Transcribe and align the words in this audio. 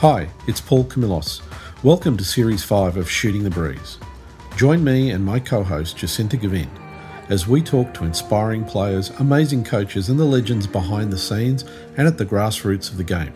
Hi, 0.00 0.30
it's 0.46 0.62
Paul 0.62 0.84
Camillos. 0.84 1.42
Welcome 1.82 2.16
to 2.16 2.24
Series 2.24 2.64
5 2.64 2.96
of 2.96 3.10
Shooting 3.10 3.44
the 3.44 3.50
Breeze. 3.50 3.98
Join 4.56 4.82
me 4.82 5.10
and 5.10 5.22
my 5.22 5.38
co 5.38 5.62
host 5.62 5.98
Jacinta 5.98 6.38
Gavin 6.38 6.70
as 7.28 7.46
we 7.46 7.60
talk 7.60 7.92
to 7.92 8.06
inspiring 8.06 8.64
players, 8.64 9.10
amazing 9.20 9.62
coaches, 9.62 10.08
and 10.08 10.18
the 10.18 10.24
legends 10.24 10.66
behind 10.66 11.12
the 11.12 11.18
scenes 11.18 11.66
and 11.98 12.08
at 12.08 12.16
the 12.16 12.24
grassroots 12.24 12.90
of 12.90 12.96
the 12.96 13.04
game. 13.04 13.34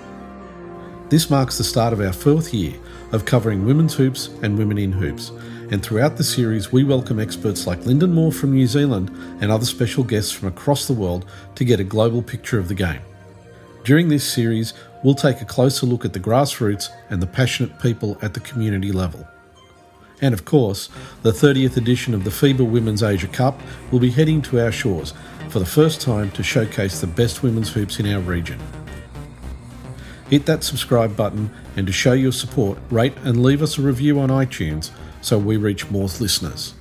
This 1.11 1.29
marks 1.29 1.59
the 1.59 1.65
start 1.65 1.93
of 1.93 2.01
our 2.01 2.15
fourth 2.15 2.55
year 2.55 2.73
of 3.13 3.27
covering 3.27 3.67
women's 3.67 3.93
hoops 3.93 4.29
and 4.41 4.57
women 4.57 4.79
in 4.79 4.93
hoops, 4.93 5.33
and 5.71 5.83
throughout 5.83 6.17
the 6.17 6.25
series, 6.25 6.73
we 6.73 6.83
welcome 6.83 7.21
experts 7.21 7.67
like 7.67 7.85
Lyndon 7.85 8.15
Moore 8.15 8.33
from 8.33 8.55
New 8.55 8.67
Zealand 8.67 9.11
and 9.43 9.53
other 9.53 9.67
special 9.67 10.03
guests 10.03 10.33
from 10.33 10.49
across 10.49 10.87
the 10.87 10.95
world 10.95 11.27
to 11.57 11.65
get 11.67 11.79
a 11.79 11.85
global 11.85 12.23
picture 12.23 12.59
of 12.59 12.69
the 12.69 12.75
game. 12.75 13.03
During 13.85 14.09
this 14.09 14.25
series, 14.25 14.73
we'll 15.05 15.15
take 15.15 15.41
a 15.41 15.45
closer 15.45 15.87
look 15.87 16.05
at 16.05 16.13
the 16.13 16.19
grassroots 16.19 16.89
and 17.11 17.23
the 17.23 17.27
passionate 17.29 17.79
people 17.79 18.19
at 18.21 18.35
the 18.35 18.41
community 18.41 18.91
level. 18.91 19.29
And 20.21 20.35
of 20.35 20.45
course, 20.45 20.89
the 21.23 21.31
30th 21.31 21.77
edition 21.77 22.15
of 22.15 22.25
the 22.25 22.31
FIBA 22.31 22.69
Women's 22.69 23.03
Asia 23.03 23.29
Cup 23.29 23.61
will 23.93 24.01
be 24.01 24.11
heading 24.11 24.43
to 24.43 24.61
our 24.61 24.73
shores 24.73 25.13
for 25.51 25.59
the 25.59 25.67
first 25.67 26.01
time 26.01 26.31
to 26.33 26.43
showcase 26.43 27.01
the 27.01 27.07
best 27.07 27.43
women's 27.43 27.73
hoops 27.73 28.01
in 28.01 28.13
our 28.13 28.21
region. 28.21 28.59
Hit 30.31 30.47
that 30.47 30.65
subscribe 30.65 31.17
button 31.17 31.51
and 31.77 31.87
to 31.87 31.93
show 31.93 32.15
your 32.15 32.33
support, 32.33 32.79
rate 32.91 33.15
and 33.25 33.43
leave 33.43 33.63
us 33.63 33.79
a 33.79 33.83
review 33.83 34.19
on 34.19 34.31
iTunes 34.31 34.91
so 35.21 35.39
we 35.39 35.57
reach 35.57 35.91
more 35.91 36.09
listeners. 36.19 36.75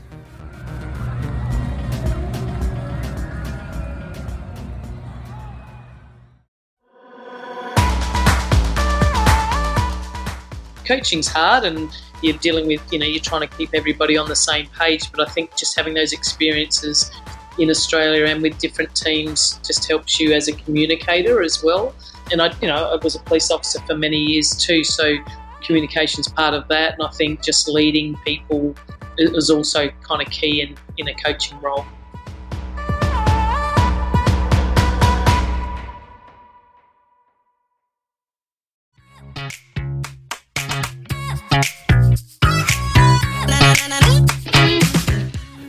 Coaching's 10.86 11.28
hard 11.28 11.64
and 11.64 11.90
you're 12.22 12.38
dealing 12.38 12.68
with, 12.68 12.82
you 12.92 13.00
know, 13.00 13.06
you're 13.06 13.22
trying 13.22 13.48
to 13.48 13.58
keep 13.58 13.72
everybody 13.74 14.18
on 14.18 14.28
the 14.30 14.36
same 14.36 14.68
page. 14.80 15.12
But 15.12 15.28
I 15.28 15.32
think 15.32 15.56
just 15.56 15.76
having 15.76 15.94
those 15.94 16.14
experiences 16.14 17.12
in 17.60 17.70
Australia 17.70 18.26
and 18.26 18.42
with 18.42 18.58
different 18.58 18.96
teams 18.96 19.60
just 19.66 19.88
helps 19.88 20.20
you 20.20 20.34
as 20.34 20.48
a 20.48 20.54
communicator 20.54 21.42
as 21.42 21.64
well. 21.64 21.94
And 22.32 22.42
I, 22.42 22.54
you 22.62 22.68
know, 22.68 22.92
I 22.92 22.96
was 23.04 23.16
a 23.16 23.20
police 23.20 23.52
officer 23.52 23.80
for 23.82 23.96
many 23.96 24.18
years 24.18 24.52
too, 24.52 24.84
so 24.84 25.16
communication's 25.64 26.28
part 26.28 26.54
of 26.54 26.68
that. 26.70 26.94
And 26.94 27.04
I 27.04 27.12
think 27.12 27.44
just 27.44 27.68
leading 27.68 28.16
people 28.26 28.76
is 29.18 29.50
also 29.50 29.90
kind 30.02 30.22
of 30.22 30.30
key 30.32 30.62
in, 30.62 30.76
in 30.98 31.08
a 31.08 31.14
coaching 31.16 31.60
role. 31.62 31.86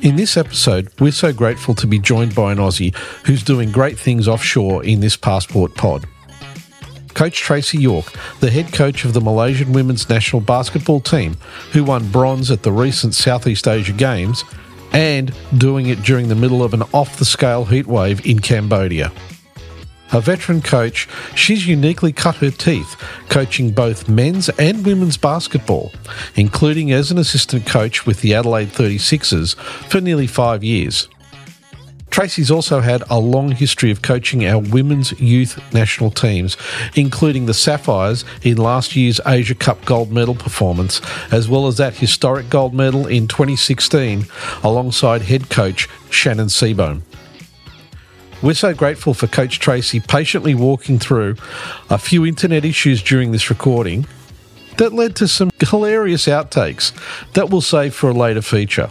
In 0.05 0.17
this 0.17 0.37
episode, 0.37 0.91
we're 1.01 1.13
so 1.13 1.33
grateful 1.33 1.75
to 1.77 1.87
be 1.87 1.99
joined 1.99 2.35
by 2.35 2.53
an 2.53 2.59
Aussie 2.59 2.95
who's 3.25 3.43
doing 3.43 3.73
great 3.73 3.99
things 3.99 4.29
offshore 4.29 4.85
in 4.85 5.01
this 5.01 5.17
Passport 5.17 5.75
pod. 5.77 6.07
Coach 7.15 7.39
Tracy 7.39 7.79
York, 7.79 8.13
the 8.41 8.51
head 8.51 8.73
coach 8.73 9.07
of 9.07 9.15
the 9.15 9.21
Malaysian 9.21 9.73
women's 9.73 10.09
national 10.09 10.43
basketball 10.43 11.01
team, 11.01 11.39
who 11.73 11.85
won 11.85 12.11
bronze 12.11 12.51
at 12.51 12.63
the 12.63 12.73
recent 12.73 13.15
Southeast 13.15 13.67
Asia 13.67 13.93
Games, 13.93 14.45
and 14.93 15.35
doing 15.57 15.87
it 15.87 16.03
during 16.03 16.29
the 16.29 16.35
middle 16.35 16.63
of 16.63 16.75
an 16.75 16.83
off 16.93 17.19
the 17.19 17.25
scale 17.25 17.65
heatwave 17.65 18.25
in 18.27 18.41
Cambodia. 18.41 19.11
A 20.13 20.21
veteran 20.21 20.63
coach, 20.63 21.09
she's 21.35 21.67
uniquely 21.67 22.13
cut 22.13 22.37
her 22.37 22.51
teeth 22.51 22.97
coaching 23.29 23.71
both 23.71 24.09
men's 24.09 24.49
and 24.51 24.87
women's 24.87 25.17
basketball, 25.17 25.93
including 26.37 26.93
as 26.93 27.11
an 27.11 27.19
assistant 27.19 27.67
coach 27.67 28.07
with 28.07 28.21
the 28.21 28.35
Adelaide 28.35 28.69
36ers 28.69 29.57
for 29.57 30.01
nearly 30.01 30.27
five 30.27 30.63
years. 30.63 31.09
Tracy's 32.15 32.49
also 32.49 32.79
had 32.79 33.03
a 33.11 33.19
long 33.19 33.51
history 33.51 33.91
of 33.91 34.03
coaching 34.03 34.47
our 34.47 34.61
women's 34.61 35.11
youth 35.21 35.61
national 35.75 36.13
teams, 36.13 36.57
including 36.95 37.47
the 37.47 37.55
Sapphires 37.55 38.25
in 38.45 38.57
last 38.57 38.95
year's 38.95 39.21
Asia 39.27 39.57
Cup 39.57 39.85
gold 39.85 40.13
medal 40.13 40.37
performance, 40.37 41.01
as 41.33 41.49
well 41.49 41.67
as 41.67 41.77
that 41.79 41.97
historic 41.97 42.49
gold 42.49 42.73
medal 42.73 43.09
in 43.09 43.27
2016 43.27 44.27
alongside 44.63 45.23
head 45.23 45.51
coach 45.51 45.89
Shannon 46.09 46.47
Seebohm. 46.47 47.03
We're 48.45 48.53
so 48.53 48.75
grateful 48.75 49.15
for 49.15 49.27
Coach 49.27 49.59
Tracy 49.59 50.01
patiently 50.01 50.55
walking 50.55 50.99
through 50.99 51.37
a 51.89 51.97
few 51.97 52.27
internet 52.27 52.63
issues 52.63 53.03
during 53.03 53.33
this 53.33 53.49
recording 53.49 54.07
that 54.77 54.93
led 54.93 55.17
to 55.17 55.29
some 55.29 55.51
hilarious 55.61 56.27
outtakes 56.27 56.93
that 57.33 57.49
we'll 57.49 57.63
save 57.63 57.95
for 57.95 58.11
a 58.11 58.13
later 58.13 58.43
feature. 58.43 58.91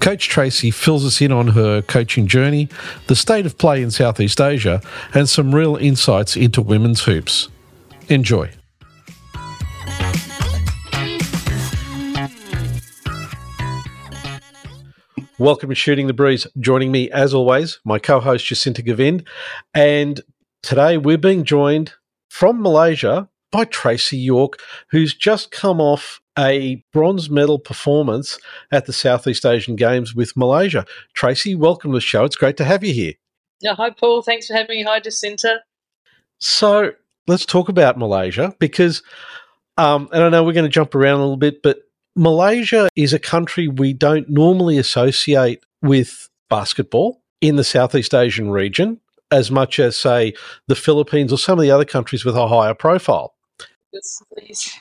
Coach 0.00 0.30
Tracy 0.30 0.70
fills 0.70 1.04
us 1.04 1.20
in 1.20 1.32
on 1.32 1.48
her 1.48 1.82
coaching 1.82 2.26
journey, 2.26 2.70
the 3.08 3.14
state 3.14 3.44
of 3.44 3.58
play 3.58 3.82
in 3.82 3.90
Southeast 3.90 4.40
Asia, 4.40 4.80
and 5.12 5.28
some 5.28 5.54
real 5.54 5.76
insights 5.76 6.34
into 6.34 6.62
women's 6.62 7.02
hoops. 7.02 7.50
Enjoy. 8.08 8.50
Welcome 15.40 15.68
to 15.68 15.76
Shooting 15.76 16.08
the 16.08 16.12
Breeze. 16.12 16.48
Joining 16.58 16.90
me, 16.90 17.08
as 17.12 17.32
always, 17.32 17.78
my 17.84 18.00
co 18.00 18.18
host 18.18 18.46
Jacinta 18.46 18.82
Gavin. 18.82 19.24
And 19.72 20.20
today 20.64 20.98
we're 20.98 21.16
being 21.16 21.44
joined 21.44 21.92
from 22.28 22.60
Malaysia 22.60 23.28
by 23.52 23.66
Tracy 23.66 24.18
York, 24.18 24.58
who's 24.90 25.14
just 25.14 25.52
come 25.52 25.80
off 25.80 26.20
a 26.36 26.84
bronze 26.92 27.30
medal 27.30 27.60
performance 27.60 28.40
at 28.72 28.86
the 28.86 28.92
Southeast 28.92 29.46
Asian 29.46 29.76
Games 29.76 30.12
with 30.12 30.36
Malaysia. 30.36 30.84
Tracy, 31.14 31.54
welcome 31.54 31.92
to 31.92 31.98
the 31.98 32.00
show. 32.00 32.24
It's 32.24 32.34
great 32.34 32.56
to 32.56 32.64
have 32.64 32.82
you 32.82 32.92
here. 32.92 33.14
Yeah, 33.60 33.76
hi, 33.76 33.90
Paul. 33.90 34.22
Thanks 34.22 34.48
for 34.48 34.54
having 34.54 34.78
me. 34.78 34.82
Hi, 34.82 34.98
Jacinta. 34.98 35.60
So 36.40 36.94
let's 37.28 37.46
talk 37.46 37.68
about 37.68 37.96
Malaysia 37.96 38.56
because, 38.58 39.04
um, 39.76 40.08
and 40.12 40.24
I 40.24 40.30
know 40.30 40.42
we're 40.42 40.52
going 40.52 40.64
to 40.64 40.68
jump 40.68 40.96
around 40.96 41.20
a 41.20 41.22
little 41.22 41.36
bit, 41.36 41.62
but 41.62 41.78
Malaysia 42.18 42.88
is 42.96 43.12
a 43.12 43.18
country 43.20 43.68
we 43.68 43.92
don't 43.92 44.28
normally 44.28 44.76
associate 44.76 45.62
with 45.82 46.28
basketball 46.50 47.22
in 47.40 47.54
the 47.54 47.62
Southeast 47.62 48.12
Asian 48.12 48.50
region 48.50 49.00
as 49.30 49.52
much 49.52 49.78
as, 49.78 49.96
say, 49.96 50.34
the 50.66 50.74
Philippines 50.74 51.32
or 51.32 51.38
some 51.38 51.60
of 51.60 51.62
the 51.62 51.70
other 51.70 51.84
countries 51.84 52.24
with 52.24 52.36
a 52.36 52.48
higher 52.48 52.74
profile. 52.74 53.34
Yes, 53.92 54.20
please. 54.34 54.72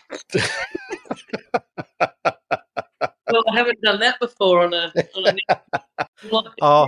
well, 3.30 3.44
I 3.52 3.54
haven't 3.54 3.82
done 3.84 4.00
that 4.00 4.20
before 4.20 4.62
on 4.64 4.74
a. 4.74 4.92
On 5.16 5.38
a 5.50 5.62
oh. 6.64 6.88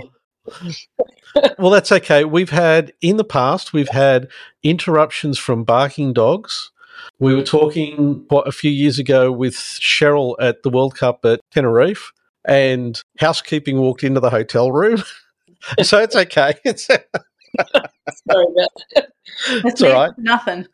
well, 1.60 1.70
that's 1.70 1.92
okay. 1.92 2.24
We've 2.24 2.50
had 2.50 2.92
in 3.00 3.18
the 3.18 3.24
past, 3.24 3.72
we've 3.72 3.90
had 3.90 4.26
interruptions 4.64 5.38
from 5.38 5.62
barking 5.62 6.12
dogs 6.12 6.72
we 7.18 7.34
were 7.34 7.42
talking 7.42 8.24
what, 8.28 8.46
a 8.46 8.52
few 8.52 8.70
years 8.70 8.98
ago 8.98 9.30
with 9.30 9.54
Cheryl 9.54 10.36
at 10.40 10.62
the 10.62 10.70
World 10.70 10.96
Cup 10.96 11.24
at 11.24 11.40
Tenerife, 11.52 12.12
and 12.44 13.02
housekeeping 13.18 13.78
walked 13.78 14.04
into 14.04 14.20
the 14.20 14.30
hotel 14.30 14.72
room. 14.72 15.02
so 15.82 15.98
it's 15.98 16.16
okay. 16.16 16.54
It's 16.64 16.86
Sorry 16.86 18.46
about 18.52 18.70
that. 18.94 19.12
It's 19.64 19.82
all 19.82 19.92
right. 19.92 20.12
Nothing. 20.18 20.66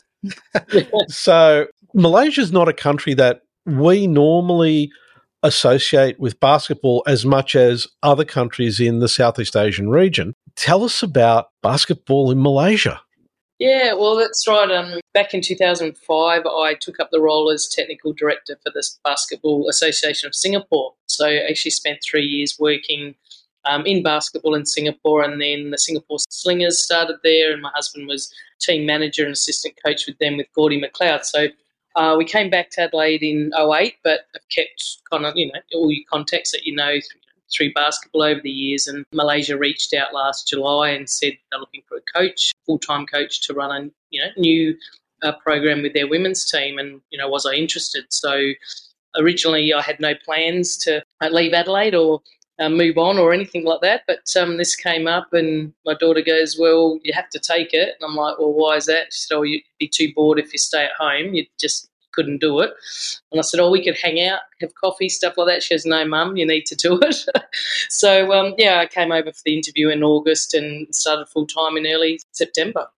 so 1.09 1.67
Malaysia 1.95 2.41
is 2.41 2.53
not 2.53 2.69
a 2.69 2.73
country 2.73 3.15
that 3.15 3.43
we 3.65 4.07
normally 4.07 4.91
associate 5.43 6.19
with 6.19 6.41
basketball 6.41 7.03
as 7.07 7.25
much 7.25 7.55
as 7.55 7.87
other 8.03 8.25
countries 8.25 8.81
in 8.81 8.99
the 9.01 9.09
Southeast 9.09 9.57
Asian 9.57 9.89
region. 9.89 10.35
Tell 10.57 10.85
us 10.85 11.03
about 11.03 11.47
basketball 11.63 12.31
in 12.31 12.43
Malaysia. 12.43 13.01
Yeah, 13.59 13.95
well, 13.95 14.17
that's 14.17 14.47
right. 14.47 14.71
Um, 14.71 15.01
back 15.15 15.33
in 15.33 15.41
2005, 15.41 16.43
I 16.47 16.75
took 16.75 17.01
up 17.01 17.11
the 17.11 17.23
role 17.23 17.51
as 17.51 17.69
technical 17.69 18.13
director 18.13 18.59
for 18.63 18.71
the 18.71 18.87
Basketball 19.03 19.69
Association 19.71 20.27
of 20.27 20.35
Singapore. 20.35 20.93
So 21.07 21.27
I 21.27 21.37
actually 21.49 21.71
spent 21.71 22.01
three 22.05 22.27
years 22.27 22.59
working 22.61 23.15
um, 23.65 23.87
in 23.87 24.03
basketball 24.03 24.55
in 24.55 24.67
Singapore, 24.67 25.23
and 25.23 25.41
then 25.41 25.71
the 25.71 25.79
Singapore 25.79 26.19
Slingers 26.29 26.79
started 26.79 27.17
there, 27.25 27.53
and 27.53 27.63
my 27.63 27.71
husband 27.75 28.07
was 28.09 28.33
team 28.61 28.85
manager 28.85 29.25
and 29.25 29.33
assistant 29.33 29.75
coach 29.85 30.07
with 30.07 30.19
them 30.19 30.37
with 30.37 30.47
Gordy 30.55 30.81
McLeod. 30.81 31.25
So 31.25 31.47
uh, 31.97 32.15
we 32.17 32.27
came 32.27 32.51
back 32.51 32.71
to 32.73 32.83
Adelaide 32.83 33.23
in 33.23 33.53
08, 33.59 33.95
but 34.05 34.21
I've 34.35 34.49
kept 34.51 34.99
kind 35.11 35.25
of, 35.25 35.35
you 35.35 35.51
know, 35.51 35.61
all 35.75 35.91
your 35.91 36.05
contacts 36.11 36.53
that 36.53 36.67
you 36.67 36.75
know 36.75 36.99
through 37.53 37.73
basketball 37.73 38.23
over 38.23 38.41
the 38.41 38.51
years. 38.51 38.87
And 38.87 39.05
Malaysia 39.13 39.57
reached 39.57 39.95
out 39.95 40.15
last 40.15 40.49
July 40.49 40.91
and 40.91 41.09
said 41.09 41.37
they're 41.51 41.61
looking 41.61 41.83
for 41.89 41.99
a 41.99 42.19
coach, 42.19 42.53
full 42.65 42.79
time 42.79 43.07
coach, 43.07 43.41
to 43.47 43.55
run 43.55 43.71
a 43.71 43.91
you 44.11 44.23
know 44.23 44.31
new 44.37 44.77
uh, 45.23 45.33
program 45.33 45.83
with 45.83 45.95
their 45.95 46.09
women's 46.09 46.45
team. 46.45 46.79
And 46.79 47.01
you 47.11 47.19
know, 47.19 47.29
was 47.29 47.47
I 47.47 47.55
interested? 47.55 48.05
So 48.11 48.53
originally, 49.19 49.73
I 49.73 49.83
had 49.83 50.01
no 50.01 50.15
plans 50.25 50.77
to 50.79 51.03
uh, 51.21 51.29
leave 51.29 51.53
Adelaide 51.53 51.95
or 51.95 52.21
uh, 52.59 52.69
move 52.69 52.97
on 52.97 53.19
or 53.19 53.33
anything 53.33 53.65
like 53.65 53.81
that. 53.83 54.03
But 54.07 54.35
um, 54.37 54.57
this 54.57 54.75
came 54.75 55.07
up, 55.07 55.33
and 55.33 55.73
my 55.85 55.95
daughter 55.95 56.23
goes, 56.23 56.59
"Well, 56.59 56.99
you 57.03 57.13
have 57.13 57.31
to 57.31 57.39
take 57.39 57.73
it." 57.73 57.97
And 57.99 58.09
I'm 58.09 58.17
like, 58.17 58.39
"Well, 58.39 58.53
why 58.53 58.77
is 58.77 58.87
that?" 58.87 59.13
She 59.13 59.21
said, 59.21 59.35
"Oh, 59.35 59.43
you'd 59.43 59.63
be 59.79 59.89
too 59.89 60.13
bored 60.15 60.39
if 60.39 60.53
you 60.53 60.59
stay 60.59 60.85
at 60.85 60.93
home. 60.99 61.35
You'd 61.35 61.49
just 61.61 61.91
couldn't 62.17 62.41
do 62.41 62.59
it. 62.61 62.73
And 63.31 63.39
I 63.39 63.43
said, 63.43 63.61
oh, 63.61 63.71
we 63.71 63.85
could 63.85 63.97
hang 64.03 64.21
out, 64.27 64.41
have 64.61 64.75
coffee, 64.75 65.09
stuff 65.09 65.35
like 65.37 65.47
that. 65.47 65.63
She 65.63 65.75
goes, 65.75 65.87
no, 65.87 66.05
mum, 66.05 66.37
you 66.37 66.47
need 66.47 66.67
to 66.67 66.75
do 66.75 66.99
it. 67.03 67.17
so, 67.89 68.33
um, 68.33 68.55
yeah, 68.59 68.81
I 68.81 68.87
came 68.87 69.13
over 69.13 69.31
for 69.31 69.43
the 69.45 69.57
interview 69.57 69.91
in 69.91 70.03
August 70.03 70.55
and 70.55 70.93
started 70.95 71.29
full 71.29 71.47
time 71.47 71.77
in 71.77 71.87
early 71.87 72.19
September. 72.33 72.89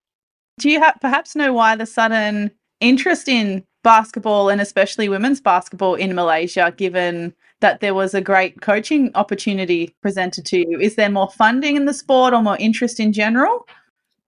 Do 0.59 0.71
you 0.71 0.81
ha- 0.81 0.95
perhaps 1.01 1.37
know 1.37 1.53
why 1.53 1.77
the 1.77 1.87
sudden 1.87 2.51
interest 2.81 3.29
in 3.29 3.65
basketball 3.85 4.49
and 4.49 4.61
especially 4.61 5.09
women's 5.09 5.41
basketball 5.41 5.95
in 5.95 6.15
Malaysia, 6.15 6.73
given 6.77 7.35
that 7.61 7.81
there 7.81 7.95
was 7.95 8.15
a 8.15 8.21
great 8.21 8.61
coaching 8.61 9.11
opportunity 9.15 9.95
presented 10.03 10.45
to 10.47 10.59
you? 10.59 10.79
Is 10.81 10.97
there 10.97 11.11
more 11.11 11.31
funding 11.31 11.77
in 11.77 11.87
the 11.87 11.95
sport 11.95 12.35
or 12.35 12.43
more 12.43 12.57
interest 12.59 13.01
in 13.01 13.13
general? 13.13 13.67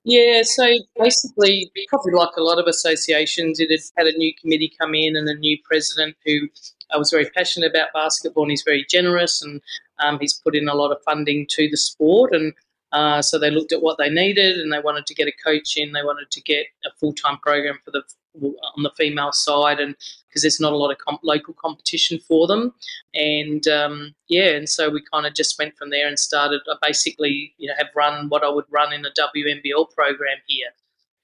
Yeah, 0.04 0.42
so 0.44 0.66
basically, 0.98 1.70
probably 1.88 2.12
like 2.12 2.34
a 2.38 2.42
lot 2.42 2.58
of 2.58 2.66
associations, 2.66 3.60
it 3.60 3.70
had 3.70 3.80
had 3.96 4.06
a 4.06 4.16
new 4.16 4.32
committee 4.40 4.72
come 4.80 4.94
in 4.94 5.14
and 5.14 5.28
a 5.28 5.34
new 5.34 5.58
president 5.62 6.16
who 6.24 6.48
I 6.92 6.96
was 6.96 7.10
very 7.10 7.26
passionate 7.26 7.70
about 7.70 7.92
basketball 7.92 8.44
and 8.44 8.50
he's 8.50 8.62
very 8.64 8.86
generous 8.88 9.42
and 9.42 9.60
um, 9.98 10.18
he's 10.18 10.34
put 10.34 10.56
in 10.56 10.68
a 10.68 10.74
lot 10.74 10.90
of 10.90 11.02
funding 11.04 11.46
to 11.50 11.68
the 11.68 11.76
sport. 11.76 12.32
And 12.32 12.54
uh, 12.92 13.20
so 13.20 13.38
they 13.38 13.50
looked 13.50 13.72
at 13.72 13.82
what 13.82 13.98
they 13.98 14.08
needed 14.08 14.58
and 14.58 14.72
they 14.72 14.80
wanted 14.80 15.06
to 15.06 15.14
get 15.14 15.28
a 15.28 15.32
coach 15.44 15.76
in, 15.76 15.92
they 15.92 16.02
wanted 16.02 16.30
to 16.30 16.40
get 16.40 16.66
a 16.86 16.90
full 16.98 17.12
time 17.12 17.38
program 17.38 17.78
for 17.84 17.90
the 17.90 18.02
on 18.34 18.82
the 18.82 18.92
female 18.96 19.32
side, 19.32 19.80
and 19.80 19.96
because 20.28 20.42
there's 20.42 20.60
not 20.60 20.72
a 20.72 20.76
lot 20.76 20.90
of 20.90 20.98
comp- 20.98 21.20
local 21.22 21.54
competition 21.54 22.18
for 22.18 22.46
them, 22.46 22.72
and 23.14 23.66
um, 23.68 24.14
yeah, 24.28 24.50
and 24.50 24.68
so 24.68 24.90
we 24.90 25.02
kind 25.12 25.26
of 25.26 25.34
just 25.34 25.58
went 25.58 25.76
from 25.76 25.90
there 25.90 26.06
and 26.06 26.18
started. 26.18 26.60
I 26.70 26.76
basically, 26.82 27.54
you 27.58 27.68
know, 27.68 27.74
have 27.78 27.88
run 27.94 28.28
what 28.28 28.44
I 28.44 28.48
would 28.48 28.66
run 28.70 28.92
in 28.92 29.04
a 29.04 29.10
WNBL 29.10 29.90
program 29.94 30.38
here, 30.46 30.68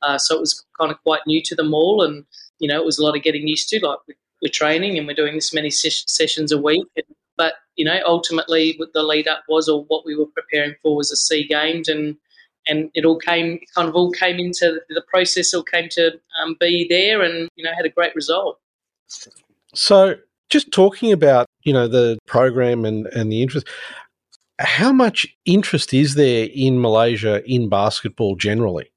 uh, 0.03 0.19
so 0.19 0.37
it 0.37 0.41
was 0.41 0.65
kind 0.79 0.91
of 0.91 1.03
quite 1.03 1.21
new 1.27 1.43
to 1.43 1.55
them 1.55 1.75
all, 1.75 2.03
and 2.03 2.25
you 2.59 2.69
know, 2.69 2.81
it 2.81 2.87
was 2.87 2.99
a 2.99 3.05
lot 3.05 3.17
of 3.17 3.23
getting 3.23 3.47
used 3.47 3.69
to. 3.71 3.87
Like 3.87 3.99
we're 4.43 4.51
training 4.51 4.99
and 4.99 5.07
we're 5.07 5.15
doing 5.15 5.35
this 5.35 5.55
many 5.55 5.71
ses- 5.71 6.05
sessions 6.07 6.53
a 6.53 6.59
week, 6.59 6.87
and, 6.97 7.07
but 7.37 7.55
you 7.77 7.85
know, 7.85 8.01
ultimately, 8.07 8.75
what 8.79 8.93
the 8.93 9.03
lead 9.03 9.29
up 9.29 9.45
was, 9.49 9.69
or 9.69 9.85
what 9.85 10.05
we 10.05 10.17
were 10.17 10.27
preparing 10.27 10.75
for, 10.83 10.97
was 10.97 11.11
the 11.11 11.17
Sea 11.17 11.47
Games, 11.47 11.89
and 11.89 12.17
and 12.67 12.91
it 12.95 13.05
all 13.05 13.19
came 13.19 13.61
kind 13.75 13.89
of 13.89 13.95
all 13.95 14.11
came 14.11 14.39
into 14.39 14.81
the 14.89 15.03
process 15.09 15.55
all 15.55 15.63
came 15.63 15.89
to 15.91 16.19
um, 16.43 16.57
be 16.61 16.87
there 16.89 17.23
and 17.23 17.49
you 17.57 17.65
know 17.65 17.73
had 17.75 17.87
a 17.87 17.91
great 17.91 18.15
result. 18.15 18.59
So 19.75 20.17
just 20.49 20.73
talking 20.73 21.13
about 21.13 21.47
you 21.63 21.73
know 21.73 21.89
the 21.89 22.19
program 22.27 22.85
and 22.85 23.07
and 23.09 23.31
the 23.31 23.43
interest 23.43 23.67
how 24.59 24.91
much 24.91 25.27
interest 25.45 25.93
is 25.93 26.15
there 26.15 26.49
in 26.55 26.81
malaysia 26.81 27.45
in 27.45 27.69
basketball 27.69 28.37
generally? 28.37 28.91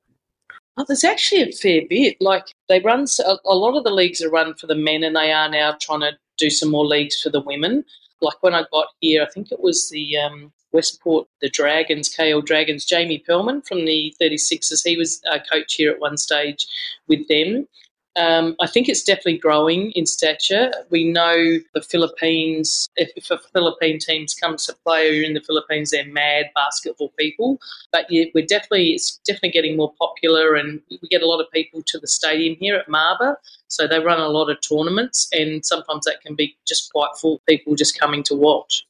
Oh, 0.77 0.85
there's 0.87 1.03
actually 1.03 1.41
a 1.41 1.51
fair 1.51 1.81
bit. 1.89 2.15
Like 2.21 2.53
they 2.69 2.79
run 2.79 3.05
a 3.45 3.55
lot 3.55 3.75
of 3.75 3.83
the 3.83 3.91
leagues 3.91 4.21
are 4.21 4.29
run 4.29 4.53
for 4.53 4.67
the 4.67 4.75
men 4.75 5.03
and 5.03 5.17
they 5.17 5.33
are 5.33 5.49
now 5.49 5.75
trying 5.81 5.99
to 5.99 6.11
do 6.37 6.49
some 6.49 6.71
more 6.71 6.85
leagues 6.85 7.21
for 7.21 7.29
the 7.29 7.41
women. 7.41 7.83
Like 8.21 8.41
when 8.41 8.53
i 8.53 8.65
got 8.71 8.87
here 8.99 9.23
i 9.23 9.31
think 9.31 9.51
it 9.51 9.61
was 9.61 9.89
the 9.89 10.17
um, 10.17 10.51
Westport, 10.71 11.27
the 11.41 11.49
Dragons, 11.49 12.13
KL 12.15 12.45
Dragons, 12.45 12.85
Jamie 12.85 13.23
Pearlman 13.27 13.65
from 13.67 13.85
the 13.85 14.13
36ers. 14.21 14.85
He 14.85 14.97
was 14.97 15.21
a 15.31 15.39
coach 15.39 15.75
here 15.75 15.91
at 15.91 15.99
one 15.99 16.17
stage 16.17 16.67
with 17.07 17.27
them. 17.27 17.67
Um, 18.15 18.55
I 18.59 18.67
think 18.67 18.89
it's 18.89 19.03
definitely 19.03 19.37
growing 19.37 19.91
in 19.91 20.05
stature. 20.05 20.71
We 20.89 21.09
know 21.09 21.59
the 21.73 21.81
Philippines, 21.81 22.89
if, 22.97 23.11
if 23.15 23.31
a 23.31 23.37
Philippine 23.53 23.99
team 23.99 24.25
comes 24.41 24.65
to 24.65 24.75
play 24.85 25.23
in 25.23 25.35
the 25.35 25.41
Philippines, 25.41 25.91
they're 25.91 26.05
mad 26.05 26.47
basketball 26.55 27.13
people. 27.17 27.61
But 27.93 28.07
yeah, 28.09 28.25
we're 28.33 28.45
definitely, 28.45 28.89
it's 28.89 29.19
definitely 29.25 29.51
getting 29.51 29.77
more 29.77 29.93
popular 29.97 30.55
and 30.55 30.81
we 30.89 31.07
get 31.07 31.21
a 31.21 31.27
lot 31.27 31.39
of 31.39 31.49
people 31.51 31.81
to 31.85 31.99
the 31.99 32.07
stadium 32.07 32.57
here 32.59 32.75
at 32.75 32.89
Maba. 32.89 33.35
So 33.67 33.87
they 33.87 33.99
run 33.99 34.19
a 34.19 34.27
lot 34.27 34.49
of 34.49 34.57
tournaments 34.61 35.29
and 35.31 35.65
sometimes 35.65 36.05
that 36.05 36.21
can 36.21 36.35
be 36.35 36.57
just 36.67 36.91
quite 36.91 37.11
full, 37.15 37.41
people 37.47 37.75
just 37.75 37.97
coming 37.97 38.23
to 38.23 38.35
watch. 38.35 38.85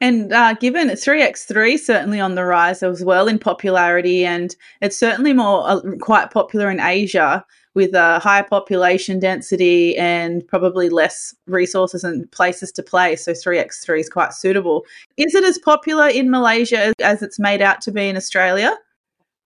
And 0.00 0.32
uh, 0.32 0.54
given 0.54 0.88
3x3 0.88 1.78
certainly 1.78 2.20
on 2.20 2.34
the 2.34 2.44
rise 2.44 2.82
as 2.82 3.04
well 3.04 3.28
in 3.28 3.38
popularity, 3.38 4.24
and 4.24 4.54
it's 4.80 4.96
certainly 4.96 5.32
more 5.32 5.68
uh, 5.68 5.80
quite 6.00 6.30
popular 6.30 6.70
in 6.70 6.80
Asia 6.80 7.44
with 7.74 7.94
a 7.94 8.18
higher 8.20 8.44
population 8.44 9.18
density 9.18 9.96
and 9.96 10.46
probably 10.46 10.88
less 10.88 11.34
resources 11.46 12.04
and 12.04 12.30
places 12.30 12.70
to 12.72 12.82
play. 12.82 13.16
So 13.16 13.32
3x3 13.32 14.00
is 14.00 14.08
quite 14.08 14.32
suitable. 14.32 14.84
Is 15.16 15.34
it 15.34 15.44
as 15.44 15.58
popular 15.58 16.08
in 16.08 16.30
Malaysia 16.30 16.92
as 17.00 17.22
it's 17.22 17.38
made 17.38 17.60
out 17.60 17.80
to 17.82 17.92
be 17.92 18.08
in 18.08 18.16
Australia? 18.16 18.76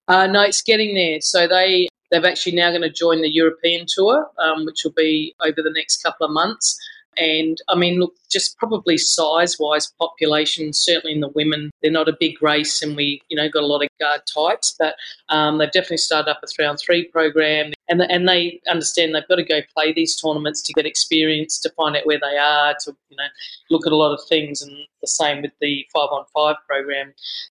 Uh, 0.09 0.27
no, 0.27 0.43
it's 0.43 0.63
getting 0.63 0.95
there. 0.95 1.21
So 1.21 1.47
they 1.47 1.89
they've 2.11 2.25
actually 2.25 2.57
now 2.57 2.71
going 2.71 2.83
to 2.83 2.91
join 2.91 3.21
the 3.23 3.31
European 3.31 3.87
tour, 3.87 4.31
um, 4.39 4.65
which 4.65 4.85
will 4.85 4.93
be 4.93 5.35
over 5.41 5.63
the 5.63 5.73
next 5.75 6.03
couple 6.03 6.27
of 6.27 6.33
months. 6.33 6.79
And 7.19 7.61
I 7.69 7.75
mean, 7.75 7.99
look, 7.99 8.15
just 8.31 8.57
probably 8.59 8.97
size 8.97 9.57
wise, 9.59 9.93
population, 9.99 10.73
certainly 10.73 11.15
in 11.15 11.21
the 11.21 11.29
women, 11.29 11.71
they're 11.83 11.91
not 11.91 12.09
a 12.09 12.17
big 12.19 12.41
race 12.41 12.81
and 12.81 12.97
we, 12.97 13.21
you 13.29 13.37
know, 13.37 13.49
got 13.49 13.65
a 13.65 13.67
lot 13.67 13.83
of 13.83 13.89
guard 13.99 14.21
types, 14.33 14.77
but 14.79 14.95
um, 15.29 15.59
they've 15.59 15.73
definitely 15.73 15.97
started 15.97 16.31
up 16.31 16.41
a 16.45 16.47
three 16.47 16.65
on 16.65 16.77
three 16.77 17.09
program 17.09 17.73
and, 17.89 18.03
and 18.03 18.29
they 18.29 18.61
understand 18.71 19.15
they've 19.15 19.27
got 19.27 19.37
to 19.37 19.45
go 19.45 19.61
play 19.75 19.93
these 19.93 20.15
tournaments 20.15 20.63
to 20.63 20.73
get 20.75 20.87
experience, 20.87 21.59
to 21.59 21.71
find 21.71 21.97
out 21.97 22.07
where 22.07 22.21
they 22.21 22.39
are, 22.39 22.75
to, 22.85 22.97
you 23.09 23.17
know, 23.17 23.25
look 23.71 23.87
at 23.87 23.93
a 23.93 23.97
lot 23.97 24.13
of 24.13 24.21
things. 24.29 24.63
And 24.63 24.77
the 25.01 25.09
same 25.09 25.43
with 25.43 25.53
the 25.61 25.87
five 25.93 26.11
on 26.13 26.25
five 26.33 26.57
program. 26.69 27.13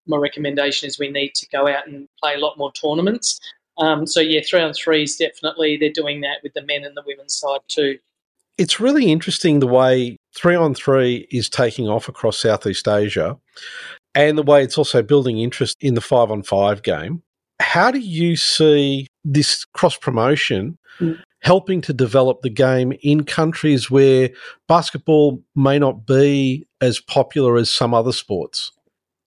My 0.06 0.16
recommendation 0.16 0.88
is 0.88 0.98
we 0.98 1.10
need 1.10 1.34
to 1.36 1.46
go 1.50 1.68
out 1.68 1.86
and 1.86 2.08
play 2.20 2.34
a 2.34 2.38
lot 2.38 2.58
more 2.58 2.72
tournaments. 2.72 3.38
Um, 3.78 4.06
so 4.06 4.20
yeah, 4.20 4.40
three 4.48 4.60
on 4.60 4.74
three 4.74 5.04
is 5.04 5.16
definitely 5.16 5.76
they're 5.76 5.92
doing 5.92 6.20
that 6.22 6.38
with 6.42 6.52
the 6.54 6.62
men 6.62 6.84
and 6.84 6.96
the 6.96 7.04
women's 7.06 7.34
side 7.34 7.60
too 7.68 7.98
it's 8.58 8.80
really 8.80 9.10
interesting 9.10 9.60
the 9.60 9.66
way 9.66 10.16
three 10.34 10.54
on 10.54 10.74
three 10.74 11.26
is 11.30 11.48
taking 11.48 11.88
off 11.88 12.08
across 12.08 12.38
Southeast 12.38 12.86
Asia 12.88 13.36
and 14.14 14.36
the 14.36 14.42
way 14.42 14.62
it's 14.62 14.78
also 14.78 15.02
building 15.02 15.38
interest 15.38 15.76
in 15.80 15.94
the 15.94 16.00
five 16.00 16.30
on 16.30 16.42
five 16.42 16.82
game. 16.82 17.22
How 17.60 17.90
do 17.90 17.98
you 17.98 18.36
see 18.36 19.06
this 19.24 19.64
cross 19.64 19.96
promotion 19.96 20.76
mm. 20.98 21.18
helping 21.40 21.80
to 21.82 21.92
develop 21.92 22.42
the 22.42 22.50
game 22.50 22.92
in 23.02 23.24
countries 23.24 23.90
where 23.90 24.30
basketball 24.68 25.42
may 25.54 25.78
not 25.78 26.06
be 26.06 26.66
as 26.80 27.00
popular 27.00 27.56
as 27.56 27.70
some 27.70 27.94
other 27.94 28.12
sports? 28.12 28.72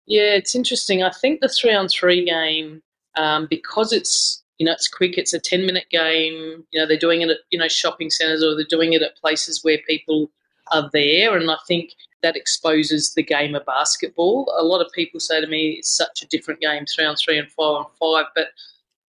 Yeah, 0.07 0.35
it's 0.35 0.55
interesting. 0.55 1.03
I 1.03 1.11
think 1.11 1.41
the 1.41 1.49
three 1.49 1.75
on 1.75 1.89
three 1.89 2.25
game, 2.25 2.83
um, 3.17 3.47
because 3.49 3.93
it's 3.93 4.42
you 4.59 4.67
know, 4.67 4.73
it's 4.73 4.89
quick. 4.89 5.19
It's 5.19 5.33
a 5.33 5.41
ten 5.41 5.67
minute 5.67 5.87
game. 5.91 6.65
You 6.71 6.81
know, 6.81 6.87
they're 6.87 6.97
doing 6.97 7.23
it 7.23 7.31
at 7.31 7.39
you 7.51 7.59
know 7.59 7.69
shopping 7.69 8.11
centres 8.11 8.43
or 8.43 8.55
they're 8.55 8.65
doing 8.65 8.93
it 8.93 9.03
at 9.03 9.17
places 9.17 9.65
where 9.65 9.79
people 9.87 10.31
are 10.73 10.89
there, 10.93 11.37
and 11.37 11.51
I 11.51 11.57
think 11.67 11.95
that 12.23 12.37
exposes 12.37 13.15
the 13.15 13.23
game 13.23 13.55
of 13.55 13.67
basketball. 13.67 14.53
A 14.57 14.63
lot 14.63 14.85
of 14.85 14.93
people 14.93 15.21
say 15.21 15.41
to 15.41 15.47
me, 15.47 15.73
"It's 15.79 15.91
such 15.91 16.23
a 16.23 16.29
different 16.29 16.61
game, 16.61 16.87
three 16.87 17.05
on 17.05 17.17
three 17.17 17.39
and 17.39 17.51
five 17.51 17.85
on 17.85 17.87
five, 17.99 18.27
but 18.35 18.49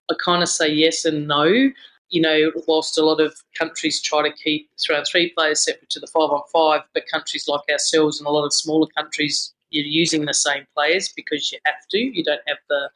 I 0.10 0.16
kind 0.24 0.44
of 0.44 0.50
say 0.50 0.70
yes 0.70 1.06
and 1.06 1.28
no. 1.28 1.72
You 2.10 2.22
know, 2.22 2.52
whilst 2.68 2.98
a 2.98 3.06
lot 3.06 3.20
of 3.20 3.36
countries 3.58 4.02
try 4.02 4.28
to 4.28 4.36
keep 4.36 4.70
three 4.80 4.96
on 4.96 5.04
three 5.06 5.32
players 5.32 5.64
separate 5.64 5.90
to 5.92 6.00
the 6.00 6.08
five 6.08 6.30
on 6.30 6.42
five, 6.52 6.82
but 6.94 7.08
countries 7.12 7.48
like 7.48 7.62
ourselves 7.72 8.20
and 8.20 8.28
a 8.28 8.32
lot 8.32 8.46
of 8.46 8.54
smaller 8.54 8.88
countries, 8.96 9.54
you're 9.72 9.86
using 9.86 10.26
the 10.26 10.34
same 10.34 10.68
players 10.76 11.12
because 11.16 11.52
you 11.52 11.60
have 11.66 11.88
to. 11.90 11.98
You 11.98 12.24
don't 12.24 12.42
have 12.48 12.60
the 12.70 12.90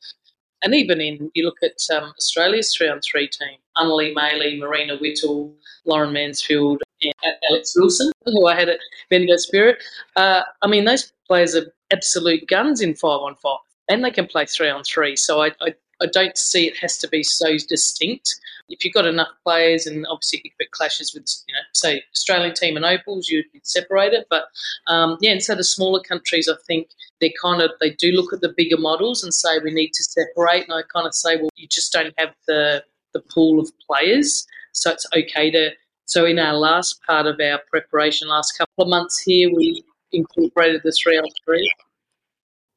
and 0.63 0.73
even 0.73 0.99
in, 1.01 1.31
you 1.33 1.45
look 1.45 1.57
at 1.63 1.77
um, 1.95 2.13
Australia's 2.17 2.75
three 2.75 2.89
on 2.89 2.99
three 3.01 3.27
team, 3.27 3.57
Anneli 3.77 4.13
Maley, 4.15 4.59
Marena 4.59 4.99
Whittle, 4.99 5.53
Lauren 5.85 6.13
Mansfield, 6.13 6.81
and 7.01 7.35
Alex 7.49 7.75
Wilson, 7.75 8.11
who 8.25 8.47
I 8.47 8.55
had 8.55 8.69
at 8.69 8.79
Bendigo 9.09 9.37
Spirit. 9.37 9.83
Uh, 10.15 10.41
I 10.61 10.67
mean, 10.67 10.85
those 10.85 11.11
players 11.27 11.55
are 11.55 11.71
absolute 11.91 12.47
guns 12.47 12.81
in 12.81 12.95
five 12.95 13.21
on 13.21 13.35
five, 13.35 13.59
and 13.89 14.03
they 14.03 14.11
can 14.11 14.27
play 14.27 14.45
three 14.45 14.69
on 14.69 14.83
three. 14.83 15.15
So 15.15 15.41
I, 15.41 15.51
I, 15.61 15.73
I 16.01 16.05
don't 16.07 16.37
see 16.37 16.67
it 16.67 16.77
has 16.77 16.97
to 16.99 17.07
be 17.07 17.23
so 17.23 17.57
distinct 17.67 18.39
if 18.69 18.83
you've 18.83 18.93
got 18.93 19.05
enough 19.05 19.29
players, 19.43 19.87
and 19.87 20.05
obviously 20.07 20.41
if 20.43 20.53
it 20.59 20.71
clashes 20.71 21.13
with, 21.13 21.25
you 21.47 21.53
know, 21.53 21.59
say 21.73 22.03
Australian 22.13 22.53
team 22.53 22.75
and 22.75 22.85
Opals, 22.85 23.29
you'd 23.29 23.45
separate 23.63 24.13
it. 24.13 24.27
But 24.29 24.45
um, 24.87 25.17
yeah, 25.21 25.31
and 25.31 25.43
so 25.43 25.55
the 25.55 25.63
smaller 25.63 26.01
countries, 26.01 26.49
I 26.49 26.55
think 26.67 26.89
they 27.21 27.33
kind 27.41 27.61
of 27.61 27.71
they 27.79 27.91
do 27.91 28.11
look 28.11 28.33
at 28.33 28.41
the 28.41 28.53
bigger 28.55 28.77
models 28.77 29.23
and 29.23 29.33
say 29.33 29.59
we 29.59 29.73
need 29.73 29.93
to 29.93 30.03
separate. 30.03 30.65
And 30.65 30.73
I 30.73 30.81
kind 30.93 31.07
of 31.07 31.15
say, 31.15 31.37
well, 31.37 31.49
you 31.55 31.67
just 31.67 31.93
don't 31.93 32.13
have 32.17 32.33
the 32.47 32.83
the 33.13 33.21
pool 33.21 33.59
of 33.59 33.71
players, 33.89 34.45
so 34.73 34.91
it's 34.91 35.07
okay 35.15 35.49
to. 35.51 35.71
So 36.05 36.25
in 36.25 36.39
our 36.39 36.53
last 36.53 37.01
part 37.03 37.25
of 37.25 37.39
our 37.41 37.59
preparation, 37.69 38.29
last 38.29 38.57
couple 38.57 38.83
of 38.83 38.89
months 38.89 39.19
here, 39.19 39.53
we 39.53 39.83
incorporated 40.13 40.81
the 40.83 40.91
three 40.93 41.17
on 41.17 41.25
three. 41.43 41.69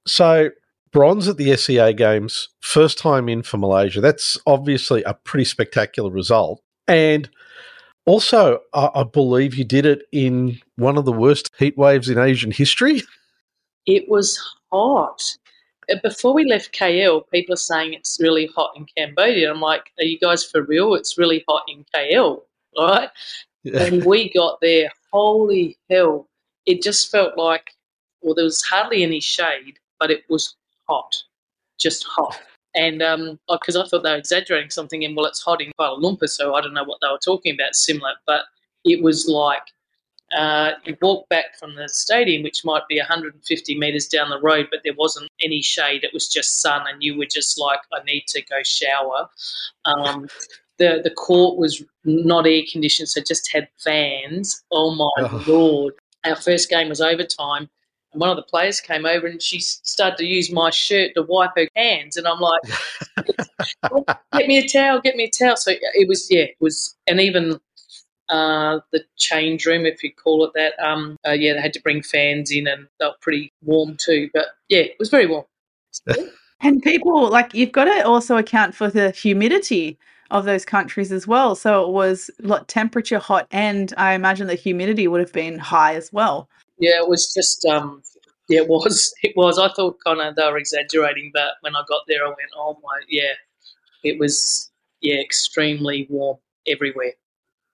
So 0.07 0.51
bronze 0.93 1.29
at 1.29 1.37
the 1.37 1.57
SEA 1.57 1.93
Games, 1.95 2.49
first 2.61 2.99
time 2.99 3.29
in 3.29 3.43
for 3.43 3.59
Malaysia. 3.59 4.01
That's 4.01 4.39
obviously 4.47 5.03
a 5.05 5.15
pretty 5.15 5.45
spectacular 5.45 6.11
result. 6.11 6.63
And 6.89 7.29
also, 8.07 8.61
I, 8.75 8.91
I 8.95 9.05
believe 9.05 9.55
you 9.55 9.65
did 9.65 9.87
it 9.87 10.03
in 10.13 10.61
one 10.77 10.97
of 10.97 11.05
the 11.05 11.13
worst 11.13 11.51
heat 11.59 11.77
waves 11.77 12.09
in 12.09 12.19
Asian 12.19 12.51
history. 12.51 13.03
It 13.87 14.11
was 14.11 14.39
hot. 14.71 15.23
Uh, 15.91 15.97
before 16.03 16.35
we 16.35 16.45
left 16.45 16.79
KL, 16.79 17.23
people 17.33 17.55
are 17.55 17.57
saying 17.57 17.95
it's 17.95 18.19
really 18.21 18.47
hot 18.55 18.73
in 18.77 18.87
Cambodia. 18.95 19.51
I'm 19.51 19.63
like, 19.63 19.91
are 19.99 20.05
you 20.05 20.19
guys 20.19 20.45
for 20.45 20.63
real? 20.63 20.95
It's 20.95 21.17
really 21.17 21.43
hot 21.49 21.63
in 21.67 21.85
KL, 21.93 22.43
right? 22.79 23.09
and 23.65 24.05
we 24.05 24.31
got 24.31 24.61
there, 24.61 24.91
holy 25.13 25.79
hell, 25.89 26.29
it 26.67 26.83
just 26.83 27.11
felt 27.11 27.37
like, 27.37 27.75
well, 28.21 28.35
there 28.35 28.45
was 28.45 28.63
hardly 28.63 29.03
any 29.03 29.21
shade, 29.21 29.79
but 29.99 30.11
it 30.11 30.25
was 30.29 30.57
hot, 30.91 31.23
just 31.79 32.05
hot. 32.05 32.39
And 32.75 32.99
because 33.49 33.77
um, 33.77 33.83
I 33.83 33.89
thought 33.89 34.03
they 34.03 34.11
were 34.11 34.17
exaggerating 34.17 34.71
something, 34.71 35.05
and 35.05 35.17
well, 35.17 35.27
it's 35.27 35.43
hot 35.43 35.61
in 35.61 35.73
Kuala 35.79 36.01
Lumpur, 36.01 36.29
so 36.29 36.55
I 36.55 36.61
don't 36.61 36.75
know 36.75 36.85
what 36.85 36.99
they 37.01 37.09
were 37.09 37.19
talking 37.19 37.55
about, 37.55 37.75
similar, 37.75 38.13
but 38.27 38.43
it 38.85 39.03
was 39.03 39.29
like 39.29 39.63
uh, 40.37 40.73
you 40.85 40.97
walk 41.03 41.29
back 41.29 41.59
from 41.59 41.75
the 41.75 41.89
stadium, 41.89 42.43
which 42.43 42.65
might 42.65 42.87
be 42.89 42.99
150 42.99 43.79
metres 43.79 44.07
down 44.07 44.31
the 44.31 44.41
road, 44.41 44.69
but 44.71 44.81
there 44.85 44.95
wasn't 44.97 45.29
any 45.43 45.61
shade. 45.61 46.05
It 46.05 46.15
was 46.15 46.29
just 46.29 46.61
sun, 46.61 46.83
and 46.89 47.03
you 47.03 47.19
were 47.19 47.27
just 47.27 47.59
like, 47.59 47.81
I 47.93 48.03
need 48.05 48.25
to 48.29 48.43
go 48.43 48.63
shower. 48.63 49.29
Um, 49.85 50.29
the, 50.79 51.01
the 51.03 51.11
court 51.11 51.59
was 51.59 51.83
not 52.05 52.47
air 52.47 52.63
conditioned, 52.71 53.09
so 53.09 53.21
just 53.21 53.51
had 53.53 53.69
fans. 53.79 54.63
Oh 54.71 54.95
my 54.95 55.29
oh. 55.29 55.45
lord! 55.47 55.95
Our 56.25 56.37
first 56.37 56.71
game 56.71 56.89
was 56.89 57.01
overtime, 57.01 57.69
and 58.13 58.21
one 58.21 58.31
of 58.31 58.37
the 58.37 58.43
players 58.43 58.81
came 58.81 59.07
over 59.07 59.27
and 59.27 59.41
she 59.41 59.61
started 59.61 60.17
to 60.19 60.27
use 60.27 60.51
my 60.51 60.71
shirt 60.71 61.13
to 61.15 61.23
wipe 61.23 61.53
her 61.57 61.69
hands, 61.77 62.17
and 62.17 62.27
I'm 62.27 62.41
like, 62.41 62.63
"Get 64.33 64.49
me 64.49 64.59
a 64.59 64.69
towel! 64.69 65.01
Get 65.01 65.17
me 65.17 65.25
a 65.25 65.31
towel!" 65.31 65.57
So 65.57 65.73
it 65.73 66.09
was, 66.09 66.31
yeah, 66.31 66.43
it 66.43 66.57
was, 66.61 66.97
and 67.07 67.21
even 67.21 67.61
uh, 68.31 68.81
the 68.93 69.05
change 69.17 69.67
room, 69.67 69.85
if 69.85 70.03
you 70.03 70.13
call 70.13 70.45
it 70.45 70.53
that. 70.55 70.73
Um, 70.83 71.17
uh, 71.27 71.33
yeah, 71.33 71.55
they 71.55 71.61
had 71.61 71.73
to 71.75 71.83
bring 71.83 72.03
fans 72.03 72.51
in, 72.51 72.67
and 72.67 72.87
they 72.99 73.07
were 73.07 73.15
pretty 73.21 73.53
warm 73.63 73.97
too. 73.97 74.31
But 74.33 74.47
yeah, 74.69 74.81
it 74.81 74.97
was 74.99 75.11
very 75.11 75.27
warm. 75.27 75.45
and 76.61 76.83
people 76.83 77.29
like 77.29 77.55
you've 77.55 77.73
got 77.73 77.85
to 77.85 78.07
also 78.07 78.37
account 78.37 78.75
for 78.75 78.89
the 78.89 79.11
humidity 79.11 79.99
of 80.31 80.45
those 80.45 80.65
countries 80.65 81.11
as 81.11 81.27
well. 81.27 81.57
So 81.57 81.85
it 81.85 81.91
was 81.91 82.31
like 82.41 82.67
temperature 82.69 83.19
hot, 83.19 83.47
and 83.51 83.93
I 83.97 84.15
imagine 84.15 84.47
the 84.47 84.55
humidity 84.55 85.09
would 85.09 85.21
have 85.21 85.33
been 85.33 85.59
high 85.59 85.95
as 85.95 86.13
well. 86.13 86.49
Yeah, 86.81 86.97
it 86.97 87.09
was 87.09 87.33
just 87.33 87.65
um, 87.67 88.03
yeah, 88.49 88.63
it 88.63 88.69
was. 88.69 89.15
It 89.23 89.37
was. 89.37 89.59
I 89.59 89.69
thought 89.69 89.99
kind 90.05 90.21
of 90.21 90.35
they 90.35 90.43
were 90.43 90.59
exaggerating, 90.59 91.31
but 91.33 91.53
when 91.61 91.77
I 91.77 91.83
got 91.89 92.03
there, 92.09 92.25
I 92.25 92.29
went, 92.29 92.51
oh 92.57 92.79
my, 92.83 93.01
yeah, 93.09 93.35
it 94.03 94.19
was 94.19 94.71
yeah, 95.01 95.21
extremely 95.21 96.07
warm 96.11 96.39
everywhere. 96.67 97.13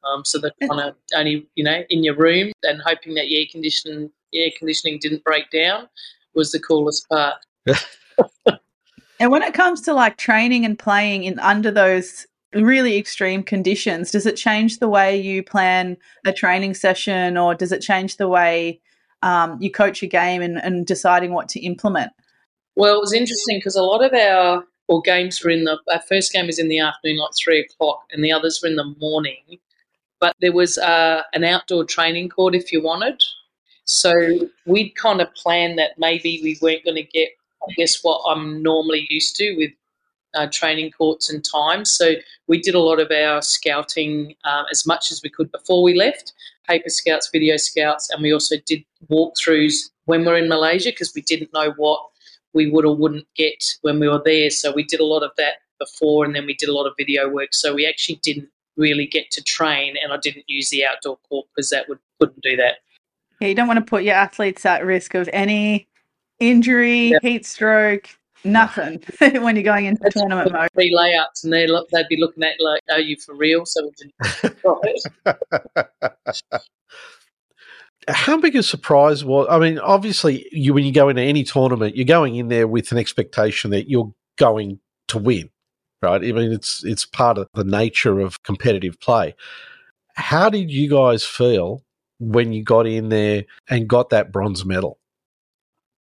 Um, 0.04 0.24
so 0.24 0.38
that 0.38 0.52
kind 0.68 0.80
of 0.80 0.94
only 1.16 1.48
you 1.54 1.64
know 1.64 1.82
in 1.88 2.04
your 2.04 2.14
room 2.14 2.52
and 2.62 2.80
hoping 2.84 3.14
that 3.14 3.28
your 3.28 3.40
air 3.40 3.46
conditioning 3.50 4.10
air 4.34 4.50
conditioning 4.58 4.98
didn't 5.00 5.24
break 5.24 5.50
down 5.50 5.88
was 6.34 6.52
the 6.52 6.60
coolest 6.60 7.08
part. 7.08 7.36
and 9.18 9.30
when 9.30 9.42
it 9.42 9.54
comes 9.54 9.80
to 9.82 9.94
like 9.94 10.16
training 10.16 10.64
and 10.64 10.78
playing 10.78 11.24
in 11.24 11.38
under 11.40 11.70
those 11.70 12.26
really 12.54 12.96
extreme 12.96 13.42
conditions, 13.42 14.10
does 14.10 14.26
it 14.26 14.36
change 14.36 14.78
the 14.78 14.88
way 14.88 15.16
you 15.16 15.42
plan 15.42 15.96
a 16.24 16.32
training 16.32 16.74
session, 16.74 17.36
or 17.36 17.54
does 17.54 17.72
it 17.72 17.80
change 17.80 18.16
the 18.16 18.28
way 18.28 18.80
um, 19.22 19.60
you 19.60 19.70
coach 19.70 20.02
a 20.02 20.06
game 20.06 20.42
and, 20.42 20.58
and 20.58 20.86
deciding 20.86 21.32
what 21.32 21.48
to 21.50 21.60
implement? 21.60 22.12
Well, 22.74 22.96
it 22.96 23.00
was 23.00 23.12
interesting 23.12 23.58
because 23.58 23.76
a 23.76 23.82
lot 23.82 24.04
of 24.04 24.12
our 24.12 24.64
or 24.88 25.02
games 25.02 25.42
were 25.42 25.50
in 25.50 25.64
the 25.64 25.78
our 25.92 26.02
first 26.08 26.32
game 26.32 26.46
was 26.46 26.58
in 26.58 26.68
the 26.68 26.78
afternoon, 26.78 27.18
like 27.18 27.30
three 27.36 27.60
o'clock, 27.60 28.04
and 28.12 28.24
the 28.24 28.32
others 28.32 28.60
were 28.62 28.68
in 28.68 28.76
the 28.76 28.94
morning 28.98 29.58
but 30.20 30.34
there 30.40 30.52
was 30.52 30.78
uh, 30.78 31.22
an 31.34 31.44
outdoor 31.44 31.84
training 31.84 32.28
court 32.28 32.54
if 32.54 32.72
you 32.72 32.82
wanted. 32.82 33.22
So 33.84 34.12
we'd 34.66 34.94
kind 34.96 35.20
of 35.20 35.32
planned 35.34 35.78
that 35.78 35.98
maybe 35.98 36.40
we 36.42 36.58
weren't 36.60 36.84
going 36.84 36.96
to 36.96 37.02
get, 37.02 37.28
I 37.62 37.72
guess, 37.76 38.02
what 38.02 38.22
I'm 38.28 38.62
normally 38.62 39.06
used 39.10 39.36
to 39.36 39.56
with 39.56 39.70
uh, 40.34 40.48
training 40.50 40.90
courts 40.90 41.30
and 41.30 41.44
times. 41.44 41.90
So 41.90 42.14
we 42.48 42.60
did 42.60 42.74
a 42.74 42.80
lot 42.80 43.00
of 43.00 43.10
our 43.10 43.42
scouting 43.42 44.34
uh, 44.44 44.64
as 44.70 44.86
much 44.86 45.12
as 45.12 45.20
we 45.22 45.30
could 45.30 45.52
before 45.52 45.82
we 45.82 45.94
left, 45.94 46.32
paper 46.68 46.88
scouts, 46.88 47.30
video 47.32 47.56
scouts, 47.56 48.10
and 48.10 48.22
we 48.22 48.32
also 48.32 48.56
did 48.66 48.84
walkthroughs 49.10 49.90
when 50.04 50.22
we 50.22 50.28
are 50.28 50.36
in 50.36 50.48
Malaysia 50.48 50.90
because 50.90 51.12
we 51.14 51.22
didn't 51.22 51.52
know 51.52 51.72
what 51.76 52.00
we 52.52 52.70
would 52.70 52.84
or 52.84 52.96
wouldn't 52.96 53.26
get 53.36 53.62
when 53.82 54.00
we 54.00 54.08
were 54.08 54.22
there. 54.24 54.50
So 54.50 54.72
we 54.72 54.84
did 54.84 55.00
a 55.00 55.04
lot 55.04 55.22
of 55.22 55.30
that 55.36 55.56
before, 55.78 56.24
and 56.24 56.34
then 56.34 56.46
we 56.46 56.54
did 56.54 56.68
a 56.68 56.74
lot 56.74 56.86
of 56.86 56.94
video 56.96 57.28
work. 57.28 57.52
So 57.52 57.74
we 57.74 57.86
actually 57.86 58.20
didn't 58.22 58.48
really 58.76 59.06
get 59.06 59.30
to 59.32 59.42
train, 59.42 59.96
and 60.02 60.12
I 60.12 60.16
didn't 60.16 60.44
use 60.48 60.70
the 60.70 60.84
outdoor 60.84 61.18
court 61.28 61.46
because 61.54 61.70
that 61.70 61.88
would 61.88 61.98
couldn't 62.20 62.42
do 62.42 62.56
that. 62.56 62.78
Yeah, 63.40 63.48
you 63.48 63.54
don't 63.54 63.68
want 63.68 63.78
to 63.78 63.84
put 63.84 64.02
your 64.02 64.14
athletes 64.14 64.64
at 64.64 64.84
risk 64.84 65.14
of 65.14 65.28
any 65.32 65.88
injury, 66.38 67.08
yeah. 67.08 67.18
heat 67.20 67.44
stroke, 67.44 68.08
nothing 68.46 69.02
when 69.18 69.56
you're 69.56 69.62
going 69.62 69.86
into 69.86 70.08
tournament 70.10 70.52
mode. 70.52 70.68
Three 70.74 70.94
layouts, 70.94 71.44
and 71.44 71.52
they 71.52 71.66
look, 71.66 71.88
they'd 71.90 72.08
be 72.08 72.16
looking 72.18 72.44
at 72.44 72.54
like, 72.60 72.80
"Are 72.90 73.00
you 73.00 73.16
for 73.16 73.34
real?" 73.34 73.66
So 73.66 73.90
How 78.08 78.38
big 78.38 78.54
a 78.54 78.62
surprise 78.62 79.24
was? 79.24 79.48
I 79.50 79.58
mean, 79.58 79.78
obviously, 79.78 80.46
you 80.52 80.74
when 80.74 80.84
you 80.84 80.92
go 80.92 81.08
into 81.08 81.22
any 81.22 81.44
tournament, 81.44 81.96
you're 81.96 82.04
going 82.04 82.36
in 82.36 82.48
there 82.48 82.68
with 82.68 82.92
an 82.92 82.98
expectation 82.98 83.70
that 83.72 83.90
you're 83.90 84.12
going 84.38 84.80
to 85.08 85.18
win 85.18 85.50
right? 86.02 86.22
I 86.22 86.32
mean, 86.32 86.52
it's 86.52 86.84
it's 86.84 87.04
part 87.04 87.38
of 87.38 87.48
the 87.54 87.64
nature 87.64 88.20
of 88.20 88.42
competitive 88.42 89.00
play. 89.00 89.34
How 90.14 90.48
did 90.48 90.70
you 90.70 90.88
guys 90.88 91.24
feel 91.24 91.82
when 92.18 92.52
you 92.52 92.62
got 92.62 92.86
in 92.86 93.08
there 93.08 93.44
and 93.68 93.88
got 93.88 94.10
that 94.10 94.32
bronze 94.32 94.64
medal? 94.64 94.98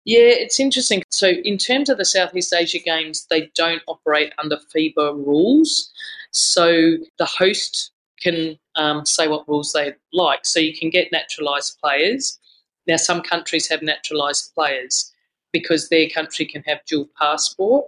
Yeah, 0.05 0.19
it's 0.19 0.59
interesting. 0.59 1.03
So, 1.11 1.29
in 1.29 1.57
terms 1.57 1.89
of 1.89 1.97
the 1.97 2.05
Southeast 2.05 2.53
Asia 2.53 2.79
Games, 2.79 3.25
they 3.29 3.49
don't 3.55 3.81
operate 3.87 4.33
under 4.37 4.57
FIBA 4.75 5.25
rules. 5.25 5.91
So, 6.31 6.97
the 7.17 7.25
host 7.25 7.91
can 8.21 8.57
um, 8.75 9.05
say 9.05 9.27
what 9.27 9.47
rules 9.47 9.71
they 9.71 9.93
like. 10.11 10.45
So, 10.45 10.59
you 10.59 10.77
can 10.77 10.89
get 10.89 11.11
naturalised 11.11 11.79
players. 11.79 12.37
Now, 12.85 12.97
some 12.97 13.21
countries 13.21 13.69
have 13.69 13.81
naturalised 13.81 14.53
players 14.53 15.13
because 15.53 15.87
their 15.87 16.09
country 16.09 16.45
can 16.45 16.63
have 16.63 16.79
dual 16.85 17.07
passport. 17.17 17.85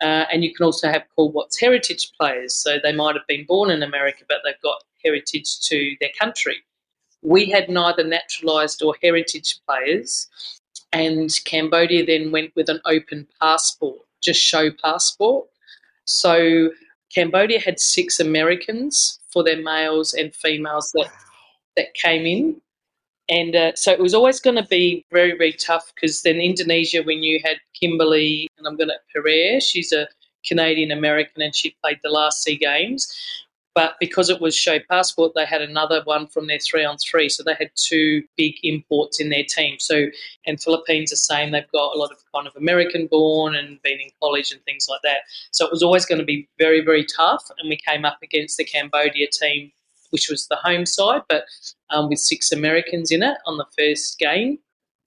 Uh, 0.00 0.24
and 0.32 0.42
you 0.42 0.54
can 0.54 0.64
also 0.64 0.88
have 0.88 1.04
called 1.14 1.34
what's 1.34 1.60
heritage 1.60 2.10
players. 2.18 2.54
So 2.54 2.78
they 2.82 2.92
might 2.92 3.16
have 3.16 3.26
been 3.26 3.44
born 3.44 3.70
in 3.70 3.82
America, 3.82 4.24
but 4.28 4.38
they've 4.44 4.54
got 4.62 4.82
heritage 5.04 5.60
to 5.60 5.94
their 6.00 6.08
country. 6.18 6.56
We 7.22 7.50
had 7.50 7.68
neither 7.68 8.02
naturalised 8.02 8.82
or 8.82 8.94
heritage 9.02 9.58
players, 9.68 10.26
and 10.92 11.30
Cambodia 11.44 12.04
then 12.04 12.32
went 12.32 12.54
with 12.56 12.68
an 12.68 12.80
open 12.84 13.26
passport, 13.40 13.98
just 14.22 14.40
show 14.40 14.70
passport. 14.70 15.46
So 16.04 16.70
Cambodia 17.14 17.60
had 17.60 17.78
six 17.78 18.20
Americans 18.20 19.18
for 19.32 19.44
their 19.44 19.62
males 19.62 20.14
and 20.14 20.34
females 20.34 20.92
that 20.92 21.10
that 21.76 21.94
came 21.94 22.26
in, 22.26 22.60
and 23.30 23.54
uh, 23.54 23.72
so 23.76 23.92
it 23.92 24.00
was 24.00 24.12
always 24.12 24.40
going 24.40 24.56
to 24.56 24.66
be 24.66 25.06
very, 25.12 25.36
very 25.36 25.52
tough 25.52 25.92
because 25.94 26.22
then 26.22 26.36
Indonesia, 26.36 27.02
when 27.04 27.22
you 27.22 27.38
had 27.44 27.58
Kimberly, 27.80 28.48
and 28.58 28.66
I'm 28.66 28.76
going 28.76 28.88
to 28.88 28.98
Pereira, 29.14 29.60
she's 29.60 29.92
a 29.92 30.08
Canadian 30.44 30.90
American 30.90 31.42
and 31.42 31.54
she 31.54 31.76
played 31.82 32.00
the 32.02 32.10
last 32.10 32.42
SEA 32.42 32.56
Games. 32.56 33.12
But 33.74 33.94
because 34.00 34.30
it 34.30 34.40
was 34.40 34.56
show 34.56 34.78
passport, 34.90 35.32
they 35.34 35.44
had 35.44 35.62
another 35.62 36.02
one 36.04 36.26
from 36.26 36.48
their 36.48 36.58
three 36.58 36.84
on 36.84 36.98
three. 36.98 37.28
So 37.28 37.42
they 37.42 37.54
had 37.54 37.70
two 37.76 38.22
big 38.36 38.54
imports 38.64 39.20
in 39.20 39.30
their 39.30 39.44
team. 39.44 39.76
So, 39.78 40.06
and 40.46 40.60
Philippines 40.60 41.12
are 41.12 41.16
same. 41.16 41.52
They've 41.52 41.70
got 41.72 41.94
a 41.94 41.98
lot 41.98 42.10
of 42.10 42.18
kind 42.34 42.48
of 42.48 42.56
American 42.56 43.06
born 43.06 43.54
and 43.54 43.80
been 43.82 44.00
in 44.00 44.10
college 44.20 44.50
and 44.52 44.62
things 44.64 44.86
like 44.88 45.00
that. 45.04 45.18
So 45.52 45.64
it 45.64 45.70
was 45.70 45.82
always 45.82 46.04
going 46.04 46.18
to 46.18 46.24
be 46.24 46.48
very, 46.58 46.80
very 46.84 47.04
tough. 47.04 47.48
And 47.58 47.68
we 47.68 47.76
came 47.76 48.04
up 48.04 48.18
against 48.22 48.56
the 48.56 48.64
Cambodia 48.64 49.28
team 49.30 49.72
which 50.10 50.28
was 50.28 50.46
the 50.48 50.56
home 50.56 50.84
side, 50.84 51.22
but 51.28 51.44
um, 51.90 52.08
with 52.08 52.18
six 52.18 52.52
Americans 52.52 53.10
in 53.10 53.22
it 53.22 53.38
on 53.46 53.56
the 53.56 53.66
first 53.78 54.18
game. 54.18 54.58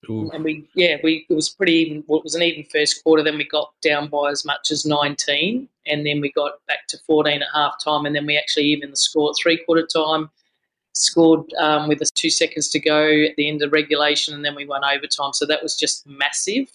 Ooh. 0.09 0.29
And 0.31 0.43
we, 0.43 0.67
yeah, 0.73 0.97
we 1.03 1.25
it 1.29 1.33
was 1.33 1.49
pretty 1.49 1.73
even. 1.73 2.03
Well, 2.07 2.19
it 2.19 2.23
was 2.23 2.35
an 2.35 2.43
even 2.43 2.65
first 2.65 3.03
quarter. 3.03 3.23
Then 3.23 3.37
we 3.37 3.45
got 3.45 3.71
down 3.81 4.09
by 4.09 4.31
as 4.31 4.45
much 4.45 4.71
as 4.71 4.85
19, 4.85 5.67
and 5.87 6.05
then 6.05 6.21
we 6.21 6.31
got 6.31 6.53
back 6.67 6.87
to 6.89 6.97
14 7.05 7.41
at 7.41 7.47
half 7.53 7.81
time, 7.83 8.05
and 8.05 8.15
then 8.15 8.25
we 8.25 8.37
actually 8.37 8.65
even 8.65 8.89
the 8.89 8.97
score 8.97 9.29
at 9.29 9.35
three 9.41 9.63
quarter 9.65 9.87
time. 9.87 10.29
Scored 10.95 11.51
um, 11.59 11.87
with 11.87 12.01
two 12.13 12.29
seconds 12.29 12.69
to 12.69 12.79
go 12.79 13.23
at 13.23 13.35
the 13.35 13.49
end 13.49 13.63
of 13.63 13.71
regulation, 13.71 14.33
and 14.35 14.45
then 14.45 14.55
we 14.55 14.65
won 14.65 14.83
overtime. 14.83 15.33
So 15.33 15.45
that 15.47 15.63
was 15.63 15.75
just 15.75 16.05
massive, 16.05 16.69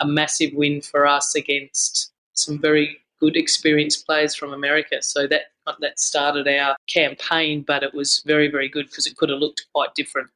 a 0.00 0.06
massive 0.06 0.52
win 0.52 0.82
for 0.82 1.06
us 1.06 1.34
against 1.34 2.12
some 2.34 2.58
very 2.58 2.98
good 3.20 3.36
experienced 3.36 4.04
players 4.04 4.34
from 4.34 4.52
America. 4.52 5.00
So 5.00 5.26
that 5.28 5.44
that 5.80 5.98
started 5.98 6.46
our 6.46 6.76
campaign, 6.92 7.64
but 7.66 7.82
it 7.82 7.94
was 7.94 8.22
very 8.26 8.50
very 8.50 8.68
good 8.68 8.86
because 8.90 9.06
it 9.06 9.16
could 9.16 9.30
have 9.30 9.38
looked 9.38 9.64
quite 9.72 9.94
different. 9.94 10.28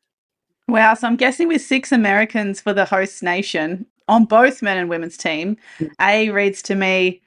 Wow! 0.68 0.94
So 0.94 1.06
I'm 1.06 1.16
guessing 1.16 1.48
with 1.48 1.62
six 1.62 1.92
Americans 1.92 2.60
for 2.60 2.72
the 2.72 2.84
host 2.84 3.22
nation 3.22 3.87
on 4.08 4.25
both 4.25 4.62
men 4.62 4.78
and 4.78 4.88
women's 4.88 5.16
team, 5.16 5.56
A 6.00 6.30
reads 6.30 6.62
to 6.62 6.75
me, 6.75 7.20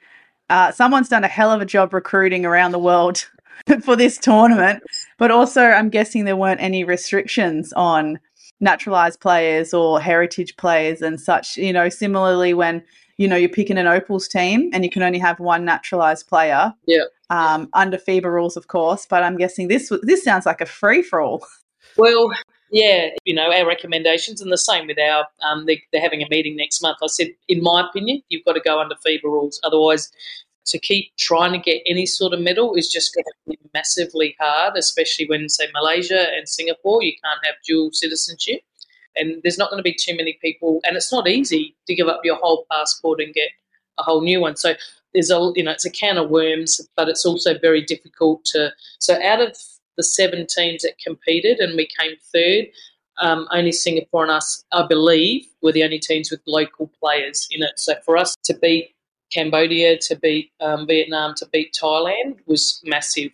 uh, 0.50 0.72
someone's 0.72 1.08
done 1.08 1.24
a 1.24 1.28
hell 1.28 1.50
of 1.50 1.60
a 1.60 1.66
job 1.66 1.94
recruiting 1.94 2.44
around 2.44 2.72
the 2.72 2.78
world 2.78 3.28
for 3.82 3.96
this 3.96 4.18
tournament. 4.18 4.82
But 5.18 5.30
also, 5.30 5.62
I'm 5.62 5.88
guessing 5.88 6.24
there 6.24 6.36
weren't 6.36 6.60
any 6.60 6.84
restrictions 6.84 7.72
on 7.74 8.18
naturalized 8.60 9.20
players 9.20 9.72
or 9.72 10.00
heritage 10.00 10.56
players 10.56 11.02
and 11.02 11.20
such. 11.20 11.56
You 11.56 11.72
know, 11.72 11.88
similarly 11.88 12.54
when 12.54 12.82
you 13.18 13.28
know 13.28 13.36
you're 13.36 13.48
picking 13.48 13.78
an 13.78 13.86
opals 13.86 14.28
team 14.28 14.70
and 14.72 14.84
you 14.84 14.90
can 14.90 15.02
only 15.02 15.18
have 15.18 15.38
one 15.38 15.64
naturalized 15.64 16.26
player 16.28 16.72
yeah 16.86 17.04
um, 17.30 17.68
under 17.72 17.96
FIBA 17.96 18.24
rules, 18.24 18.56
of 18.56 18.68
course. 18.68 19.06
But 19.08 19.22
I'm 19.22 19.36
guessing 19.36 19.68
this 19.68 19.92
this 20.02 20.22
sounds 20.22 20.46
like 20.46 20.60
a 20.60 20.66
free 20.66 21.02
for 21.02 21.20
all. 21.20 21.44
Well, 21.96 22.30
yeah, 22.72 23.10
you 23.26 23.34
know, 23.34 23.52
our 23.52 23.66
recommendations, 23.66 24.40
and 24.40 24.50
the 24.50 24.56
same 24.56 24.86
with 24.86 24.98
our, 24.98 25.26
um, 25.42 25.66
they, 25.66 25.82
are 25.94 26.00
having 26.00 26.22
a 26.22 26.28
meeting 26.30 26.56
next 26.56 26.80
month. 26.80 26.98
I 27.02 27.06
said, 27.06 27.28
in 27.46 27.62
my 27.62 27.86
opinion, 27.86 28.22
you've 28.30 28.46
got 28.46 28.54
to 28.54 28.60
go 28.60 28.80
under 28.80 28.94
FIBA 29.06 29.24
rules. 29.24 29.60
Otherwise, 29.62 30.10
to 30.64 30.78
keep 30.78 31.14
trying 31.18 31.52
to 31.52 31.58
get 31.58 31.82
any 31.86 32.06
sort 32.06 32.32
of 32.32 32.40
medal 32.40 32.74
is 32.74 32.88
just 32.88 33.14
going 33.14 33.24
to 33.24 33.32
be 33.50 33.58
massively 33.74 34.34
hard, 34.40 34.78
especially 34.78 35.26
when, 35.28 35.50
say, 35.50 35.66
Malaysia 35.74 36.34
and 36.34 36.48
Singapore, 36.48 37.02
you 37.02 37.12
can't 37.22 37.44
have 37.44 37.56
dual 37.66 37.90
citizenship. 37.92 38.62
And 39.16 39.42
there's 39.42 39.58
not 39.58 39.68
going 39.68 39.78
to 39.78 39.82
be 39.82 39.94
too 39.94 40.16
many 40.16 40.38
people, 40.40 40.80
and 40.84 40.96
it's 40.96 41.12
not 41.12 41.28
easy 41.28 41.76
to 41.86 41.94
give 41.94 42.08
up 42.08 42.22
your 42.24 42.36
whole 42.36 42.64
passport 42.70 43.20
and 43.20 43.34
get 43.34 43.50
a 43.98 44.02
whole 44.02 44.22
new 44.22 44.40
one. 44.40 44.56
So 44.56 44.72
there's 45.12 45.30
a, 45.30 45.52
you 45.54 45.62
know, 45.62 45.72
it's 45.72 45.84
a 45.84 45.90
can 45.90 46.16
of 46.16 46.30
worms, 46.30 46.80
but 46.96 47.10
it's 47.10 47.26
also 47.26 47.58
very 47.58 47.82
difficult 47.82 48.46
to. 48.46 48.72
So 48.98 49.22
out 49.22 49.42
of 49.42 49.58
the 49.96 50.02
seven 50.02 50.46
teams 50.46 50.82
that 50.82 50.98
competed 50.98 51.58
and 51.58 51.76
we 51.76 51.88
came 51.98 52.16
third. 52.32 52.66
Um, 53.20 53.46
only 53.52 53.72
Singapore 53.72 54.22
and 54.22 54.32
us, 54.32 54.64
I 54.72 54.86
believe, 54.86 55.46
were 55.60 55.72
the 55.72 55.84
only 55.84 55.98
teams 55.98 56.30
with 56.30 56.40
local 56.46 56.90
players 56.98 57.46
in 57.50 57.62
it. 57.62 57.78
So 57.78 57.94
for 58.04 58.16
us 58.16 58.34
to 58.44 58.54
beat 58.54 58.94
Cambodia, 59.32 59.98
to 59.98 60.16
beat 60.16 60.50
um, 60.60 60.86
Vietnam, 60.86 61.34
to 61.36 61.46
beat 61.52 61.76
Thailand 61.80 62.38
was 62.46 62.80
massive. 62.84 63.32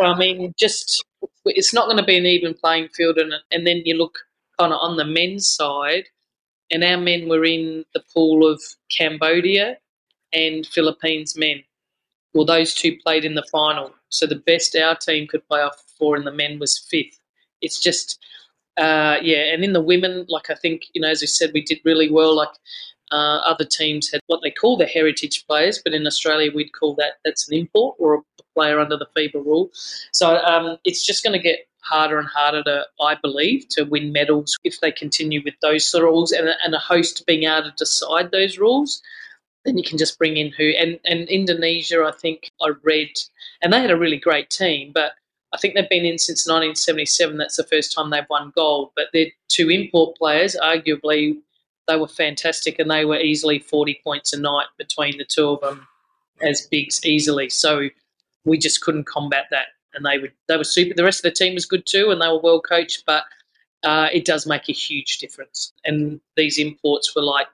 I 0.00 0.16
mean, 0.16 0.52
just 0.58 1.04
it's 1.44 1.72
not 1.72 1.86
going 1.86 1.98
to 1.98 2.04
be 2.04 2.16
an 2.16 2.26
even 2.26 2.54
playing 2.54 2.88
field. 2.88 3.18
And, 3.18 3.34
and 3.50 3.66
then 3.66 3.82
you 3.84 3.96
look 3.96 4.18
kind 4.58 4.72
of 4.72 4.78
on 4.80 4.96
the 4.96 5.04
men's 5.04 5.46
side, 5.46 6.04
and 6.70 6.82
our 6.82 6.98
men 6.98 7.28
were 7.28 7.44
in 7.44 7.84
the 7.94 8.02
pool 8.12 8.46
of 8.50 8.62
Cambodia 8.90 9.78
and 10.32 10.66
Philippines 10.66 11.36
men. 11.36 11.62
Well, 12.36 12.44
those 12.44 12.74
two 12.74 12.98
played 12.98 13.24
in 13.24 13.34
the 13.34 13.46
final. 13.50 13.94
So 14.10 14.26
the 14.26 14.36
best 14.36 14.76
our 14.76 14.94
team 14.94 15.26
could 15.26 15.48
play 15.48 15.60
off 15.60 15.82
for 15.98 16.18
in 16.18 16.24
the 16.24 16.32
men 16.32 16.58
was 16.58 16.78
fifth. 16.78 17.18
It's 17.62 17.80
just, 17.80 18.22
uh, 18.76 19.16
yeah. 19.22 19.54
And 19.54 19.64
in 19.64 19.72
the 19.72 19.80
women, 19.80 20.26
like 20.28 20.50
I 20.50 20.54
think, 20.54 20.82
you 20.92 21.00
know, 21.00 21.08
as 21.08 21.22
we 21.22 21.28
said, 21.28 21.52
we 21.54 21.62
did 21.62 21.80
really 21.82 22.10
well. 22.10 22.36
Like 22.36 22.50
uh, 23.10 23.38
other 23.38 23.64
teams 23.64 24.10
had 24.12 24.20
what 24.26 24.40
they 24.42 24.50
call 24.50 24.76
the 24.76 24.84
heritage 24.84 25.46
players, 25.46 25.80
but 25.82 25.94
in 25.94 26.06
Australia 26.06 26.52
we'd 26.54 26.74
call 26.78 26.94
that 26.96 27.14
that's 27.24 27.48
an 27.48 27.56
import 27.56 27.96
or 27.98 28.16
a 28.16 28.42
player 28.54 28.80
under 28.80 28.98
the 28.98 29.08
FIBA 29.16 29.42
rule. 29.42 29.70
So 30.12 30.36
um, 30.36 30.76
it's 30.84 31.06
just 31.06 31.24
going 31.24 31.32
to 31.32 31.42
get 31.42 31.60
harder 31.80 32.18
and 32.18 32.28
harder 32.28 32.62
to, 32.64 32.84
I 33.00 33.14
believe, 33.14 33.66
to 33.70 33.84
win 33.84 34.12
medals 34.12 34.58
if 34.62 34.80
they 34.80 34.92
continue 34.92 35.40
with 35.42 35.54
those 35.62 35.86
sort 35.86 36.04
of 36.04 36.08
rules 36.08 36.32
and, 36.32 36.50
and 36.62 36.74
a 36.74 36.78
host 36.78 37.24
being 37.26 37.44
able 37.44 37.70
to 37.70 37.74
decide 37.78 38.30
those 38.30 38.58
rules 38.58 39.00
then 39.66 39.76
you 39.76 39.84
can 39.84 39.98
just 39.98 40.18
bring 40.18 40.36
in 40.36 40.52
who 40.52 40.70
and, 40.70 40.98
and 41.04 41.28
Indonesia 41.28 42.04
I 42.04 42.12
think 42.12 42.50
I 42.62 42.70
read 42.82 43.10
and 43.60 43.72
they 43.72 43.80
had 43.80 43.90
a 43.90 43.98
really 43.98 44.18
great 44.18 44.48
team 44.48 44.92
but 44.94 45.12
I 45.52 45.58
think 45.58 45.74
they've 45.74 45.88
been 45.88 46.04
in 46.04 46.18
since 46.18 46.46
1977 46.46 47.36
that's 47.36 47.56
the 47.56 47.64
first 47.64 47.92
time 47.92 48.10
they've 48.10 48.24
won 48.30 48.52
gold 48.54 48.92
but 48.96 49.06
their 49.12 49.26
two 49.48 49.70
import 49.70 50.16
players 50.16 50.56
arguably 50.62 51.36
they 51.88 51.96
were 51.96 52.08
fantastic 52.08 52.78
and 52.78 52.90
they 52.90 53.04
were 53.04 53.18
easily 53.18 53.58
40 53.58 54.00
points 54.02 54.32
a 54.32 54.40
night 54.40 54.66
between 54.78 55.18
the 55.18 55.24
two 55.24 55.50
of 55.50 55.60
them 55.60 55.86
as 56.40 56.66
bigs 56.66 57.04
easily 57.04 57.48
so 57.48 57.88
we 58.44 58.58
just 58.58 58.80
couldn't 58.80 59.06
combat 59.06 59.46
that 59.50 59.68
and 59.94 60.04
they 60.04 60.18
were 60.18 60.32
they 60.48 60.56
were 60.56 60.64
super 60.64 60.94
the 60.94 61.04
rest 61.04 61.18
of 61.24 61.30
the 61.30 61.36
team 61.36 61.54
was 61.54 61.66
good 61.66 61.86
too 61.86 62.10
and 62.10 62.20
they 62.20 62.28
were 62.28 62.40
well 62.40 62.60
coached 62.60 63.04
but 63.06 63.24
uh, 63.84 64.08
it 64.12 64.24
does 64.24 64.46
make 64.46 64.68
a 64.68 64.72
huge 64.72 65.18
difference 65.18 65.72
and 65.84 66.20
these 66.36 66.58
imports 66.58 67.14
were 67.14 67.22
like 67.22 67.46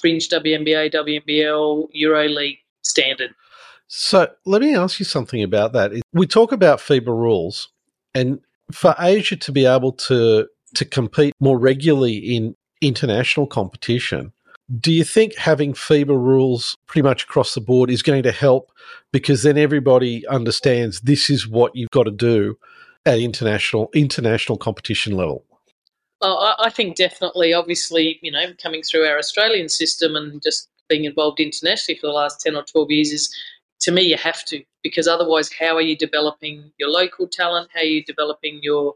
fringe 0.00 0.28
WNBA, 0.28 0.92
WNBL, 0.92 1.88
EuroLeague 1.94 2.58
standard. 2.82 3.34
So 3.88 4.28
let 4.44 4.62
me 4.62 4.74
ask 4.74 4.98
you 4.98 5.04
something 5.04 5.42
about 5.42 5.72
that. 5.72 5.92
We 6.12 6.26
talk 6.26 6.52
about 6.52 6.80
FIBA 6.80 7.06
rules, 7.06 7.68
and 8.14 8.40
for 8.72 8.94
Asia 8.98 9.36
to 9.36 9.52
be 9.52 9.66
able 9.66 9.92
to 9.92 10.48
to 10.74 10.84
compete 10.84 11.34
more 11.40 11.58
regularly 11.58 12.16
in 12.16 12.56
international 12.80 13.46
competition, 13.46 14.32
do 14.80 14.92
you 14.92 15.04
think 15.04 15.36
having 15.36 15.72
FIBA 15.72 16.08
rules 16.08 16.76
pretty 16.86 17.06
much 17.06 17.24
across 17.24 17.54
the 17.54 17.60
board 17.60 17.90
is 17.90 18.02
going 18.02 18.24
to 18.24 18.32
help? 18.32 18.72
Because 19.12 19.44
then 19.44 19.56
everybody 19.56 20.26
understands 20.26 21.00
this 21.02 21.30
is 21.30 21.46
what 21.46 21.74
you've 21.76 21.90
got 21.90 22.04
to 22.04 22.10
do 22.10 22.58
at 23.04 23.20
international 23.20 23.88
international 23.94 24.58
competition 24.58 25.16
level. 25.16 25.44
Oh, 26.28 26.54
I 26.58 26.70
think 26.70 26.96
definitely. 26.96 27.54
Obviously, 27.54 28.18
you 28.20 28.32
know, 28.32 28.46
coming 28.60 28.82
through 28.82 29.06
our 29.06 29.16
Australian 29.16 29.68
system 29.68 30.16
and 30.16 30.42
just 30.42 30.68
being 30.88 31.04
involved 31.04 31.38
internationally 31.38 32.00
for 32.00 32.08
the 32.08 32.12
last 32.12 32.40
10 32.40 32.56
or 32.56 32.64
12 32.64 32.90
years 32.90 33.12
is, 33.12 33.36
to 33.80 33.92
me, 33.92 34.02
you 34.02 34.16
have 34.16 34.44
to, 34.46 34.64
because 34.82 35.06
otherwise, 35.06 35.52
how 35.52 35.76
are 35.76 35.82
you 35.82 35.96
developing 35.96 36.72
your 36.78 36.88
local 36.90 37.28
talent? 37.28 37.68
How 37.72 37.80
are 37.80 37.84
you 37.84 38.02
developing 38.04 38.58
your, 38.60 38.94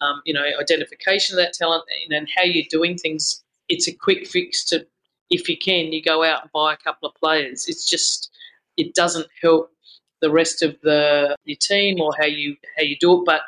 um, 0.00 0.22
you 0.24 0.32
know, 0.32 0.44
identification 0.58 1.38
of 1.38 1.44
that 1.44 1.52
talent? 1.52 1.84
And 2.08 2.26
how 2.34 2.44
you're 2.44 2.64
doing 2.70 2.96
things? 2.96 3.44
It's 3.68 3.86
a 3.86 3.92
quick 3.92 4.26
fix 4.26 4.64
to, 4.66 4.86
if 5.28 5.50
you 5.50 5.58
can, 5.58 5.92
you 5.92 6.02
go 6.02 6.24
out 6.24 6.42
and 6.42 6.52
buy 6.52 6.72
a 6.72 6.78
couple 6.78 7.10
of 7.10 7.14
players. 7.14 7.66
It's 7.68 7.90
just, 7.90 8.30
it 8.78 8.94
doesn't 8.94 9.26
help 9.42 9.70
the 10.22 10.30
rest 10.30 10.62
of 10.62 10.80
the 10.82 11.36
your 11.44 11.56
team 11.60 12.00
or 12.00 12.12
how 12.18 12.26
you 12.26 12.56
how 12.76 12.82
you 12.82 12.96
do 12.98 13.20
it. 13.20 13.24
But 13.26 13.42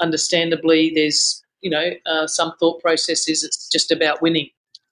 understandably, 0.00 0.92
there's 0.94 1.42
you 1.62 1.70
know, 1.70 1.90
uh, 2.06 2.26
some 2.26 2.52
thought 2.58 2.80
processes 2.80 3.44
it's 3.44 3.68
just 3.68 3.90
about 3.90 4.22
winning. 4.22 4.48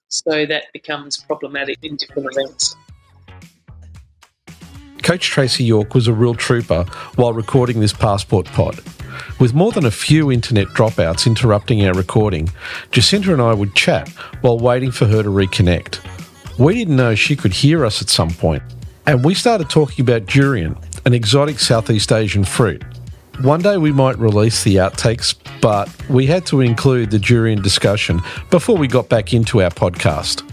So 0.07 0.45
that 0.45 0.65
becomes 0.73 1.17
problematic 1.17 1.77
in 1.83 1.95
different 1.95 2.29
events. 2.31 2.75
Coach 5.03 5.27
Tracy 5.27 5.63
York 5.63 5.93
was 5.95 6.07
a 6.07 6.13
real 6.13 6.35
trooper 6.35 6.83
while 7.15 7.33
recording 7.33 7.79
this 7.79 7.93
passport 7.93 8.45
pod. 8.47 8.79
With 9.39 9.53
more 9.53 9.71
than 9.71 9.85
a 9.85 9.91
few 9.91 10.31
internet 10.31 10.67
dropouts 10.67 11.25
interrupting 11.25 11.85
our 11.85 11.93
recording, 11.93 12.49
Jacinta 12.91 13.33
and 13.33 13.41
I 13.41 13.53
would 13.53 13.75
chat 13.75 14.09
while 14.41 14.59
waiting 14.59 14.91
for 14.91 15.05
her 15.05 15.23
to 15.23 15.29
reconnect. 15.29 15.99
We 16.57 16.73
didn't 16.73 16.95
know 16.95 17.15
she 17.15 17.35
could 17.35 17.53
hear 17.53 17.85
us 17.85 18.01
at 18.01 18.09
some 18.09 18.29
point, 18.31 18.61
and 19.05 19.23
we 19.23 19.33
started 19.33 19.69
talking 19.69 20.03
about 20.03 20.25
durian, 20.25 20.77
an 21.05 21.13
exotic 21.13 21.59
Southeast 21.59 22.11
Asian 22.11 22.43
fruit. 22.43 22.83
One 23.41 23.61
day 23.61 23.77
we 23.77 23.93
might 23.93 24.19
release 24.19 24.65
the 24.65 24.75
outtakes, 24.75 25.33
but 25.61 25.89
we 26.09 26.25
had 26.25 26.45
to 26.47 26.59
include 26.59 27.11
the 27.11 27.19
durian 27.19 27.61
discussion 27.61 28.19
before 28.49 28.75
we 28.75 28.85
got 28.85 29.07
back 29.07 29.33
into 29.33 29.61
our 29.61 29.69
podcast. 29.69 30.43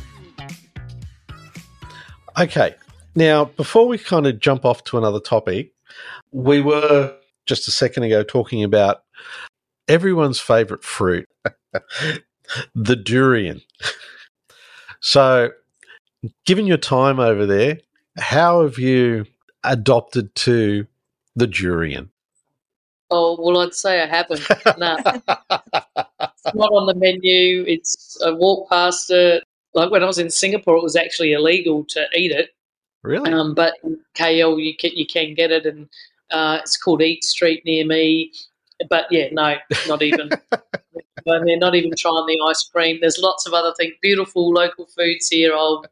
Okay, 2.39 2.77
now 3.17 3.47
before 3.47 3.89
we 3.89 3.99
kind 3.99 4.25
of 4.29 4.39
jump 4.39 4.65
off 4.65 4.85
to 4.85 4.99
another 4.99 5.19
topic, 5.19 5.73
we 6.31 6.61
were 6.61 7.13
just 7.45 7.67
a 7.67 7.73
second 7.73 8.05
ago 8.05 8.23
talking 8.23 8.63
about 8.63 9.03
everyone's 9.89 10.39
favorite 10.39 10.85
fruit, 10.85 11.29
the 12.77 12.95
durian. 12.95 13.63
So, 15.01 15.51
given 16.45 16.67
your 16.67 16.79
time 16.79 17.19
over 17.19 17.47
there, 17.47 17.81
how 18.17 18.63
have 18.63 18.79
you 18.79 19.27
adopted 19.65 20.33
to 20.37 20.87
the 21.35 21.49
durian? 21.49 22.13
Oh 23.11 23.37
well, 23.41 23.61
I'd 23.63 23.75
say 23.75 24.03
I 24.03 24.07
haven't. 24.07 24.41
no, 24.79 24.97
it's 25.05 26.55
not 26.55 26.73
on 26.73 26.87
the 26.87 26.95
menu. 26.97 27.65
It's 27.67 28.21
I 28.25 28.31
walk 28.31 28.69
past 28.69 29.11
it. 29.11 29.45
Like 29.75 29.91
when 29.91 30.03
I 30.03 30.07
was 30.07 30.19
in 30.19 30.31
Singapore, 30.31 30.77
it 30.77 30.83
was 30.83 30.97
actually 30.97 31.33
illegal 31.33 31.85
to 31.91 32.07
eat 32.17 32.33
it. 32.33 32.51
Really? 33.03 33.31
Um, 33.31 33.55
but 33.55 33.75
in 33.85 34.01
KL, 34.15 34.63
you 34.63 34.77
can 34.77 34.91
you 34.95 35.07
can 35.07 35.35
get 35.35 35.53
it, 35.53 35.67
and 35.67 35.89
uh, 36.31 36.59
it's 36.61 36.77
called 36.77 37.03
Eat 37.03 37.23
Street 37.23 37.65
near 37.65 37.87
me. 37.87 38.33
But 38.91 39.07
yeah, 39.11 39.29
no, 39.33 39.57
not 39.87 40.03
even. 40.03 40.31
I 41.29 41.41
mean, 41.41 41.59
not 41.59 41.75
even 41.75 41.91
trying 41.97 42.27
the 42.27 42.39
ice 42.49 42.69
cream. 42.73 42.99
There's 43.01 43.19
lots 43.19 43.47
of 43.47 43.53
other 43.53 43.73
things, 43.77 43.95
beautiful 44.01 44.53
local 44.53 44.87
foods 44.87 45.29
here. 45.29 45.55
I'll, 45.55 45.85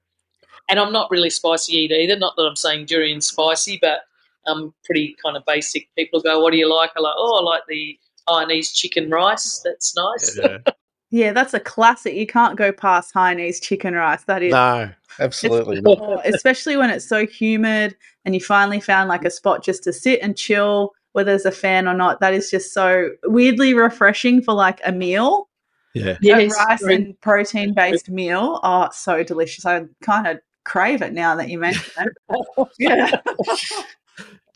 and 0.69 0.79
I'm 0.79 0.93
not 0.93 1.11
really 1.11 1.31
spicy 1.31 1.73
eater 1.77 1.97
either. 1.97 2.17
Not 2.17 2.37
that 2.37 2.45
I'm 2.45 2.55
saying 2.55 2.87
durian's 2.87 3.27
spicy, 3.27 3.79
but 3.81 4.03
um, 4.47 4.75
pretty 4.85 5.17
kind 5.23 5.37
of 5.37 5.45
basic. 5.47 5.89
People 5.97 6.21
go, 6.21 6.41
"What 6.41 6.53
do 6.53 6.57
you 6.57 6.73
like?" 6.73 6.91
I 6.97 7.01
like, 7.01 7.15
"Oh, 7.17 7.39
I 7.39 7.43
like 7.43 7.63
the 7.69 7.99
Hainanese 8.29 8.75
chicken 8.75 9.11
rice. 9.11 9.61
That's 9.65 9.97
nice." 9.97 10.39
Yeah. 10.41 10.59
yeah, 11.11 11.33
that's 11.33 11.55
a 11.55 11.61
classic. 11.61 12.15
You 12.15 12.27
can't 12.27 12.57
go 12.57 12.73
past 12.73 13.15
Hainanese 13.15 13.63
chicken 13.63 13.95
rice. 13.95 14.25
That 14.25 14.43
is 14.43 14.53
no, 14.53 14.91
absolutely 15.19 15.81
not. 15.81 16.27
Especially 16.27 16.77
when 16.77 16.91
it's 16.91 17.09
so 17.09 17.27
humid 17.27 17.97
and 18.25 18.35
you 18.35 18.41
finally 18.41 18.81
found 18.81 19.09
like 19.09 19.25
a 19.25 19.31
spot 19.31 19.63
just 19.63 19.85
to 19.85 19.93
sit 19.93 20.21
and 20.23 20.37
chill, 20.37 20.93
whether 21.13 21.31
there's 21.31 21.47
a 21.47 21.53
fan 21.53 21.89
or 21.89 21.95
not. 21.95 22.21
That 22.21 22.35
is 22.35 22.51
just 22.51 22.73
so 22.73 23.11
weirdly 23.25 23.75
refreshing 23.75 24.43
for 24.43 24.55
like 24.55 24.81
a 24.85 24.93
meal. 24.93 25.49
Yeah, 25.95 26.19
yes, 26.21 26.59
a 26.59 26.65
rice 26.65 26.83
and 26.83 27.21
protein 27.21 27.73
based 27.73 28.11
meal. 28.11 28.59
Oh, 28.65 28.89
so 28.93 29.23
delicious. 29.23 29.65
I 29.65 29.85
kind 30.03 30.27
of 30.27 30.41
crave 30.65 31.03
it 31.03 31.13
now 31.13 31.37
that 31.37 31.49
you 31.49 31.59
mention 31.59 31.93
it. 31.99 32.69
yeah. 32.79 33.21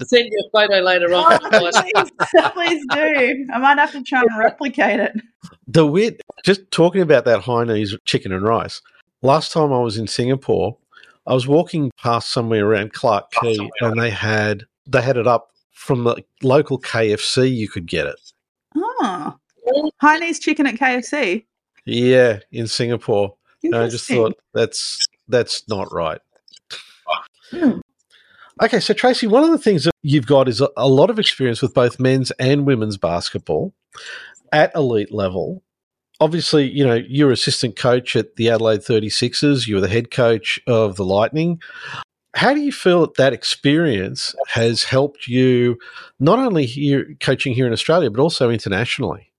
send 0.06 0.28
you 0.30 0.44
a 0.46 0.50
photo 0.50 0.80
later 0.80 1.12
on. 1.14 1.38
Oh, 1.42 1.48
please, 1.50 2.10
please, 2.52 2.86
do. 2.90 3.46
I 3.52 3.58
might 3.58 3.78
have 3.78 3.92
to 3.92 4.02
try 4.02 4.20
and 4.20 4.38
replicate 4.38 5.00
it. 5.00 5.12
The 5.66 5.86
weird, 5.86 6.20
just 6.44 6.70
talking 6.70 7.00
about 7.00 7.24
that 7.24 7.40
Hainanese 7.40 7.96
chicken 8.04 8.32
and 8.32 8.42
rice. 8.42 8.80
Last 9.22 9.52
time 9.52 9.72
I 9.72 9.78
was 9.80 9.98
in 9.98 10.06
Singapore, 10.06 10.76
I 11.26 11.34
was 11.34 11.46
walking 11.46 11.90
past 11.98 12.30
somewhere 12.30 12.64
around 12.66 12.92
Clarke 12.92 13.30
Quay, 13.32 13.58
and 13.80 14.00
they 14.00 14.10
had 14.10 14.64
they 14.86 15.02
had 15.02 15.16
it 15.16 15.26
up 15.26 15.50
from 15.72 16.04
the 16.04 16.22
local 16.42 16.80
KFC. 16.80 17.54
You 17.54 17.68
could 17.68 17.86
get 17.86 18.06
it. 18.06 18.20
Oh, 18.76 19.34
Hainanese 20.02 20.40
chicken 20.40 20.66
at 20.66 20.76
KFC. 20.76 21.44
Yeah, 21.84 22.40
in 22.52 22.66
Singapore. 22.66 23.34
And 23.62 23.74
I 23.74 23.88
just 23.88 24.06
thought 24.08 24.38
that's 24.54 25.04
that's 25.28 25.68
not 25.68 25.92
right. 25.92 26.20
Hmm. 27.50 27.80
Okay, 28.60 28.80
so 28.80 28.92
Tracy, 28.92 29.26
one 29.26 29.44
of 29.44 29.50
the 29.50 29.58
things 29.58 29.84
that 29.84 29.92
you've 30.02 30.26
got 30.26 30.48
is 30.48 30.60
a, 30.60 30.68
a 30.76 30.88
lot 30.88 31.10
of 31.10 31.18
experience 31.18 31.62
with 31.62 31.74
both 31.74 32.00
men's 32.00 32.30
and 32.32 32.66
women's 32.66 32.96
basketball 32.96 33.72
at 34.52 34.74
elite 34.74 35.12
level. 35.12 35.62
Obviously, 36.20 36.68
you 36.68 36.84
know, 36.84 36.94
you're 36.94 37.30
assistant 37.30 37.76
coach 37.76 38.16
at 38.16 38.34
the 38.34 38.50
Adelaide 38.50 38.80
36ers, 38.80 39.68
you 39.68 39.76
were 39.76 39.80
the 39.80 39.88
head 39.88 40.10
coach 40.10 40.58
of 40.66 40.96
the 40.96 41.04
Lightning. 41.04 41.60
How 42.34 42.52
do 42.52 42.60
you 42.60 42.72
feel 42.72 43.02
that 43.02 43.14
that 43.14 43.32
experience 43.32 44.34
has 44.48 44.84
helped 44.84 45.28
you 45.28 45.78
not 46.18 46.38
only 46.38 46.66
here 46.66 47.14
coaching 47.20 47.54
here 47.54 47.66
in 47.66 47.72
Australia, 47.72 48.10
but 48.10 48.20
also 48.20 48.50
internationally? 48.50 49.30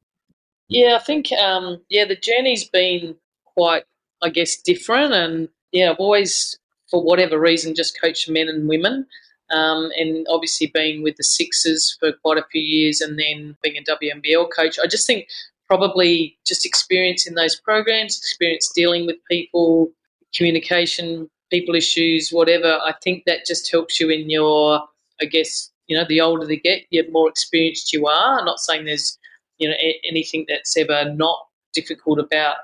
Yeah, 0.70 0.96
I 0.96 1.04
think 1.04 1.32
um, 1.34 1.82
yeah, 1.90 2.06
the 2.06 2.16
journey's 2.16 2.70
been 2.70 3.16
quite, 3.44 3.84
I 4.22 4.30
guess, 4.30 4.58
different, 4.58 5.14
and 5.14 5.50
yeah, 5.72 5.92
I've 5.92 5.98
always, 5.98 6.59
for 6.90 7.04
whatever 7.04 7.40
reason, 7.40 7.76
just 7.76 8.00
coached 8.00 8.30
men 8.30 8.48
and 8.48 8.68
women, 8.68 9.06
um, 9.52 9.92
and 9.98 10.26
obviously 10.30 10.68
being 10.74 11.04
with 11.04 11.16
the 11.18 11.24
Sixers 11.24 11.96
for 12.00 12.12
quite 12.24 12.38
a 12.38 12.46
few 12.52 12.62
years, 12.62 13.02
and 13.02 13.18
then 13.20 13.56
being 13.64 13.78
a 13.78 13.84
WNBL 13.84 14.50
coach, 14.56 14.78
I 14.84 14.88
just 14.88 15.08
think 15.08 15.28
probably 15.68 16.38
just 16.46 16.66
experience 16.66 17.28
in 17.28 17.36
those 17.36 17.56
programs, 17.60 18.18
experience 18.18 18.72
dealing 18.74 19.06
with 19.06 19.18
people, 19.30 19.92
communication, 20.36 21.30
people 21.52 21.76
issues, 21.76 22.30
whatever. 22.32 22.80
I 22.84 22.94
think 23.04 23.24
that 23.26 23.46
just 23.46 23.70
helps 23.72 24.00
you 24.00 24.10
in 24.10 24.30
your, 24.30 24.82
I 25.22 25.26
guess, 25.26 25.72
you 25.88 25.98
know, 25.98 26.06
the 26.08 26.22
older 26.22 26.46
they 26.46 26.58
get, 26.58 26.84
the 26.92 27.04
more 27.12 27.30
experienced 27.30 27.94
you 27.94 28.08
are. 28.08 28.40
I'm 28.40 28.46
not 28.46 28.60
saying 28.60 28.86
there's, 28.86 29.18
you 29.58 29.68
know, 29.70 29.76
a- 29.76 30.02
anything 30.08 30.46
that's 30.48 30.76
ever 30.78 31.14
not 31.14 31.38
difficult 31.74 32.20
about 32.20 32.58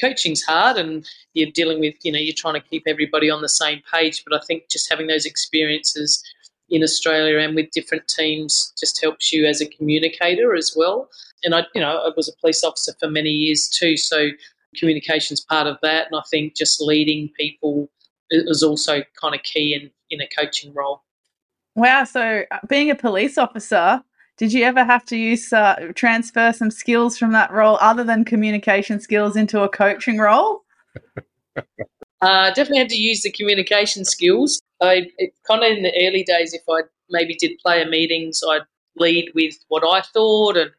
coaching's 0.00 0.42
hard 0.42 0.76
and 0.76 1.06
you're 1.34 1.50
dealing 1.50 1.80
with, 1.80 1.94
you 2.02 2.12
know, 2.12 2.18
you're 2.18 2.34
trying 2.36 2.54
to 2.54 2.68
keep 2.68 2.84
everybody 2.86 3.30
on 3.30 3.42
the 3.42 3.48
same 3.48 3.82
page. 3.92 4.22
But 4.24 4.40
I 4.40 4.44
think 4.46 4.68
just 4.70 4.90
having 4.90 5.06
those 5.06 5.26
experiences 5.26 6.22
in 6.70 6.82
Australia 6.82 7.38
and 7.38 7.54
with 7.54 7.70
different 7.70 8.08
teams 8.08 8.72
just 8.78 9.00
helps 9.02 9.32
you 9.32 9.46
as 9.46 9.60
a 9.60 9.66
communicator 9.66 10.54
as 10.54 10.74
well. 10.74 11.08
And 11.44 11.54
I, 11.54 11.64
you 11.74 11.80
know, 11.80 11.98
I 11.98 12.10
was 12.16 12.28
a 12.28 12.40
police 12.40 12.64
officer 12.64 12.92
for 12.98 13.10
many 13.10 13.30
years 13.30 13.68
too, 13.68 13.96
so 13.96 14.30
communication's 14.76 15.40
part 15.40 15.66
of 15.66 15.76
that. 15.82 16.06
And 16.10 16.18
I 16.18 16.22
think 16.30 16.56
just 16.56 16.80
leading 16.80 17.28
people 17.38 17.90
is 18.30 18.62
also 18.62 19.02
kind 19.20 19.34
of 19.34 19.42
key 19.42 19.74
in 19.74 19.90
in 20.10 20.20
a 20.20 20.28
coaching 20.28 20.72
role. 20.74 21.02
Wow. 21.74 22.04
So, 22.04 22.44
being 22.68 22.90
a 22.90 22.94
police 22.94 23.38
officer, 23.38 24.02
did 24.36 24.52
you 24.52 24.64
ever 24.64 24.84
have 24.84 25.04
to 25.06 25.16
use 25.16 25.52
uh, 25.52 25.92
transfer 25.94 26.52
some 26.52 26.70
skills 26.70 27.18
from 27.18 27.32
that 27.32 27.52
role 27.52 27.78
other 27.80 28.04
than 28.04 28.24
communication 28.24 29.00
skills 29.00 29.36
into 29.36 29.62
a 29.62 29.68
coaching 29.68 30.18
role? 30.18 30.62
Uh, 32.22 32.50
definitely 32.50 32.78
had 32.78 32.88
to 32.88 32.96
use 32.96 33.22
the 33.22 33.32
communication 33.32 34.04
skills. 34.04 34.62
I 34.80 35.08
kind 35.44 35.64
of 35.64 35.72
in 35.72 35.82
the 35.82 35.92
early 36.06 36.22
days, 36.22 36.54
if 36.54 36.62
I 36.70 36.82
maybe 37.10 37.34
did 37.34 37.58
player 37.58 37.84
meetings, 37.84 38.40
I'd 38.48 38.62
lead 38.96 39.32
with 39.34 39.54
what 39.66 39.82
I 39.84 40.02
thought. 40.02 40.56
And 40.56 40.70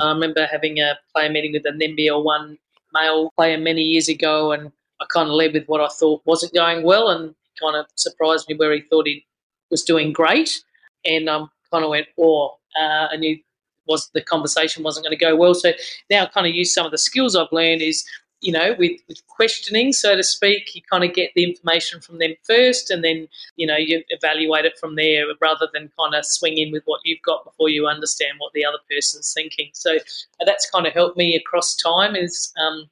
I 0.00 0.10
remember 0.10 0.48
having 0.50 0.80
a 0.80 0.98
player 1.14 1.30
meeting 1.30 1.52
with 1.52 1.64
an 1.64 1.78
NBL 1.78 2.24
one 2.24 2.58
male 2.92 3.30
player 3.36 3.56
many 3.56 3.82
years 3.82 4.08
ago, 4.08 4.50
and 4.50 4.72
I 5.00 5.06
kind 5.12 5.28
of 5.28 5.34
led 5.34 5.52
with 5.52 5.66
what 5.66 5.80
I 5.80 5.86
thought 5.88 6.22
wasn't 6.24 6.54
going 6.54 6.82
well, 6.82 7.08
and 7.08 7.36
kind 7.60 7.76
of 7.76 7.86
surprised 7.94 8.48
me 8.48 8.56
where 8.56 8.72
he 8.72 8.80
thought 8.80 9.06
he 9.06 9.24
was 9.70 9.84
doing 9.84 10.12
great, 10.12 10.60
and 11.04 11.28
um, 11.28 11.50
kind 11.70 11.84
of 11.84 11.90
went, 11.90 12.08
"Oh," 12.18 12.58
uh, 12.78 13.08
I 13.10 13.16
knew 13.16 13.38
was 13.86 14.10
the 14.14 14.20
conversation 14.20 14.82
wasn't 14.82 15.04
going 15.04 15.16
to 15.16 15.24
go 15.24 15.34
well. 15.34 15.54
So 15.54 15.72
now 16.10 16.22
I 16.22 16.26
kind 16.26 16.46
of 16.46 16.54
use 16.54 16.72
some 16.72 16.86
of 16.86 16.92
the 16.92 16.98
skills 16.98 17.34
I've 17.34 17.48
learned 17.50 17.82
is 17.82 18.04
you 18.40 18.52
know, 18.52 18.74
with, 18.78 19.00
with 19.08 19.26
questioning, 19.28 19.92
so 19.92 20.16
to 20.16 20.22
speak, 20.22 20.74
you 20.74 20.80
kind 20.90 21.04
of 21.04 21.12
get 21.12 21.30
the 21.34 21.44
information 21.44 22.00
from 22.00 22.18
them 22.18 22.32
first 22.42 22.90
and 22.90 23.04
then, 23.04 23.28
you 23.56 23.66
know, 23.66 23.76
you 23.76 24.02
evaluate 24.08 24.64
it 24.64 24.78
from 24.78 24.96
there 24.96 25.26
rather 25.40 25.68
than 25.74 25.90
kind 25.98 26.14
of 26.14 26.24
swing 26.24 26.56
in 26.56 26.72
with 26.72 26.82
what 26.86 27.00
you've 27.04 27.22
got 27.22 27.44
before 27.44 27.68
you 27.68 27.86
understand 27.86 28.32
what 28.38 28.52
the 28.54 28.64
other 28.64 28.78
person's 28.90 29.32
thinking. 29.34 29.68
So 29.74 29.96
uh, 29.96 30.44
that's 30.46 30.70
kind 30.70 30.86
of 30.86 30.94
helped 30.94 31.18
me 31.18 31.36
across 31.36 31.76
time 31.76 32.16
is, 32.16 32.52
um, 32.58 32.88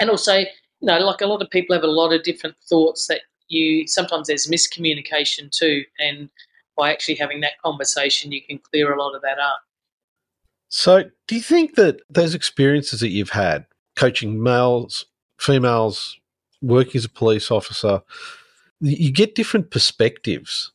and 0.00 0.10
also, 0.10 0.38
you 0.38 0.46
know, 0.80 0.98
like 0.98 1.20
a 1.20 1.26
lot 1.26 1.42
of 1.42 1.50
people 1.50 1.74
have 1.74 1.84
a 1.84 1.88
lot 1.88 2.12
of 2.12 2.24
different 2.24 2.56
thoughts 2.68 3.06
that 3.06 3.20
you, 3.46 3.86
sometimes 3.86 4.26
there's 4.26 4.48
miscommunication 4.48 5.50
too. 5.56 5.84
And 6.00 6.28
by 6.76 6.90
actually 6.90 7.16
having 7.16 7.40
that 7.40 7.60
conversation, 7.64 8.32
you 8.32 8.42
can 8.42 8.58
clear 8.58 8.92
a 8.92 9.02
lot 9.02 9.14
of 9.14 9.22
that 9.22 9.38
up. 9.38 9.60
So, 10.68 11.04
do 11.26 11.34
you 11.34 11.42
think 11.42 11.74
that 11.74 12.00
those 12.08 12.34
experiences 12.34 13.00
that 13.00 13.10
you've 13.10 13.30
had 13.30 13.66
coaching 13.96 14.42
males, 14.42 15.04
females, 15.38 16.18
working 16.62 16.98
as 16.98 17.04
a 17.04 17.10
police 17.10 17.50
officer, 17.50 18.00
you 18.80 19.12
get 19.12 19.34
different 19.34 19.70
perspectives 19.70 20.72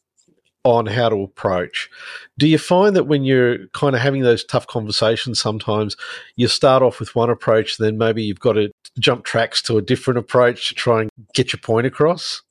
on 0.64 0.86
how 0.86 1.08
to 1.08 1.22
approach. 1.22 1.90
Do 2.38 2.46
you 2.46 2.58
find 2.58 2.94
that 2.96 3.06
when 3.06 3.24
you're 3.24 3.68
kind 3.70 3.96
of 3.96 4.02
having 4.02 4.24
those 4.24 4.44
tough 4.44 4.68
conversations, 4.68 5.40
sometimes 5.40 5.96
you 6.36 6.50
start 6.50 6.84
off 6.84 7.00
with 7.00 7.16
one 7.16 7.30
approach, 7.30 7.78
then 7.78 7.98
maybe 7.98 8.22
you've 8.22 8.42
got 8.42 8.54
to 8.54 8.70
jump 9.00 9.24
tracks 9.24 9.62
to 9.62 9.78
a 9.78 9.82
different 9.82 10.18
approach 10.18 10.68
to 10.68 10.76
try 10.76 11.02
and 11.02 11.10
get 11.34 11.54
your 11.54 11.62
point 11.62 11.88
across? 11.88 12.42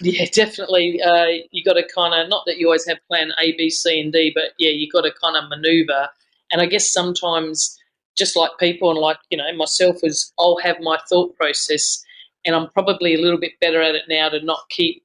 Yeah, 0.00 0.26
definitely. 0.32 1.00
Uh, 1.02 1.26
you 1.50 1.64
got 1.64 1.74
to 1.74 1.86
kind 1.94 2.14
of 2.14 2.28
not 2.28 2.44
that 2.46 2.58
you 2.58 2.66
always 2.66 2.86
have 2.88 2.98
plan 3.08 3.32
A, 3.40 3.52
B, 3.56 3.70
C, 3.70 4.00
and 4.00 4.12
D, 4.12 4.32
but 4.34 4.52
yeah, 4.58 4.70
you 4.70 4.88
got 4.90 5.02
to 5.02 5.12
kind 5.22 5.36
of 5.36 5.48
maneuver. 5.48 6.08
And 6.52 6.60
I 6.62 6.66
guess 6.66 6.90
sometimes 6.90 7.76
just 8.16 8.36
like 8.36 8.50
people 8.58 8.90
and 8.90 8.98
like 8.98 9.18
you 9.30 9.38
know 9.38 9.52
myself 9.56 9.98
is 10.02 10.32
I'll 10.38 10.58
have 10.58 10.80
my 10.80 10.98
thought 11.08 11.36
process 11.36 12.02
and 12.44 12.54
I'm 12.56 12.68
probably 12.70 13.14
a 13.14 13.20
little 13.20 13.38
bit 13.38 13.52
better 13.60 13.80
at 13.82 13.94
it 13.94 14.04
now 14.08 14.28
to 14.30 14.42
not 14.44 14.60
keep 14.70 15.04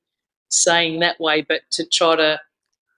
saying 0.49 0.99
that 0.99 1.19
way 1.19 1.41
but 1.41 1.61
to 1.71 1.85
try 1.85 2.15
to 2.15 2.39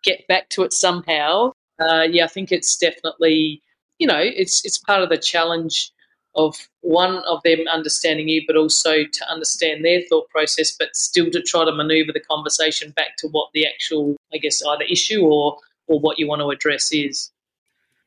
get 0.03 0.27
back 0.27 0.49
to 0.49 0.63
it 0.63 0.73
somehow 0.73 1.51
uh, 1.79 2.03
yeah 2.09 2.25
I 2.25 2.27
think 2.27 2.51
it's 2.51 2.77
definitely 2.77 3.61
you 3.99 4.07
know 4.07 4.19
it's 4.19 4.65
it's 4.65 4.77
part 4.77 5.01
of 5.03 5.09
the 5.09 5.17
challenge 5.17 5.91
of 6.35 6.55
one 6.81 7.17
of 7.27 7.41
them 7.43 7.59
understanding 7.71 8.27
you 8.27 8.43
but 8.45 8.57
also 8.57 9.03
to 9.05 9.29
understand 9.29 9.83
their 9.83 10.01
thought 10.09 10.29
process 10.29 10.75
but 10.77 10.95
still 10.95 11.29
to 11.31 11.41
try 11.41 11.63
to 11.65 11.71
maneuver 11.71 12.11
the 12.11 12.19
conversation 12.19 12.91
back 12.91 13.17
to 13.17 13.27
what 13.29 13.49
the 13.53 13.65
actual 13.65 14.15
I 14.33 14.37
guess 14.37 14.61
either 14.63 14.85
issue 14.89 15.21
or 15.21 15.57
or 15.87 15.99
what 15.99 16.19
you 16.19 16.27
want 16.27 16.41
to 16.41 16.49
address 16.49 16.91
is 16.91 17.31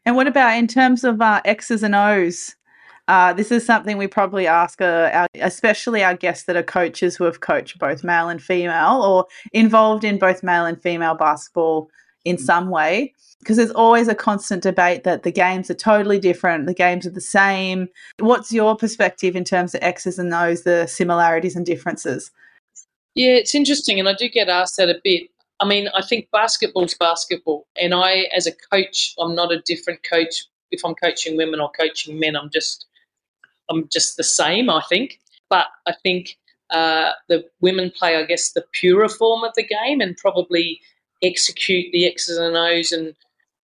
and 0.09 0.17
what 0.17 0.27
about 0.27 0.57
in 0.57 0.67
terms 0.67 1.05
of 1.05 1.21
uh, 1.21 1.43
X's 1.45 1.83
and 1.83 1.95
O's? 1.95 2.57
Uh, 3.09 3.35
this 3.35 3.53
is 3.53 3.67
something 3.67 3.99
we 3.99 4.07
probably 4.07 4.47
ask, 4.47 4.81
uh, 4.81 5.11
our, 5.13 5.27
especially 5.35 6.03
our 6.03 6.15
guests 6.15 6.45
that 6.45 6.57
are 6.57 6.63
coaches 6.63 7.15
who 7.15 7.25
have 7.25 7.41
coached 7.41 7.79
both 7.79 8.03
male 8.03 8.31
and 8.31 8.43
female 8.43 9.03
or 9.03 9.27
involved 9.53 10.05
in 10.05 10.19
both 10.19 10.43
male 10.43 10.65
and 10.65 10.81
female 10.81 11.15
basketball 11.15 11.91
in 12.25 12.39
some 12.39 12.71
way. 12.71 13.15
Because 13.41 13.57
there's 13.57 13.71
always 13.71 14.09
a 14.09 14.17
constant 14.17 14.65
debate 14.65 15.05
that 15.05 15.23
the 15.23 15.31
games 15.31 15.71
are 15.71 15.75
totally 15.75 16.19
different, 16.19 16.67
the 16.67 16.75
games 16.75 17.07
are 17.07 17.11
the 17.11 17.21
same. 17.21 17.89
What's 18.19 18.53
your 18.53 18.77
perspective 18.77 19.37
in 19.37 19.45
terms 19.45 19.77
of 19.77 19.83
X's 19.83 20.19
and 20.19 20.35
O's, 20.35 20.65
the 20.65 20.89
similarities 20.89 21.55
and 21.55 21.65
differences? 21.65 22.33
Yeah, 23.15 23.33
it's 23.33 23.55
interesting, 23.55 24.01
and 24.01 24.09
I 24.09 24.15
do 24.15 24.29
get 24.29 24.49
asked 24.49 24.77
that 24.79 24.91
a 24.91 25.01
bit. 25.05 25.31
I 25.61 25.67
mean, 25.67 25.89
I 25.95 26.03
think 26.03 26.31
basketball's 26.33 26.95
basketball, 26.95 27.67
and 27.81 27.95
I, 27.95 28.27
as 28.35 28.47
a 28.47 28.53
coach, 28.73 29.15
I'm 29.21 29.35
not 29.35 29.53
a 29.53 29.61
different 29.61 30.01
coach. 30.03 30.45
If 30.71 30.85
I'm 30.85 30.95
coaching 30.97 31.37
women 31.37 31.61
or 31.61 31.71
coaching 31.71 32.19
men, 32.19 32.37
I'm 32.37 32.51
just, 32.51 32.87
I'm 33.71 33.89
just 33.89 34.17
the 34.17 34.25
same. 34.25 34.69
I 34.69 34.83
think, 34.89 35.21
but 35.49 35.67
I 35.87 35.95
think 36.03 36.37
uh, 36.71 37.13
the 37.29 37.45
women 37.61 37.93
play, 37.97 38.17
I 38.17 38.25
guess, 38.25 38.51
the 38.51 38.65
purer 38.73 39.09
form 39.09 39.45
of 39.45 39.53
the 39.55 39.65
game, 39.65 40.01
and 40.01 40.17
probably 40.17 40.81
execute 41.23 41.87
the 41.93 42.07
X's 42.07 42.39
and 42.39 42.57
O's 42.57 42.93
and 42.93 43.15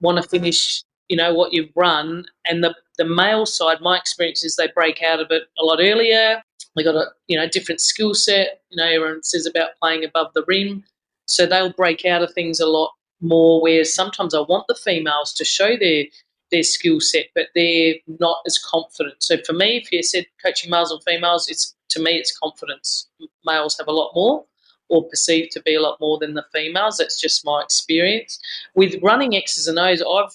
want 0.00 0.22
to 0.22 0.28
finish, 0.28 0.82
you 1.08 1.16
know, 1.16 1.34
what 1.34 1.52
you've 1.52 1.72
run. 1.76 2.26
And 2.46 2.62
the 2.64 2.74
the 2.98 3.04
male 3.04 3.46
side, 3.46 3.80
my 3.80 3.96
experience 3.98 4.44
is 4.44 4.56
they 4.56 4.68
break 4.74 5.02
out 5.02 5.20
of 5.20 5.28
it 5.30 5.44
a 5.58 5.64
lot 5.64 5.78
earlier. 5.80 6.42
They 6.76 6.84
got 6.84 6.96
a 6.96 7.06
you 7.28 7.38
know 7.38 7.48
different 7.48 7.80
skill 7.80 8.14
set. 8.14 8.62
You 8.70 8.76
know, 8.78 8.88
everyone 8.88 9.22
says 9.22 9.46
about 9.46 9.70
playing 9.80 10.04
above 10.04 10.32
the 10.34 10.44
rim 10.46 10.84
so 11.26 11.46
they'll 11.46 11.72
break 11.72 12.04
out 12.04 12.22
of 12.22 12.32
things 12.32 12.60
a 12.60 12.66
lot 12.66 12.90
more. 13.20 13.62
Whereas 13.62 13.92
sometimes 13.92 14.34
I 14.34 14.40
want 14.40 14.66
the 14.68 14.74
females 14.74 15.32
to 15.34 15.44
show 15.44 15.76
their 15.76 16.04
their 16.50 16.62
skill 16.62 17.00
set, 17.00 17.26
but 17.34 17.46
they're 17.54 17.94
not 18.20 18.38
as 18.46 18.58
confident. 18.58 19.16
So 19.22 19.36
for 19.44 19.54
me, 19.54 19.78
if 19.78 19.90
you 19.90 20.02
said 20.02 20.26
coaching 20.44 20.70
males 20.70 20.92
and 20.92 21.02
females, 21.02 21.48
it's 21.48 21.74
to 21.90 22.00
me 22.02 22.12
it's 22.12 22.36
confidence. 22.36 23.08
Males 23.44 23.76
have 23.78 23.88
a 23.88 23.92
lot 23.92 24.12
more, 24.14 24.44
or 24.88 25.08
perceived 25.08 25.50
to 25.52 25.62
be 25.62 25.74
a 25.74 25.80
lot 25.80 26.00
more 26.00 26.18
than 26.18 26.34
the 26.34 26.44
females. 26.52 26.98
That's 26.98 27.20
just 27.20 27.44
my 27.44 27.62
experience. 27.62 28.38
With 28.74 28.96
running 29.02 29.34
X's 29.34 29.68
and 29.68 29.78
O's, 29.78 30.02
I've 30.02 30.32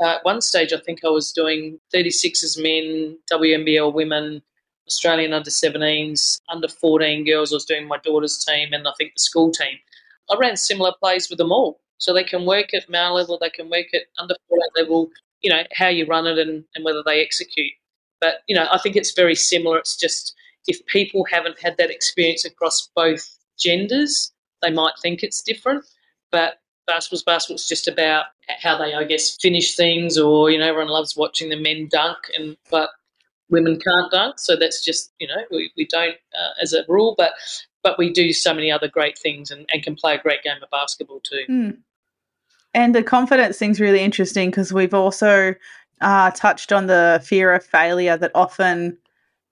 uh, 0.00 0.16
at 0.16 0.24
one 0.24 0.40
stage 0.40 0.72
I 0.72 0.78
think 0.78 1.00
I 1.04 1.08
was 1.08 1.32
doing 1.32 1.78
36s 1.94 2.60
men, 2.60 3.16
WNBL 3.30 3.92
women, 3.92 4.42
Australian 4.88 5.32
under 5.32 5.50
17s, 5.50 6.40
under 6.48 6.68
14 6.68 7.24
girls. 7.24 7.52
I 7.52 7.56
was 7.56 7.64
doing 7.64 7.86
my 7.86 7.98
daughter's 7.98 8.44
team 8.44 8.72
and 8.72 8.86
I 8.88 8.92
think 8.98 9.12
the 9.14 9.20
school 9.20 9.52
team. 9.52 9.78
I 10.30 10.36
ran 10.36 10.56
similar 10.56 10.92
plays 10.98 11.28
with 11.28 11.38
them 11.38 11.52
all. 11.52 11.80
So 11.98 12.12
they 12.12 12.24
can 12.24 12.46
work 12.46 12.74
at 12.74 12.90
male 12.90 13.14
level, 13.14 13.38
they 13.40 13.50
can 13.50 13.70
work 13.70 13.86
at 13.94 14.02
under 14.18 14.34
14 14.48 14.62
level, 14.76 15.10
you 15.40 15.50
know, 15.52 15.62
how 15.72 15.86
you 15.86 16.04
run 16.06 16.26
it 16.26 16.36
and, 16.36 16.64
and 16.74 16.84
whether 16.84 17.02
they 17.06 17.22
execute. 17.22 17.70
But, 18.20 18.42
you 18.48 18.56
know, 18.56 18.66
I 18.72 18.78
think 18.78 18.96
it's 18.96 19.12
very 19.12 19.36
similar. 19.36 19.78
It's 19.78 19.96
just 19.96 20.34
if 20.66 20.84
people 20.86 21.24
haven't 21.30 21.60
had 21.60 21.76
that 21.76 21.90
experience 21.90 22.44
across 22.44 22.88
both 22.96 23.38
genders, 23.62 24.32
they 24.62 24.70
might 24.70 24.94
think 25.00 25.22
it's 25.22 25.42
different. 25.42 25.84
But 26.30 26.54
basketball's 26.86 27.22
basketball's 27.22 27.68
just 27.68 27.88
about 27.88 28.26
how 28.60 28.78
they, 28.78 28.94
I 28.94 29.04
guess, 29.04 29.36
finish 29.40 29.76
things, 29.76 30.18
or 30.18 30.50
you 30.50 30.58
know, 30.58 30.68
everyone 30.68 30.88
loves 30.88 31.16
watching 31.16 31.48
the 31.48 31.56
men 31.56 31.88
dunk, 31.90 32.18
and 32.36 32.56
but 32.70 32.90
women 33.50 33.78
can't 33.78 34.10
dunk, 34.10 34.38
so 34.38 34.56
that's 34.56 34.84
just 34.84 35.12
you 35.18 35.28
know 35.28 35.42
we, 35.50 35.70
we 35.76 35.86
don't 35.86 36.16
uh, 36.34 36.60
as 36.60 36.72
a 36.72 36.84
rule, 36.88 37.14
but 37.16 37.32
but 37.82 37.98
we 37.98 38.12
do 38.12 38.32
so 38.32 38.54
many 38.54 38.70
other 38.70 38.88
great 38.88 39.18
things 39.18 39.50
and, 39.50 39.66
and 39.72 39.82
can 39.82 39.94
play 39.94 40.14
a 40.14 40.22
great 40.22 40.42
game 40.42 40.56
of 40.62 40.70
basketball 40.70 41.20
too. 41.20 41.44
Mm. 41.48 41.78
And 42.74 42.94
the 42.94 43.02
confidence 43.02 43.58
thing's 43.58 43.80
really 43.80 44.00
interesting 44.00 44.50
because 44.50 44.72
we've 44.72 44.94
also 44.94 45.54
uh, 46.00 46.30
touched 46.30 46.72
on 46.72 46.86
the 46.86 47.20
fear 47.24 47.52
of 47.52 47.64
failure 47.64 48.16
that 48.16 48.30
often 48.34 48.96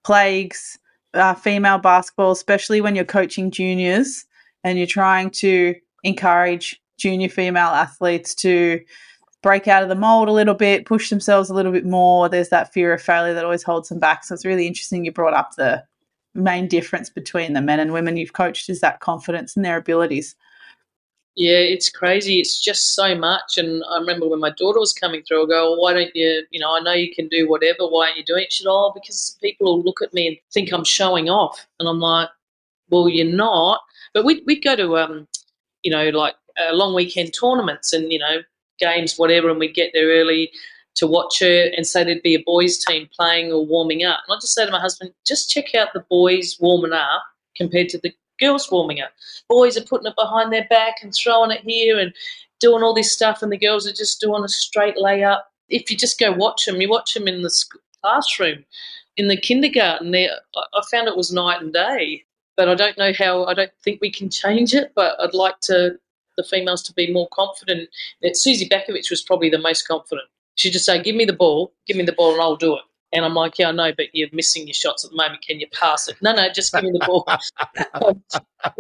plagues 0.05 0.79
uh, 1.14 1.35
female 1.35 1.79
basketball, 1.79 2.31
especially 2.31 2.81
when 2.81 2.94
you're 2.94 3.05
coaching 3.05 3.51
juniors 3.51 4.25
and 4.64 4.79
you're 4.79 4.87
trying 4.87 5.31
to 5.31 5.75
encourage 6.05 6.81
junior 6.99 7.29
female 7.29 7.68
athletes 7.68 8.35
to 8.35 8.81
break 9.42 9.66
out 9.66 9.83
of 9.83 9.88
the 9.88 9.94
mold 9.94 10.29
a 10.29 10.33
little 10.33 10.55
bit, 10.55 10.85
push 10.85 11.09
themselves 11.09 11.49
a 11.49 11.55
little 11.55 11.73
bit 11.73 11.87
more. 11.87 12.29
There's 12.29 12.51
that 12.51 12.73
fear 12.73 12.92
of 12.92 13.01
failure 13.01 13.35
that 13.35 13.44
always 13.44 13.62
holds 13.62 13.88
them 13.88 13.99
back. 13.99 14.25
So 14.25 14.35
it's 14.35 14.44
really 14.44 14.66
interesting 14.66 15.05
you 15.05 15.12
brought 15.12 15.35
up 15.35 15.57
the 15.57 15.83
main 16.35 16.68
difference 16.68 17.11
between 17.11 17.55
the 17.55 17.62
men 17.62 17.81
and 17.81 17.92
women 17.92 18.16
you've 18.16 18.35
coached 18.35 18.68
is 18.68 18.81
that 18.81 19.01
confidence 19.01 19.57
in 19.57 19.62
their 19.62 19.79
abilities. 19.79 20.37
Yeah, 21.36 21.58
it's 21.58 21.88
crazy. 21.88 22.40
It's 22.40 22.60
just 22.60 22.94
so 22.94 23.14
much. 23.14 23.56
And 23.56 23.82
I 23.90 23.98
remember 23.98 24.28
when 24.28 24.40
my 24.40 24.50
daughter 24.50 24.80
was 24.80 24.92
coming 24.92 25.22
through, 25.22 25.44
I 25.44 25.46
go, 25.46 25.70
well, 25.70 25.80
why 25.80 25.92
don't 25.94 26.14
you, 26.14 26.42
you 26.50 26.60
know, 26.60 26.76
I 26.76 26.80
know 26.80 26.92
you 26.92 27.14
can 27.14 27.28
do 27.28 27.48
whatever. 27.48 27.86
Why 27.86 28.06
aren't 28.06 28.18
you 28.18 28.24
doing 28.24 28.42
it? 28.44 28.52
She 28.52 28.64
said, 28.64 28.70
oh, 28.70 28.92
because 28.94 29.38
people 29.40 29.66
will 29.66 29.82
look 29.82 30.02
at 30.02 30.12
me 30.12 30.26
and 30.26 30.36
think 30.52 30.72
I'm 30.72 30.84
showing 30.84 31.30
off. 31.30 31.66
And 31.78 31.88
I'm 31.88 32.00
like, 32.00 32.28
well, 32.90 33.08
you're 33.08 33.26
not. 33.26 33.80
But 34.12 34.24
we'd, 34.24 34.42
we'd 34.46 34.62
go 34.62 34.76
to, 34.76 34.98
um, 34.98 35.28
you 35.82 35.90
know, 35.90 36.08
like 36.10 36.34
uh, 36.60 36.74
long 36.74 36.94
weekend 36.94 37.32
tournaments 37.38 37.92
and, 37.92 38.12
you 38.12 38.18
know, 38.18 38.38
games, 38.78 39.16
whatever, 39.16 39.48
and 39.48 39.58
we'd 39.58 39.74
get 39.74 39.92
there 39.94 40.08
early 40.08 40.50
to 40.96 41.06
watch 41.06 41.38
her 41.40 41.70
and 41.76 41.86
say 41.86 42.02
there'd 42.02 42.22
be 42.22 42.34
a 42.34 42.42
boys' 42.44 42.84
team 42.84 43.08
playing 43.16 43.52
or 43.52 43.64
warming 43.64 44.04
up. 44.04 44.20
And 44.26 44.34
I'd 44.34 44.40
just 44.40 44.54
say 44.54 44.66
to 44.66 44.72
my 44.72 44.80
husband, 44.80 45.12
just 45.24 45.50
check 45.50 45.74
out 45.74 45.88
the 45.94 46.04
boys 46.10 46.58
warming 46.60 46.92
up 46.92 47.22
compared 47.56 47.88
to 47.90 47.98
the 47.98 48.12
girls 48.40 48.70
warming 48.70 49.00
up. 49.00 49.12
Boys 49.48 49.76
are 49.76 49.85
putting 49.85 50.07
it 50.07 50.16
behind 50.16 50.53
their 50.53 50.66
back 50.68 51.03
and 51.03 51.14
throwing 51.14 51.50
it 51.50 51.62
here 51.62 51.98
and 51.98 52.12
doing 52.59 52.83
all 52.83 52.94
this 52.94 53.12
stuff, 53.12 53.42
and 53.42 53.53
the 53.53 53.59
girls 53.59 53.87
are 53.87 53.92
just 53.92 54.20
doing 54.20 54.44
a 54.44 54.48
straight 54.48 54.96
layup. 54.96 55.42
If 55.68 55.90
you 55.90 55.96
just 55.96 56.18
go 56.18 56.33
watch 56.33 56.66
them, 56.66 56.81
you 56.81 56.88
watch 56.88 57.14
them 57.14 57.29
in 57.29 57.42
the 57.42 57.64
classroom, 58.03 58.64
in 59.16 59.29
the 59.29 59.37
kindergarten. 59.37 60.11
There, 60.11 60.31
I 60.57 60.83
found 60.90 61.09
it 61.09 61.16
was 61.16 61.33
night 61.33 61.62
and 61.62 61.72
day. 61.72 62.24
But 62.57 62.68
I 62.68 62.74
don't 62.74 62.98
know 62.98 63.12
how. 63.16 63.44
I 63.44 63.55
don't 63.55 63.70
think 63.83 64.00
we 64.03 64.11
can 64.11 64.29
change 64.29 64.74
it. 64.74 64.92
But 64.94 65.18
I'd 65.18 65.33
like 65.33 65.61
to 65.61 65.98
the 66.37 66.44
females 66.44 66.83
to 66.83 66.92
be 66.92 67.11
more 67.11 67.29
confident. 67.29 67.88
Suzy 68.35 68.68
Batkovic 68.68 69.09
was 69.09 69.22
probably 69.22 69.48
the 69.48 69.59
most 69.59 69.88
confident. 69.88 70.29
She'd 70.57 70.72
just 70.72 70.85
say, 70.85 71.00
"Give 71.00 71.16
me 71.16 71.24
the 71.24 71.33
ball, 71.33 71.72
give 71.87 71.96
me 71.96 72.03
the 72.03 72.12
ball, 72.12 72.33
and 72.33 72.42
I'll 72.42 72.57
do 72.57 72.76
it." 72.76 72.83
And 73.12 73.25
I'm 73.25 73.35
like, 73.35 73.59
yeah, 73.59 73.68
I 73.68 73.73
know, 73.73 73.92
but 73.96 74.07
you're 74.12 74.29
missing 74.33 74.66
your 74.66 74.75
shots 74.75 75.05
at 75.05 75.11
the 75.11 75.16
moment. 75.16 75.42
Can 75.42 75.59
you 75.59 75.66
pass 75.73 76.07
it? 76.07 76.16
No, 76.23 76.33
no, 76.33 76.49
just 76.53 76.73
give 76.73 76.85
me 76.85 76.90
the 76.92 77.05
ball. 77.05 77.27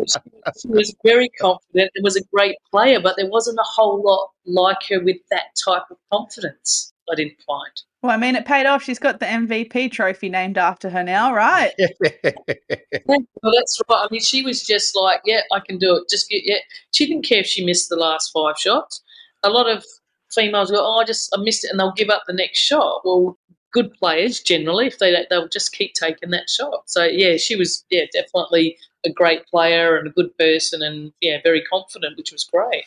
she 0.60 0.68
was 0.68 0.94
very 1.04 1.28
confident 1.40 1.90
and 1.94 2.04
was 2.04 2.16
a 2.16 2.24
great 2.32 2.56
player, 2.70 3.00
but 3.00 3.16
there 3.16 3.28
wasn't 3.28 3.58
a 3.58 3.64
whole 3.64 4.02
lot 4.02 4.30
like 4.46 4.78
her 4.88 5.02
with 5.02 5.16
that 5.30 5.56
type 5.64 5.82
of 5.90 5.96
confidence, 6.12 6.92
I 7.10 7.16
didn't 7.16 7.40
find. 7.46 7.72
Well, 8.02 8.12
I 8.12 8.16
mean, 8.16 8.34
it 8.34 8.46
paid 8.46 8.66
off. 8.66 8.82
She's 8.82 8.98
got 8.98 9.20
the 9.20 9.26
MVP 9.26 9.90
trophy 9.92 10.30
named 10.30 10.56
after 10.56 10.88
her 10.88 11.02
now, 11.02 11.34
right? 11.34 11.72
well, 11.78 13.52
that's 13.52 13.80
right. 13.90 14.04
I 14.04 14.08
mean, 14.10 14.22
she 14.22 14.42
was 14.42 14.66
just 14.66 14.96
like, 14.96 15.20
yeah, 15.26 15.40
I 15.52 15.60
can 15.60 15.76
do 15.76 15.96
it. 15.96 16.08
Just 16.08 16.28
get, 16.30 16.42
yeah. 16.44 16.58
She 16.92 17.06
didn't 17.06 17.26
care 17.26 17.40
if 17.40 17.46
she 17.46 17.64
missed 17.64 17.90
the 17.90 17.96
last 17.96 18.30
five 18.32 18.56
shots. 18.58 19.02
A 19.42 19.50
lot 19.50 19.68
of 19.68 19.84
females 20.30 20.70
go, 20.70 20.78
oh, 20.78 21.00
I 21.00 21.04
just 21.04 21.30
I 21.36 21.42
missed 21.42 21.64
it, 21.64 21.70
and 21.70 21.78
they'll 21.78 21.92
give 21.92 22.08
up 22.08 22.22
the 22.26 22.32
next 22.32 22.58
shot. 22.58 23.02
Well, 23.04 23.36
good 23.72 23.92
players 23.94 24.40
generally 24.40 24.86
if 24.86 24.98
they 24.98 25.26
they'll 25.30 25.48
just 25.48 25.72
keep 25.72 25.94
taking 25.94 26.30
that 26.30 26.48
shot. 26.48 26.82
So 26.86 27.04
yeah, 27.04 27.36
she 27.36 27.56
was 27.56 27.84
yeah 27.90 28.04
definitely 28.12 28.76
a 29.04 29.10
great 29.10 29.46
player 29.46 29.96
and 29.96 30.06
a 30.06 30.10
good 30.10 30.36
person 30.36 30.82
and 30.82 31.12
yeah 31.20 31.38
very 31.42 31.62
confident, 31.62 32.16
which 32.16 32.32
was 32.32 32.44
great. 32.44 32.84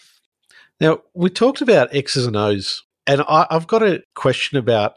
Now 0.79 1.01
we 1.13 1.29
talked 1.29 1.61
about 1.61 1.95
X's 1.95 2.25
and 2.25 2.35
O's, 2.35 2.83
and 3.07 3.21
I, 3.27 3.47
I've 3.49 3.67
got 3.67 3.83
a 3.83 4.03
question 4.15 4.57
about 4.57 4.95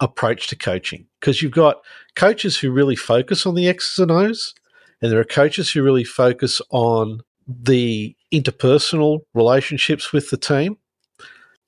approach 0.00 0.48
to 0.48 0.56
coaching 0.56 1.06
because 1.20 1.40
you've 1.40 1.52
got 1.52 1.82
coaches 2.16 2.58
who 2.58 2.70
really 2.70 2.96
focus 2.96 3.46
on 3.46 3.54
the 3.54 3.68
X's 3.68 3.98
and 3.98 4.10
O's, 4.10 4.54
and 5.00 5.10
there 5.10 5.20
are 5.20 5.24
coaches 5.24 5.70
who 5.70 5.82
really 5.82 6.04
focus 6.04 6.60
on 6.70 7.20
the 7.46 8.16
interpersonal 8.32 9.20
relationships 9.34 10.12
with 10.12 10.30
the 10.30 10.36
team. 10.36 10.78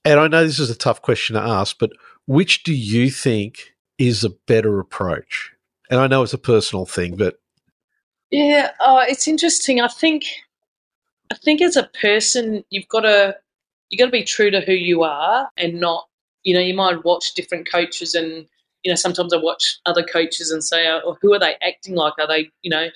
And 0.05 0.21
I 0.21 0.29
know 0.29 0.45
this 0.45 0.61
is 0.61 0.71
a 0.71 0.77
tough 0.77 1.03
question 1.03 1.35
to 1.35 1.43
ask, 1.43 1.77
but 1.79 1.91
which 2.27 2.63
do 2.63 2.75
you 2.75 3.11
think 3.11 3.75
is 3.99 4.25
a 4.25 4.31
better 4.31 4.79
approach? 4.79 5.53
And 5.91 6.01
I 6.01 6.07
know 6.07 6.23
it's 6.23 6.33
a 6.33 6.39
personal 6.39 6.87
thing, 6.87 7.17
but 7.17 7.39
yeah, 8.31 8.73
uh, 8.81 9.05
it's 9.09 9.29
interesting. 9.29 9.81
I 9.81 9.89
think, 9.89 10.25
I 11.31 11.37
think 11.37 11.63
as 11.63 11.77
a 11.77 11.89
person, 12.01 12.65
you've 12.71 12.89
got 12.89 13.01
to 13.01 13.37
you 13.89 13.99
got 13.99 14.07
to 14.07 14.11
be 14.11 14.25
true 14.25 14.51
to 14.51 14.61
who 14.61 14.73
you 14.73 15.05
are 15.05 15.49
and 15.57 15.81
not. 15.81 16.09
You 16.43 16.55
know, 16.55 16.61
you 16.61 16.75
might 16.75 17.05
watch 17.05 17.35
different 17.35 17.71
coaches, 17.71 18.15
and 18.15 18.47
you 18.83 18.91
know, 18.91 18.97
sometimes 18.97 19.33
I 19.33 19.39
watch 19.39 19.79
other 19.87 20.03
coaches 20.03 20.51
and 20.51 20.63
say, 20.63 20.89
"Oh, 20.89 21.17
who 21.23 21.33
are 21.35 21.39
they 21.39 21.57
acting 21.63 21.95
like? 21.95 22.15
Are 22.19 22.27
they, 22.27 22.51
you 22.63 22.71
know, 22.71 22.89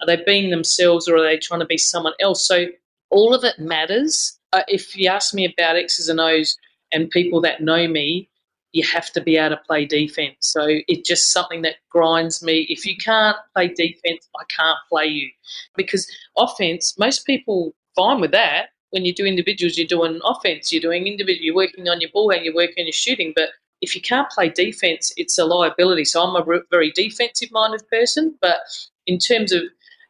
are 0.00 0.06
they 0.06 0.22
being 0.24 0.50
themselves, 0.50 1.08
or 1.08 1.16
are 1.16 1.22
they 1.22 1.38
trying 1.38 1.60
to 1.60 1.66
be 1.66 1.78
someone 1.78 2.14
else?" 2.20 2.46
So 2.46 2.66
all 3.10 3.34
of 3.34 3.44
it 3.44 3.58
matters. 3.58 4.38
Uh, 4.52 4.62
if 4.68 4.96
you 4.96 5.08
ask 5.08 5.32
me 5.32 5.44
about 5.44 5.76
X's 5.76 6.08
and 6.08 6.20
O's 6.20 6.56
and 6.92 7.10
people 7.10 7.40
that 7.42 7.60
know 7.60 7.88
me, 7.88 8.28
you 8.72 8.86
have 8.86 9.12
to 9.12 9.20
be 9.20 9.36
able 9.36 9.56
to 9.56 9.62
play 9.62 9.84
defense. 9.84 10.36
So 10.40 10.66
it's 10.66 11.08
just 11.08 11.30
something 11.30 11.62
that 11.62 11.76
grinds 11.90 12.42
me. 12.42 12.66
If 12.68 12.86
you 12.86 12.96
can't 12.96 13.36
play 13.54 13.68
defense, 13.68 14.28
I 14.38 14.44
can't 14.48 14.78
play 14.88 15.06
you. 15.06 15.28
Because 15.76 16.10
offense, 16.36 16.98
most 16.98 17.26
people 17.26 17.74
fine 17.94 18.20
with 18.20 18.32
that. 18.32 18.70
When 18.90 19.04
you 19.04 19.14
do 19.14 19.24
individuals, 19.24 19.78
you're 19.78 19.86
doing 19.86 20.20
offense, 20.24 20.72
you're 20.72 20.82
doing 20.82 21.06
individual, 21.06 21.44
you're 21.44 21.54
working 21.54 21.88
on 21.88 22.00
your 22.00 22.10
ball 22.10 22.30
and 22.30 22.44
you're 22.44 22.54
working 22.54 22.82
on 22.82 22.86
your 22.86 22.92
shooting. 22.92 23.32
But 23.34 23.50
if 23.80 23.94
you 23.94 24.00
can't 24.00 24.30
play 24.30 24.48
defense, 24.48 25.12
it's 25.16 25.38
a 25.38 25.44
liability. 25.44 26.04
So 26.04 26.22
I'm 26.22 26.36
a 26.36 26.60
very 26.70 26.92
defensive 26.92 27.50
minded 27.52 27.82
person. 27.88 28.36
But 28.40 28.60
in 29.06 29.18
terms 29.18 29.52
of 29.52 29.62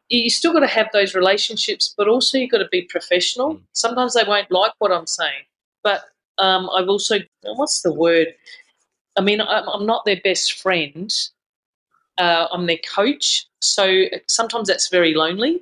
you 0.09 0.29
still 0.29 0.53
got 0.53 0.59
to 0.59 0.67
have 0.67 0.89
those 0.93 1.15
relationships, 1.15 1.93
but 1.97 2.07
also 2.07 2.37
you've 2.37 2.51
got 2.51 2.59
to 2.59 2.67
be 2.71 2.83
professional. 2.83 3.55
Mm. 3.55 3.61
Sometimes 3.73 4.13
they 4.13 4.23
won't 4.27 4.51
like 4.51 4.73
what 4.79 4.91
I'm 4.91 5.07
saying, 5.07 5.43
but 5.83 6.03
um, 6.37 6.69
I've 6.75 6.89
also 6.89 7.19
what's 7.43 7.81
the 7.81 7.93
word? 7.93 8.27
I 9.15 9.21
mean, 9.21 9.41
I'm, 9.41 9.85
not 9.85 10.05
their 10.05 10.19
best 10.23 10.53
friend. 10.53 11.13
Uh, 12.17 12.47
I'm 12.51 12.65
their 12.65 12.79
coach, 12.95 13.45
so 13.61 14.05
sometimes 14.27 14.67
that's 14.67 14.89
very 14.89 15.13
lonely 15.13 15.61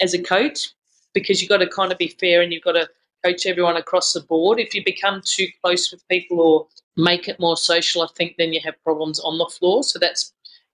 as 0.00 0.14
a 0.14 0.22
coach 0.22 0.70
because 1.14 1.40
you've 1.40 1.48
got 1.48 1.58
to 1.58 1.68
kind 1.68 1.92
of 1.92 1.98
be 1.98 2.08
fair 2.08 2.42
and 2.42 2.52
you've 2.52 2.62
got 2.62 2.72
to 2.72 2.88
coach 3.24 3.46
everyone 3.46 3.76
across 3.76 4.12
the 4.12 4.20
board. 4.20 4.58
If 4.58 4.74
you 4.74 4.82
become 4.84 5.22
too 5.24 5.46
close 5.62 5.92
with 5.92 6.06
people 6.08 6.40
or 6.40 6.66
make 6.96 7.28
it 7.28 7.40
more 7.40 7.56
social, 7.56 8.02
I 8.02 8.08
think 8.16 8.34
then 8.36 8.52
you 8.52 8.60
have 8.64 8.82
problems 8.82 9.20
on 9.20 9.38
the 9.38 9.46
floor. 9.46 9.82
So 9.82 9.98
that's 9.98 10.32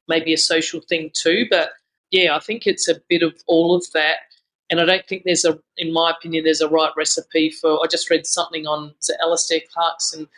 maybe 0.08 0.32
a 0.32 0.38
social 0.38 0.80
thing 0.80 1.10
too. 1.12 1.46
But 1.50 1.70
yeah, 2.10 2.34
I 2.34 2.40
think 2.40 2.66
it's 2.66 2.88
a 2.88 3.00
bit 3.08 3.22
of 3.22 3.34
all 3.46 3.74
of 3.74 3.84
that. 3.92 4.18
And 4.70 4.80
I 4.80 4.84
don't 4.84 5.06
think 5.06 5.22
there's 5.24 5.44
a, 5.44 5.58
in 5.76 5.92
my 5.92 6.10
opinion, 6.10 6.44
there's 6.44 6.60
a 6.60 6.68
right 6.68 6.92
recipe 6.96 7.50
for. 7.50 7.82
I 7.82 7.86
just 7.86 8.10
read 8.10 8.26
something 8.26 8.66
on 8.66 8.94
so 8.98 9.14
Alastair 9.22 9.60
Clarkson. 9.72 10.28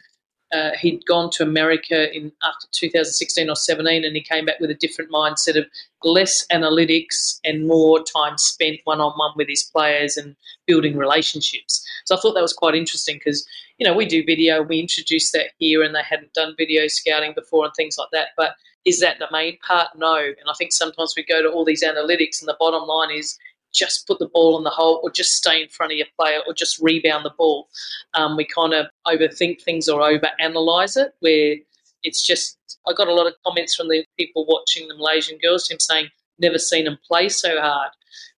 Uh, 0.53 0.71
he'd 0.81 1.07
gone 1.07 1.31
to 1.31 1.45
America 1.45 2.13
in 2.15 2.33
after 2.43 2.67
2016 2.73 3.49
or 3.49 3.55
17, 3.55 4.05
and 4.05 4.17
he 4.17 4.23
came 4.23 4.45
back 4.45 4.59
with 4.59 4.71
a 4.71 4.75
different 4.75 5.11
mindset 5.11 5.57
of 5.57 5.65
less 6.03 6.45
analytics 6.49 7.39
and 7.45 7.69
more 7.69 8.03
time 8.03 8.37
spent 8.37 8.81
one 8.83 9.01
on 9.01 9.13
one 9.13 9.31
with 9.37 9.49
his 9.49 9.63
players 9.63 10.17
and 10.17 10.35
building 10.67 10.97
relationships. 10.97 11.87
So 12.05 12.17
I 12.17 12.21
thought 12.21 12.35
that 12.35 12.43
was 12.43 12.53
quite 12.53 12.75
interesting 12.75 13.17
because 13.17 13.47
you 13.79 13.87
know 13.87 13.95
we 13.95 14.07
do 14.07 14.25
video, 14.25 14.63
we 14.63 14.81
introduced 14.81 15.33
that 15.35 15.53
here, 15.59 15.85
and 15.85 15.95
they 15.95 16.03
hadn't 16.03 16.35
done 16.35 16.55
video 16.59 16.89
scouting 16.89 17.33
before 17.33 17.65
and 17.65 17.75
things 17.75 17.97
like 17.97 18.09
that. 18.13 18.29
But 18.37 18.57
is 18.85 19.01
that 19.01 19.19
the 19.19 19.29
main 19.31 19.59
part? 19.67 19.89
No. 19.97 20.17
And 20.17 20.49
I 20.49 20.53
think 20.59 20.73
sometimes 20.73 21.15
we 21.17 21.25
go 21.25 21.43
to 21.43 21.51
all 21.51 21.65
these 21.65 21.85
analytics, 21.85 22.41
and 22.41 22.49
the 22.49 22.57
bottom 22.59 22.89
line 22.89 23.11
is 23.17 23.39
just 23.73 24.07
put 24.07 24.19
the 24.19 24.29
ball 24.29 24.59
in 24.59 24.65
the 24.65 24.71
hole 24.71 25.01
or 25.03 25.11
just 25.11 25.35
stay 25.35 25.63
in 25.63 25.69
front 25.69 25.93
of 25.93 25.99
your 25.99 26.07
player 26.19 26.41
or 26.47 26.55
just 26.55 26.81
rebound 26.81 27.25
the 27.25 27.33
ball. 27.37 27.69
Um, 28.15 28.37
we 28.37 28.45
kind 28.45 28.75
of 28.75 28.87
overthink 29.07 29.63
things 29.63 29.89
or 29.89 30.01
overanalyze 30.01 30.97
it 30.97 31.13
where 31.21 31.57
it's 32.03 32.27
just, 32.27 32.59
I 32.89 32.93
got 32.93 33.09
a 33.09 33.15
lot 33.15 33.27
of 33.27 33.35
comments 33.47 33.77
from 33.77 33.89
the 33.89 34.05
people 34.19 34.47
watching 34.49 34.89
the 34.89 34.97
Malaysian 34.97 35.39
girls 35.39 35.69
team 35.69 35.79
saying, 35.79 36.09
never 36.39 36.59
seen 36.59 36.87
them 36.87 36.99
play 37.07 37.29
so 37.29 37.61
hard. 37.61 37.91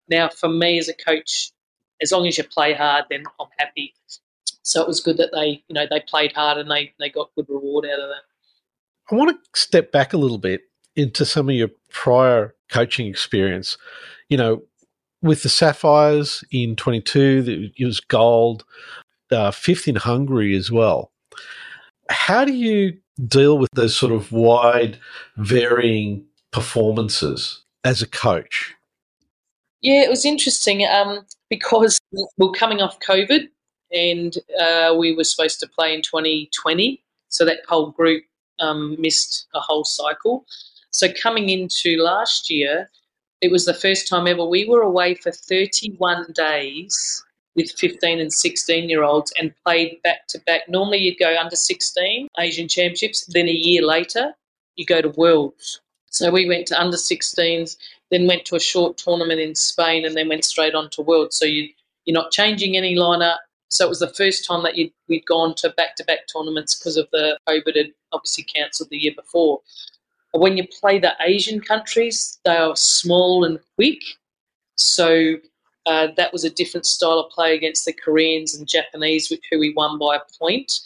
Now, 0.09 0.29
for 0.29 0.49
me 0.49 0.79
as 0.79 0.88
a 0.88 0.95
coach, 0.95 1.53
as 2.03 2.12
long 2.12 2.27
as 2.27 2.37
you 2.37 2.45
play 2.45 2.75
hard, 2.75 3.05
then 3.09 3.25
I'm 3.40 3.47
happy. 3.59 3.95
So 4.62 4.83
it 4.83 4.88
was 4.88 5.01
good 5.01 5.16
that 5.16 5.31
they, 5.33 5.62
you 5.68 5.75
know, 5.75 5.87
they 5.88 6.01
played 6.01 6.33
hard 6.33 6.59
and 6.59 6.71
they, 6.71 6.92
they 6.99 7.09
got 7.09 7.31
good 7.37 7.47
reward 7.49 7.87
out 7.87 8.01
of 8.01 8.09
that. 8.09 8.23
I 9.11 9.14
want 9.14 9.31
to 9.31 9.61
step 9.61 9.92
back 9.92 10.12
a 10.12 10.16
little 10.16 10.38
bit 10.38 10.62
into 10.97 11.25
some 11.25 11.49
of 11.49 11.55
your 11.55 11.71
prior 11.90 12.55
coaching 12.71 13.07
experience. 13.07 13.79
You 14.29 14.37
know, 14.37 14.62
with 15.23 15.43
the 15.43 15.49
Sapphires 15.49 16.45
in 16.51 16.77
22, 16.77 17.73
it 17.77 17.85
was 17.85 18.01
gold, 18.01 18.65
uh, 19.31 19.51
fifth 19.51 19.89
in 19.89 19.97
Hungary 19.97 20.55
as 20.57 20.71
well. 20.71 21.13
How 22.11 22.45
do 22.45 22.53
you 22.53 22.99
deal 23.27 23.59
with 23.59 23.71
those 23.75 23.97
sort 23.97 24.13
of 24.13 24.33
wide, 24.33 24.99
varying 25.37 26.25
performances 26.51 27.63
as 27.85 28.03
a 28.03 28.09
coach? 28.09 28.75
Yeah, 29.81 30.03
it 30.03 30.11
was 30.11 30.25
interesting 30.25 30.87
um, 30.87 31.25
because 31.49 31.99
we're 32.37 32.53
coming 32.53 32.81
off 32.81 32.99
COVID 33.01 33.49
and 33.93 34.37
uh, 34.61 34.95
we 34.97 35.15
were 35.15 35.25
supposed 35.25 35.61
to 35.61 35.69
play 35.69 35.95
in 35.95 36.03
2020. 36.03 37.03
So 37.29 37.45
that 37.45 37.59
whole 37.69 37.91
group 37.91 38.25
um, 38.61 38.97
missed 38.99 39.47
a 39.55 39.61
whole 39.61 39.85
cycle. 39.85 40.47
So 40.91 41.09
coming 41.13 41.49
into 41.49 41.97
last 42.03 42.51
year, 42.51 42.91
it 43.43 43.51
was 43.51 43.67
the 43.67 43.75
first 43.75 44.09
time 44.09 44.29
ever 44.29 44.45
we 44.45 44.65
were 44.65 44.83
away 44.83 45.15
for 45.17 45.33
31 45.33 46.27
days 46.33 47.23
with 47.57 47.71
15 47.73 48.21
and 48.21 48.33
16 48.33 48.89
year 48.89 49.03
olds 49.03 49.33
and 49.39 49.53
played 49.67 50.01
back 50.03 50.27
to 50.29 50.39
back. 50.47 50.63
Normally, 50.69 50.99
you'd 50.99 51.19
go 51.19 51.37
under 51.39 51.57
16 51.57 52.29
Asian 52.39 52.69
Championships, 52.69 53.27
then 53.27 53.49
a 53.49 53.53
year 53.53 53.85
later, 53.85 54.33
you 54.77 54.87
go 54.87 55.03
to 55.03 55.11
Worlds. 55.11 55.81
So 56.07 56.31
we 56.31 56.49
went 56.49 56.67
to 56.69 56.81
under 56.81 56.97
16s, 56.97 57.77
then 58.11 58.27
went 58.27 58.45
to 58.47 58.57
a 58.57 58.61
short 58.61 58.97
tournament 58.97 59.41
in 59.41 59.55
Spain, 59.55 60.07
and 60.07 60.17
then 60.17 60.29
went 60.29 60.45
straight 60.45 60.75
on 60.75 60.89
to 60.91 61.03
Worlds. 61.03 61.37
So 61.37 61.45
you, 61.45 61.69
you're 62.05 62.15
not 62.15 62.31
changing 62.31 62.77
any 62.77 62.97
lineup. 62.97 63.39
So 63.71 63.87
it 63.87 63.89
was 63.89 64.01
the 64.01 64.15
first 64.15 64.47
time 64.47 64.63
that 64.63 64.75
we'd 65.09 65.27
gone 65.27 65.55
to 65.57 65.71
back 65.71 65.97
to 65.97 66.05
back 66.05 66.21
tournaments 66.33 66.79
because 66.79 66.97
of 66.97 67.09
the 67.11 67.39
COVID 67.49 67.77
had 67.77 67.93
obviously 68.13 68.45
cancelled 68.45 68.91
the 68.91 68.99
year 68.99 69.15
before. 69.17 69.61
When 70.33 70.57
you 70.57 70.66
play 70.66 70.99
the 70.99 71.14
Asian 71.21 71.61
countries, 71.61 72.38
they 72.45 72.57
are 72.57 72.77
small 72.77 73.45
and 73.45 73.59
quick. 73.77 74.01
So 74.77 75.37
uh, 75.87 76.09
that 76.16 76.33
was 76.33 76.45
a 76.45 76.51
different 76.51 76.87
style 76.87 77.18
of 77.18 77.31
play 77.31 77.55
against 77.55 77.85
the 77.85 77.92
Koreans 77.92 78.55
and 78.55 78.68
Japanese, 78.68 79.31
which, 79.31 79.42
who 79.51 79.59
we 79.59 79.75
won 79.75 79.99
by 79.99 80.16
a 80.16 80.38
point. 80.38 80.81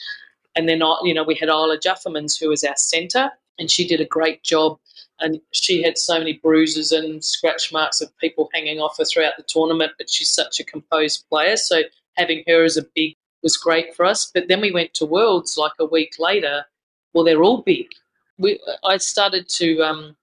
And 0.57 0.69
then, 0.69 0.83
uh, 0.83 0.97
you 1.03 1.15
know, 1.15 1.23
we 1.23 1.35
had 1.35 1.49
Isla 1.49 1.79
Juffermans, 1.79 2.39
who 2.39 2.49
was 2.49 2.65
our 2.65 2.77
centre, 2.77 3.31
and 3.59 3.71
she 3.71 3.87
did 3.87 4.01
a 4.01 4.07
great 4.07 4.43
job. 4.43 4.79
And 5.21 5.41
she 5.53 5.83
had 5.83 5.97
so 5.97 6.19
many 6.19 6.35
bruises 6.35 6.93
and 6.93 7.25
scratch 7.25 7.73
marks 7.73 8.01
of 8.01 8.17
people 8.19 8.51
hanging 8.53 8.81
off 8.81 8.99
her 8.99 9.05
throughout 9.05 9.37
the 9.37 9.45
tournament, 9.49 9.93
but 9.97 10.11
she's 10.11 10.29
such 10.29 10.61
a 10.61 10.65
composed 10.65 11.25
player. 11.31 11.57
So 11.57 11.83
having 12.17 12.43
her 12.47 12.65
as 12.65 12.77
a 12.77 12.87
big 12.95 13.15
was 13.43 13.57
great 13.57 13.95
for 13.95 14.05
us. 14.05 14.31
But 14.33 14.49
then 14.49 14.61
we 14.61 14.73
went 14.73 14.93
to 14.95 15.07
Worlds 15.07 15.57
like 15.57 15.73
a 15.79 15.87
week 15.87 16.17
later. 16.19 16.65
Well, 17.15 17.25
they're 17.25 17.43
all 17.43 17.63
big. 17.63 17.87
We, 18.39 18.61
I 18.85 18.99
started 18.99 19.49
to 19.51 19.81
um, 19.83 20.17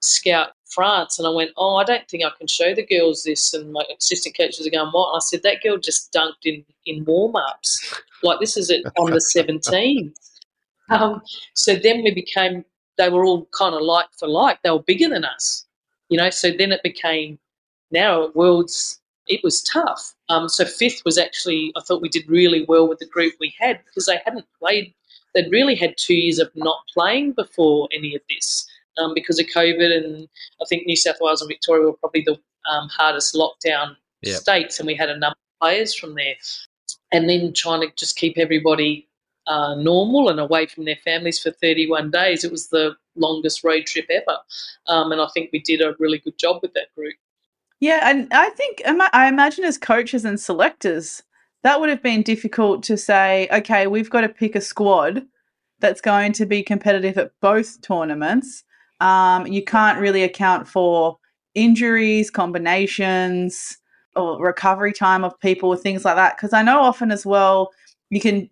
scout 0.00 0.50
France, 0.70 1.18
and 1.18 1.26
I 1.26 1.30
went, 1.30 1.50
"Oh, 1.56 1.76
I 1.76 1.84
don't 1.84 2.08
think 2.08 2.24
I 2.24 2.30
can 2.38 2.46
show 2.46 2.74
the 2.74 2.86
girls 2.86 3.24
this." 3.24 3.52
And 3.54 3.72
my 3.72 3.84
assistant 3.98 4.36
coaches 4.36 4.66
are 4.66 4.70
going, 4.70 4.90
"What?" 4.92 5.10
And 5.10 5.16
I 5.16 5.20
said, 5.20 5.42
"That 5.42 5.62
girl 5.62 5.76
just 5.78 6.12
dunked 6.12 6.44
in 6.44 6.64
in 6.86 7.04
warm 7.04 7.36
ups. 7.36 8.00
Like 8.22 8.40
this 8.40 8.56
is 8.56 8.70
it 8.70 8.84
on 8.98 9.10
the 9.10 9.24
17th." 9.34 10.14
Um, 10.90 11.22
so 11.54 11.76
then 11.76 12.02
we 12.02 12.12
became. 12.12 12.64
They 12.98 13.08
were 13.10 13.24
all 13.24 13.46
kind 13.56 13.76
of 13.76 13.80
like 13.82 14.06
for 14.18 14.26
like. 14.26 14.60
They 14.62 14.70
were 14.70 14.82
bigger 14.82 15.08
than 15.08 15.24
us, 15.24 15.64
you 16.08 16.18
know. 16.18 16.30
So 16.30 16.50
then 16.50 16.72
it 16.72 16.82
became. 16.82 17.38
Now 17.92 18.32
Worlds, 18.34 19.00
it 19.28 19.40
was 19.44 19.62
tough. 19.62 20.14
Um, 20.28 20.48
so 20.48 20.64
fifth 20.64 21.02
was 21.04 21.16
actually. 21.16 21.72
I 21.76 21.80
thought 21.80 22.02
we 22.02 22.08
did 22.08 22.28
really 22.28 22.64
well 22.66 22.88
with 22.88 22.98
the 22.98 23.06
group 23.06 23.34
we 23.38 23.54
had 23.56 23.78
because 23.84 24.06
they 24.06 24.18
hadn't 24.24 24.46
played. 24.58 24.92
They'd 25.34 25.50
really 25.50 25.74
had 25.74 25.94
two 25.96 26.14
years 26.14 26.38
of 26.38 26.50
not 26.54 26.78
playing 26.92 27.32
before 27.32 27.88
any 27.92 28.14
of 28.14 28.22
this 28.28 28.66
um, 28.98 29.12
because 29.14 29.38
of 29.38 29.46
COVID. 29.46 29.96
And 29.96 30.28
I 30.60 30.64
think 30.68 30.86
New 30.86 30.96
South 30.96 31.16
Wales 31.20 31.40
and 31.40 31.48
Victoria 31.48 31.86
were 31.86 31.92
probably 31.94 32.22
the 32.22 32.38
um, 32.70 32.88
hardest 32.88 33.34
lockdown 33.34 33.96
yep. 34.22 34.36
states, 34.36 34.78
and 34.78 34.86
we 34.86 34.94
had 34.94 35.08
a 35.08 35.18
number 35.18 35.36
of 35.36 35.60
players 35.60 35.94
from 35.94 36.14
there. 36.14 36.34
And 37.12 37.28
then 37.28 37.52
trying 37.52 37.80
to 37.80 37.88
just 37.96 38.16
keep 38.16 38.38
everybody 38.38 39.08
uh, 39.46 39.74
normal 39.74 40.28
and 40.28 40.38
away 40.38 40.66
from 40.66 40.84
their 40.84 40.96
families 40.96 41.40
for 41.40 41.50
31 41.50 42.10
days. 42.10 42.44
It 42.44 42.52
was 42.52 42.68
the 42.68 42.94
longest 43.16 43.64
road 43.64 43.86
trip 43.86 44.06
ever. 44.08 44.38
Um, 44.86 45.10
and 45.12 45.20
I 45.20 45.26
think 45.34 45.50
we 45.52 45.60
did 45.60 45.80
a 45.80 45.94
really 45.98 46.18
good 46.18 46.38
job 46.38 46.60
with 46.62 46.72
that 46.74 46.94
group. 46.96 47.14
Yeah, 47.80 48.00
and 48.08 48.28
I 48.32 48.50
think 48.50 48.82
I 48.84 49.26
imagine 49.26 49.64
as 49.64 49.78
coaches 49.78 50.24
and 50.24 50.38
selectors, 50.38 51.22
that 51.62 51.80
would 51.80 51.90
have 51.90 52.02
been 52.02 52.22
difficult 52.22 52.82
to 52.84 52.96
say, 52.96 53.48
okay, 53.52 53.86
we've 53.86 54.10
got 54.10 54.22
to 54.22 54.28
pick 54.28 54.54
a 54.54 54.60
squad 54.60 55.26
that's 55.80 56.00
going 56.00 56.32
to 56.32 56.46
be 56.46 56.62
competitive 56.62 57.18
at 57.18 57.32
both 57.40 57.80
tournaments. 57.82 58.64
Um, 59.00 59.46
you 59.46 59.64
can't 59.64 59.98
really 59.98 60.22
account 60.22 60.68
for 60.68 61.18
injuries, 61.54 62.30
combinations, 62.30 63.78
or 64.16 64.42
recovery 64.42 64.92
time 64.92 65.24
of 65.24 65.38
people, 65.40 65.70
or 65.70 65.76
things 65.76 66.04
like 66.04 66.16
that. 66.16 66.36
Because 66.36 66.52
I 66.52 66.62
know 66.62 66.80
often 66.80 67.10
as 67.10 67.24
well, 67.24 67.70
you 68.10 68.20
can 68.20 68.48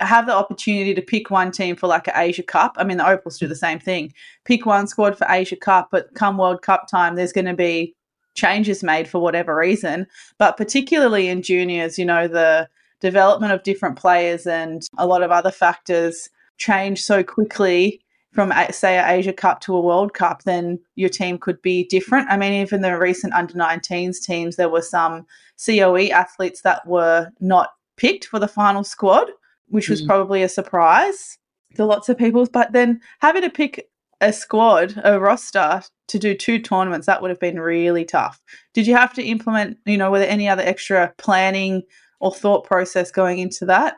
have 0.00 0.26
the 0.26 0.34
opportunity 0.34 0.94
to 0.94 1.02
pick 1.02 1.30
one 1.30 1.52
team 1.52 1.76
for 1.76 1.86
like 1.86 2.08
an 2.08 2.14
Asia 2.16 2.42
Cup. 2.42 2.74
I 2.76 2.84
mean, 2.84 2.96
the 2.96 3.08
Opals 3.08 3.38
do 3.38 3.46
the 3.46 3.54
same 3.54 3.78
thing. 3.78 4.12
Pick 4.44 4.66
one 4.66 4.86
squad 4.86 5.16
for 5.16 5.26
Asia 5.30 5.56
Cup, 5.56 5.88
but 5.92 6.12
come 6.14 6.38
World 6.38 6.62
Cup 6.62 6.88
time, 6.90 7.14
there's 7.14 7.32
going 7.32 7.44
to 7.44 7.54
be 7.54 7.94
changes 8.34 8.82
made 8.82 9.08
for 9.08 9.20
whatever 9.20 9.56
reason. 9.56 10.06
But 10.38 10.56
particularly 10.56 11.28
in 11.28 11.42
juniors, 11.42 11.98
you 11.98 12.04
know, 12.04 12.28
the 12.28 12.68
development 13.00 13.52
of 13.52 13.62
different 13.62 13.96
players 13.96 14.46
and 14.46 14.88
a 14.98 15.06
lot 15.06 15.22
of 15.22 15.30
other 15.30 15.50
factors 15.50 16.28
change 16.58 17.02
so 17.02 17.22
quickly 17.22 18.00
from 18.34 18.52
say 18.70 18.98
a 18.98 19.08
Asia 19.08 19.32
Cup 19.32 19.60
to 19.60 19.76
a 19.76 19.80
World 19.80 20.12
Cup, 20.12 20.42
then 20.42 20.80
your 20.96 21.08
team 21.08 21.38
could 21.38 21.62
be 21.62 21.84
different. 21.84 22.28
I 22.28 22.36
mean, 22.36 22.52
even 22.52 22.82
the 22.82 22.98
recent 22.98 23.32
under 23.32 23.54
19s 23.54 24.20
teams, 24.20 24.56
there 24.56 24.68
were 24.68 24.82
some 24.82 25.24
COE 25.64 26.08
athletes 26.08 26.62
that 26.62 26.84
were 26.84 27.30
not 27.40 27.70
picked 27.96 28.26
for 28.26 28.40
the 28.40 28.48
final 28.48 28.82
squad, 28.82 29.30
which 29.68 29.88
was 29.88 30.02
mm. 30.02 30.06
probably 30.06 30.42
a 30.42 30.48
surprise 30.48 31.38
to 31.76 31.84
lots 31.84 32.08
of 32.08 32.18
people. 32.18 32.44
But 32.52 32.72
then 32.72 33.00
having 33.20 33.42
to 33.42 33.50
pick 33.50 33.88
a 34.24 34.32
squad, 34.32 35.00
a 35.04 35.20
roster 35.20 35.82
to 36.08 36.18
do 36.18 36.34
two 36.34 36.58
tournaments, 36.58 37.06
that 37.06 37.22
would 37.22 37.30
have 37.30 37.40
been 37.40 37.60
really 37.60 38.04
tough. 38.04 38.40
Did 38.72 38.86
you 38.86 38.96
have 38.96 39.12
to 39.14 39.22
implement, 39.22 39.78
you 39.86 39.96
know, 39.96 40.10
were 40.10 40.18
there 40.18 40.28
any 40.28 40.48
other 40.48 40.62
extra 40.62 41.12
planning 41.18 41.82
or 42.20 42.32
thought 42.32 42.64
process 42.66 43.10
going 43.10 43.38
into 43.38 43.66
that? 43.66 43.96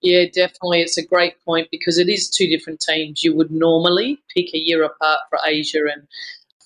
Yeah, 0.00 0.24
definitely. 0.32 0.80
It's 0.80 0.96
a 0.96 1.04
great 1.04 1.34
point 1.44 1.68
because 1.72 1.98
it 1.98 2.08
is 2.08 2.30
two 2.30 2.46
different 2.46 2.80
teams. 2.80 3.24
You 3.24 3.34
would 3.34 3.50
normally 3.50 4.20
pick 4.34 4.54
a 4.54 4.58
year 4.58 4.84
apart 4.84 5.20
for 5.28 5.40
Asia 5.44 5.82
and 5.92 6.06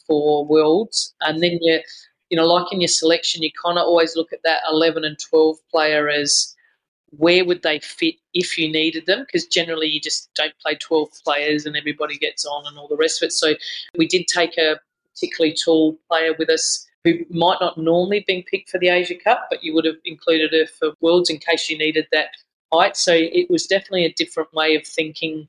for 0.07 0.45
Worlds, 0.45 1.15
and 1.23 1.43
then 1.43 1.59
you, 1.63 1.81
you 2.29 2.37
know, 2.37 2.47
like 2.47 2.71
in 2.73 2.81
your 2.81 2.89
selection, 2.89 3.43
you 3.43 3.51
kind 3.65 3.79
of 3.79 3.87
always 3.87 4.17
look 4.17 4.33
at 4.33 4.43
that 4.45 4.63
11 4.71 5.05
and 5.05 5.19
12 5.19 5.57
player 5.71 6.09
as 6.09 6.55
where 7.17 7.45
would 7.45 7.63
they 7.63 7.79
fit 7.79 8.15
if 8.35 8.57
you 8.57 8.71
needed 8.71 9.07
them? 9.07 9.21
Because 9.21 9.47
generally 9.47 9.87
you 9.87 10.01
just 10.01 10.31
don't 10.35 10.59
play 10.61 10.75
12 10.77 11.09
players 11.25 11.67
and 11.67 11.77
everybody 11.77 12.17
gets 12.17 12.45
on 12.47 12.67
and 12.67 12.79
all 12.79 12.89
the 12.89 12.97
rest 12.97 13.23
of 13.23 13.27
it. 13.27 13.33
So 13.33 13.55
we 13.97 14.07
did 14.07 14.27
take 14.27 14.57
a 14.57 14.81
particularly 15.15 15.55
tall 15.55 15.99
player 16.09 16.35
with 16.39 16.49
us 16.49 16.87
who 17.05 17.15
might 17.31 17.59
not 17.61 17.77
normally 17.77 18.19
have 18.19 18.27
been 18.27 18.45
picked 18.45 18.71
for 18.71 18.79
the 18.79 18.89
Asia 18.89 19.17
Cup, 19.17 19.49
but 19.51 19.63
you 19.63 19.75
would 19.75 19.85
have 19.85 19.97
included 20.05 20.53
her 20.53 20.67
for 20.67 20.95
Worlds 21.01 21.31
in 21.31 21.39
case 21.39 21.69
you 21.69 21.77
needed 21.77 22.07
that 22.13 22.29
height. 22.73 22.97
So 22.97 23.13
it 23.13 23.51
was 23.51 23.67
definitely 23.67 24.07
a 24.07 24.13
different 24.13 24.53
way 24.55 24.77
of 24.77 24.87
thinking. 24.87 25.49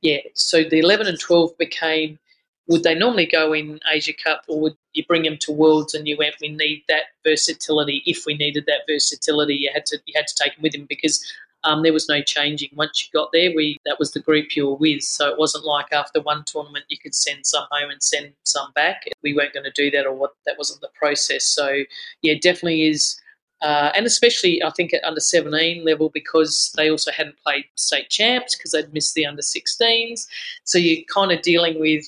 Yeah. 0.00 0.20
So 0.34 0.64
the 0.64 0.80
11 0.80 1.06
and 1.06 1.20
12 1.20 1.56
became 1.58 2.18
would 2.66 2.82
they 2.82 2.94
normally 2.94 3.26
go 3.26 3.52
in 3.52 3.78
Asia 3.92 4.12
Cup 4.12 4.44
or 4.48 4.60
would 4.60 4.76
you 4.94 5.04
bring 5.06 5.22
them 5.22 5.36
to 5.40 5.52
Worlds 5.52 5.94
and 5.94 6.08
you 6.08 6.16
went, 6.16 6.36
we 6.40 6.48
need 6.48 6.82
that 6.88 7.04
versatility. 7.22 8.02
If 8.06 8.24
we 8.26 8.36
needed 8.36 8.64
that 8.66 8.82
versatility, 8.88 9.54
you 9.54 9.70
had 9.72 9.86
to 9.86 9.98
you 10.06 10.14
had 10.16 10.26
to 10.26 10.34
take 10.34 10.54
them 10.54 10.62
with 10.62 10.74
him 10.74 10.86
because 10.88 11.24
um, 11.64 11.82
there 11.82 11.92
was 11.92 12.08
no 12.08 12.20
changing. 12.22 12.70
Once 12.74 13.02
you 13.02 13.18
got 13.18 13.30
there, 13.32 13.52
we 13.54 13.78
that 13.84 13.98
was 13.98 14.12
the 14.12 14.20
group 14.20 14.56
you 14.56 14.66
were 14.66 14.76
with. 14.76 15.02
So 15.02 15.28
it 15.28 15.38
wasn't 15.38 15.64
like 15.64 15.92
after 15.92 16.20
one 16.20 16.44
tournament 16.46 16.86
you 16.88 16.98
could 16.98 17.14
send 17.14 17.44
some 17.44 17.66
home 17.70 17.90
and 17.90 18.02
send 18.02 18.32
some 18.44 18.72
back. 18.74 19.04
We 19.22 19.34
weren't 19.34 19.54
going 19.54 19.64
to 19.64 19.70
do 19.70 19.90
that, 19.90 20.06
or 20.06 20.14
what 20.14 20.34
that 20.46 20.56
wasn't 20.58 20.80
the 20.80 20.90
process. 20.94 21.44
So 21.44 21.82
yeah, 22.22 22.34
definitely 22.40 22.86
is 22.88 23.20
uh, 23.62 23.90
and 23.96 24.04
especially 24.04 24.62
I 24.62 24.70
think 24.70 24.92
at 24.92 25.04
under 25.04 25.20
17 25.20 25.84
level 25.84 26.10
because 26.10 26.72
they 26.76 26.90
also 26.90 27.10
hadn't 27.12 27.38
played 27.42 27.64
state 27.76 28.10
champs 28.10 28.56
because 28.56 28.72
they'd 28.72 28.92
missed 28.92 29.14
the 29.14 29.26
under 29.26 29.42
16s. 29.42 30.26
So 30.64 30.78
you're 30.78 31.04
kind 31.12 31.32
of 31.32 31.40
dealing 31.42 31.80
with 31.80 32.04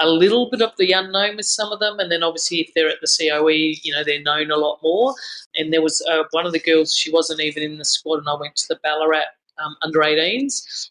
a 0.00 0.08
little 0.08 0.50
bit 0.50 0.62
of 0.62 0.72
the 0.78 0.92
unknown 0.92 1.36
with 1.36 1.46
some 1.46 1.72
of 1.72 1.80
them, 1.80 1.98
and 1.98 2.10
then 2.10 2.22
obviously 2.22 2.58
if 2.60 2.72
they're 2.74 2.88
at 2.88 3.00
the 3.00 3.06
COE, 3.18 3.48
you 3.82 3.92
know 3.92 4.04
they're 4.04 4.22
known 4.22 4.50
a 4.50 4.56
lot 4.56 4.80
more. 4.82 5.14
And 5.54 5.72
there 5.72 5.82
was 5.82 6.04
uh, 6.10 6.24
one 6.32 6.46
of 6.46 6.52
the 6.52 6.60
girls; 6.60 6.94
she 6.94 7.10
wasn't 7.10 7.40
even 7.40 7.62
in 7.62 7.78
the 7.78 7.84
squad, 7.84 8.18
and 8.18 8.28
I 8.28 8.34
went 8.34 8.56
to 8.56 8.68
the 8.68 8.80
Ballarat 8.82 9.26
um, 9.64 9.76
under 9.82 10.00
18s, 10.00 10.90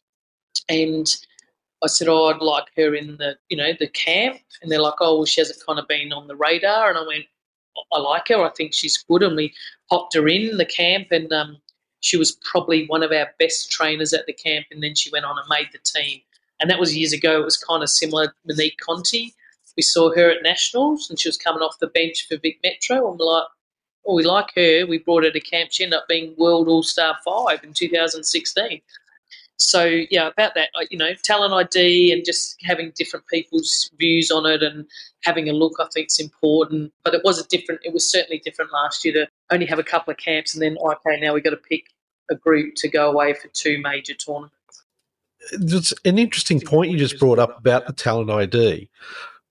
and 0.69 1.07
I 1.83 1.87
said, 1.87 2.07
"Oh, 2.07 2.27
I'd 2.27 2.41
like 2.41 2.67
her 2.77 2.95
in 2.95 3.17
the 3.17 3.37
you 3.49 3.57
know 3.57 3.71
the 3.79 3.87
camp," 3.87 4.39
and 4.61 4.71
they're 4.71 4.81
like, 4.81 5.01
"Oh, 5.01 5.17
well, 5.17 5.25
she 5.25 5.41
hasn't 5.41 5.65
kind 5.65 5.79
of 5.79 5.87
been 5.87 6.13
on 6.13 6.27
the 6.27 6.35
radar," 6.35 6.89
and 6.89 6.97
I 6.97 7.05
went, 7.05 7.25
I 7.91 7.99
like 7.99 8.27
her. 8.29 8.43
I 8.43 8.49
think 8.49 8.73
she's 8.73 8.97
good, 8.97 9.23
and 9.23 9.35
we 9.35 9.53
popped 9.89 10.15
her 10.15 10.27
in 10.27 10.57
the 10.57 10.65
camp, 10.65 11.07
and 11.11 11.31
um, 11.31 11.57
she 12.01 12.17
was 12.17 12.37
probably 12.43 12.85
one 12.87 13.03
of 13.03 13.11
our 13.11 13.29
best 13.39 13.71
trainers 13.71 14.13
at 14.13 14.25
the 14.25 14.33
camp. 14.33 14.67
And 14.71 14.83
then 14.83 14.95
she 14.95 15.09
went 15.11 15.25
on 15.25 15.37
and 15.37 15.47
made 15.49 15.69
the 15.71 15.79
team, 15.79 16.21
and 16.59 16.69
that 16.69 16.79
was 16.79 16.95
years 16.95 17.13
ago. 17.13 17.41
It 17.41 17.45
was 17.45 17.57
kind 17.57 17.83
of 17.83 17.89
similar. 17.89 18.33
Monique 18.45 18.79
Conti, 18.79 19.33
we 19.77 19.83
saw 19.83 20.13
her 20.13 20.31
at 20.31 20.43
nationals, 20.43 21.09
and 21.09 21.19
she 21.19 21.29
was 21.29 21.37
coming 21.37 21.61
off 21.61 21.79
the 21.79 21.87
bench 21.87 22.27
for 22.27 22.37
Vic 22.37 22.59
Metro, 22.63 23.11
we're 23.11 23.25
like, 23.25 23.47
"Oh, 24.05 24.15
we 24.15 24.23
like 24.23 24.51
her." 24.55 24.85
We 24.85 24.99
brought 24.99 25.23
her 25.25 25.31
to 25.31 25.39
camp. 25.39 25.71
She 25.71 25.83
ended 25.83 25.99
up 25.99 26.07
being 26.07 26.35
World 26.37 26.67
All 26.67 26.83
Star 26.83 27.17
Five 27.25 27.63
in 27.63 27.73
2016 27.73 28.81
so 29.59 29.83
yeah, 30.09 30.27
about 30.27 30.55
that, 30.55 30.69
you 30.89 30.97
know, 30.97 31.13
talent 31.21 31.53
ID 31.53 32.13
and 32.13 32.23
just 32.25 32.55
having 32.63 32.93
different 32.95 33.27
people's 33.27 33.91
views 33.99 34.31
on 34.31 34.45
it 34.45 34.63
and 34.63 34.85
having 35.23 35.49
a 35.49 35.53
look, 35.53 35.73
I 35.79 35.87
think 35.93 36.07
is 36.07 36.19
important. 36.19 36.93
But 37.03 37.13
it 37.13 37.21
was 37.25 37.39
a 37.39 37.47
different. 37.47 37.81
It 37.83 37.93
was 37.93 38.09
certainly 38.09 38.39
different 38.39 38.71
last 38.71 39.03
year 39.03 39.13
to 39.15 39.27
only 39.51 39.65
have 39.65 39.77
a 39.77 39.83
couple 39.83 40.11
of 40.11 40.17
camps 40.17 40.53
and 40.53 40.63
then 40.63 40.77
okay, 40.77 41.19
now 41.19 41.33
we've 41.33 41.43
got 41.43 41.49
to 41.51 41.57
pick 41.57 41.87
a 42.31 42.35
group 42.35 42.75
to 42.75 42.87
go 42.87 43.11
away 43.11 43.33
for 43.33 43.49
two 43.49 43.79
major 43.81 44.13
tournaments. 44.13 44.55
It's 45.51 45.93
an 46.05 46.19
interesting 46.19 46.61
point 46.61 46.91
you 46.91 46.97
just 46.97 47.19
brought 47.19 47.39
up 47.39 47.57
about 47.57 47.87
the 47.87 47.93
talent 47.93 48.29
ID 48.29 48.89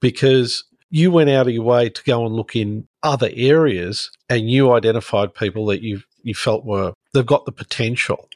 because 0.01 0.65
you 0.91 1.11
went 1.11 1.31
out 1.31 1.47
of 1.47 1.53
your 1.53 1.65
way 1.65 1.89
to 1.91 2.05
go 2.05 2.25
and 2.25 2.35
look 2.35 2.57
in 2.57 2.87
other 3.03 3.31
areas 3.35 4.11
and 4.29 4.51
you 4.51 4.73
identified 4.73 5.35
people 5.35 5.67
that 5.67 5.83
you 5.83 6.03
you 6.23 6.35
felt 6.35 6.65
were 6.65 6.93
they've 7.13 7.27
got 7.27 7.45
the 7.45 7.53
potential. 7.53 8.29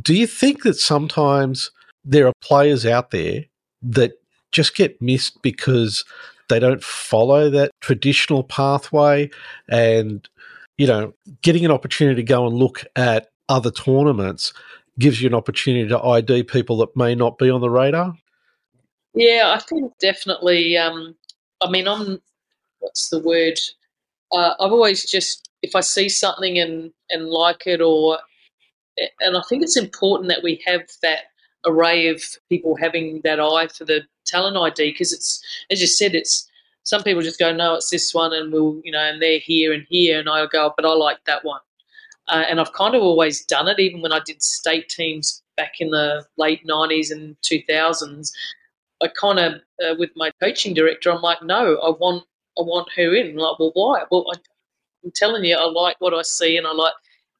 Do 0.00 0.14
you 0.14 0.26
think 0.26 0.62
that 0.62 0.74
sometimes 0.74 1.70
there 2.04 2.26
are 2.26 2.32
players 2.40 2.86
out 2.86 3.10
there 3.10 3.44
that 3.82 4.12
just 4.52 4.76
get 4.76 5.00
missed 5.02 5.42
because 5.42 6.04
they 6.48 6.58
don't 6.58 6.82
follow 6.82 7.50
that 7.50 7.70
traditional 7.80 8.44
pathway 8.44 9.30
and 9.68 10.28
you 10.78 10.86
know 10.86 11.14
getting 11.42 11.64
an 11.64 11.70
opportunity 11.70 12.16
to 12.16 12.26
go 12.26 12.46
and 12.46 12.56
look 12.56 12.84
at 12.96 13.28
other 13.48 13.70
tournaments 13.70 14.52
gives 14.98 15.20
you 15.20 15.28
an 15.28 15.34
opportunity 15.34 15.88
to 15.88 16.02
ID 16.02 16.44
people 16.44 16.78
that 16.78 16.96
may 16.96 17.14
not 17.14 17.38
be 17.38 17.50
on 17.50 17.60
the 17.60 17.70
radar? 17.70 18.14
Yeah, 19.14 19.52
I 19.56 19.60
think 19.60 19.92
definitely. 19.98 20.76
Um, 20.76 21.14
I 21.60 21.70
mean, 21.70 21.86
I'm 21.88 22.20
what's 22.80 23.08
the 23.08 23.20
word? 23.20 23.58
Uh, 24.32 24.54
I've 24.60 24.72
always 24.72 25.08
just 25.08 25.48
if 25.62 25.74
I 25.76 25.80
see 25.80 26.08
something 26.08 26.58
and 26.58 26.92
and 27.10 27.28
like 27.28 27.66
it 27.66 27.80
or 27.80 28.18
and 29.20 29.36
I 29.36 29.42
think 29.48 29.62
it's 29.62 29.76
important 29.76 30.28
that 30.28 30.42
we 30.42 30.62
have 30.66 30.82
that 31.02 31.24
array 31.66 32.08
of 32.08 32.22
people 32.48 32.76
having 32.76 33.20
that 33.24 33.40
eye 33.40 33.68
for 33.68 33.84
the 33.84 34.02
talent 34.26 34.56
ID 34.56 34.92
because 34.92 35.12
it's, 35.12 35.42
as 35.70 35.80
you 35.80 35.86
said, 35.86 36.14
it's 36.14 36.48
some 36.82 37.02
people 37.02 37.22
just 37.22 37.38
go, 37.38 37.52
no, 37.52 37.74
it's 37.74 37.90
this 37.90 38.12
one, 38.12 38.32
and 38.34 38.52
we'll, 38.52 38.80
you 38.84 38.92
know, 38.92 39.00
and 39.00 39.20
they're 39.20 39.38
here 39.38 39.72
and 39.72 39.86
here, 39.88 40.20
and 40.20 40.28
I 40.28 40.46
go, 40.46 40.72
but 40.76 40.84
I 40.84 40.92
like 40.92 41.18
that 41.24 41.44
one. 41.44 41.60
Uh, 42.28 42.44
and 42.48 42.60
I've 42.60 42.72
kind 42.72 42.94
of 42.94 43.02
always 43.02 43.44
done 43.44 43.68
it, 43.68 43.78
even 43.78 44.00
when 44.00 44.12
I 44.12 44.20
did 44.24 44.42
state 44.42 44.88
teams 44.88 45.42
back 45.56 45.74
in 45.80 45.90
the 45.90 46.24
late 46.38 46.66
90s 46.66 47.10
and 47.12 47.36
2000s. 47.42 48.30
I 49.02 49.08
kind 49.08 49.38
of, 49.38 49.54
uh, 49.84 49.94
with 49.98 50.10
my 50.16 50.30
coaching 50.40 50.72
director, 50.74 51.10
I'm 51.10 51.20
like, 51.20 51.42
no, 51.42 51.76
I 51.76 51.90
want, 51.90 52.24
I 52.58 52.62
want 52.62 52.88
her 52.96 53.14
in. 53.14 53.32
I'm 53.32 53.36
like, 53.36 53.58
well, 53.58 53.72
why? 53.74 54.04
Well, 54.10 54.26
I, 54.32 54.38
I'm 55.04 55.12
telling 55.14 55.44
you, 55.44 55.56
I 55.56 55.64
like 55.64 55.96
what 56.00 56.14
I 56.14 56.22
see, 56.22 56.56
and 56.56 56.66
I 56.66 56.72
like 56.72 56.94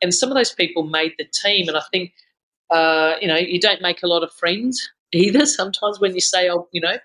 and 0.05 0.15
some 0.15 0.31
of 0.31 0.37
those 0.37 0.53
people 0.53 0.83
made 0.85 1.15
the 1.19 1.25
team. 1.25 1.67
And 1.69 1.77
I 1.77 1.83
think, 1.91 2.13
uh, 2.71 3.15
you 3.21 3.27
know, 3.27 3.37
you 3.37 3.59
don't 3.59 3.83
make 3.83 4.03
a 4.03 4.07
lot 4.07 4.23
of 4.23 4.33
friends 4.33 4.87
either. 5.13 5.47
Sometimes 5.47 5.99
when 5.99 6.15
you 6.15 6.21
say, 6.21 6.51
oh, 6.51 6.69
you 6.73 6.81
know, 6.81 6.97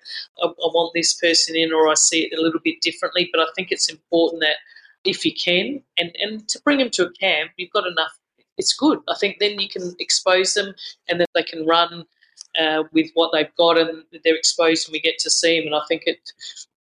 I, 0.44 0.46
I 0.46 0.48
want 0.48 0.92
this 0.94 1.14
person 1.14 1.56
in 1.56 1.72
or 1.72 1.88
I 1.88 1.94
see 1.94 2.24
it 2.24 2.38
a 2.38 2.42
little 2.42 2.60
bit 2.64 2.82
differently. 2.82 3.30
But 3.32 3.42
I 3.42 3.46
think 3.56 3.70
it's 3.72 3.90
important 3.90 4.42
that 4.42 4.58
if 5.04 5.26
you 5.26 5.34
can, 5.34 5.82
and, 5.98 6.16
and 6.20 6.48
to 6.50 6.62
bring 6.62 6.80
them 6.80 6.90
to 6.92 7.06
a 7.06 7.12
camp, 7.14 7.52
you've 7.58 7.72
got 7.72 7.88
enough. 7.88 8.18
It's 8.58 8.74
good. 8.74 9.00
I 9.08 9.16
think 9.16 9.38
then 9.40 9.60
you 9.60 9.70
can 9.70 9.96
expose 10.00 10.54
them 10.54 10.74
and 11.08 11.20
then 11.20 11.28
they 11.34 11.44
can 11.44 11.66
run 11.66 12.04
uh, 12.60 12.84
with 12.92 13.10
what 13.14 13.32
they've 13.32 13.56
got 13.58 13.78
and 13.78 14.04
they're 14.24 14.36
exposed 14.36 14.88
and 14.88 14.94
we 14.94 15.00
get 15.00 15.18
to 15.20 15.30
see 15.30 15.58
them. 15.58 15.68
And 15.68 15.76
I 15.76 15.82
think 15.88 16.04
it, 16.06 16.20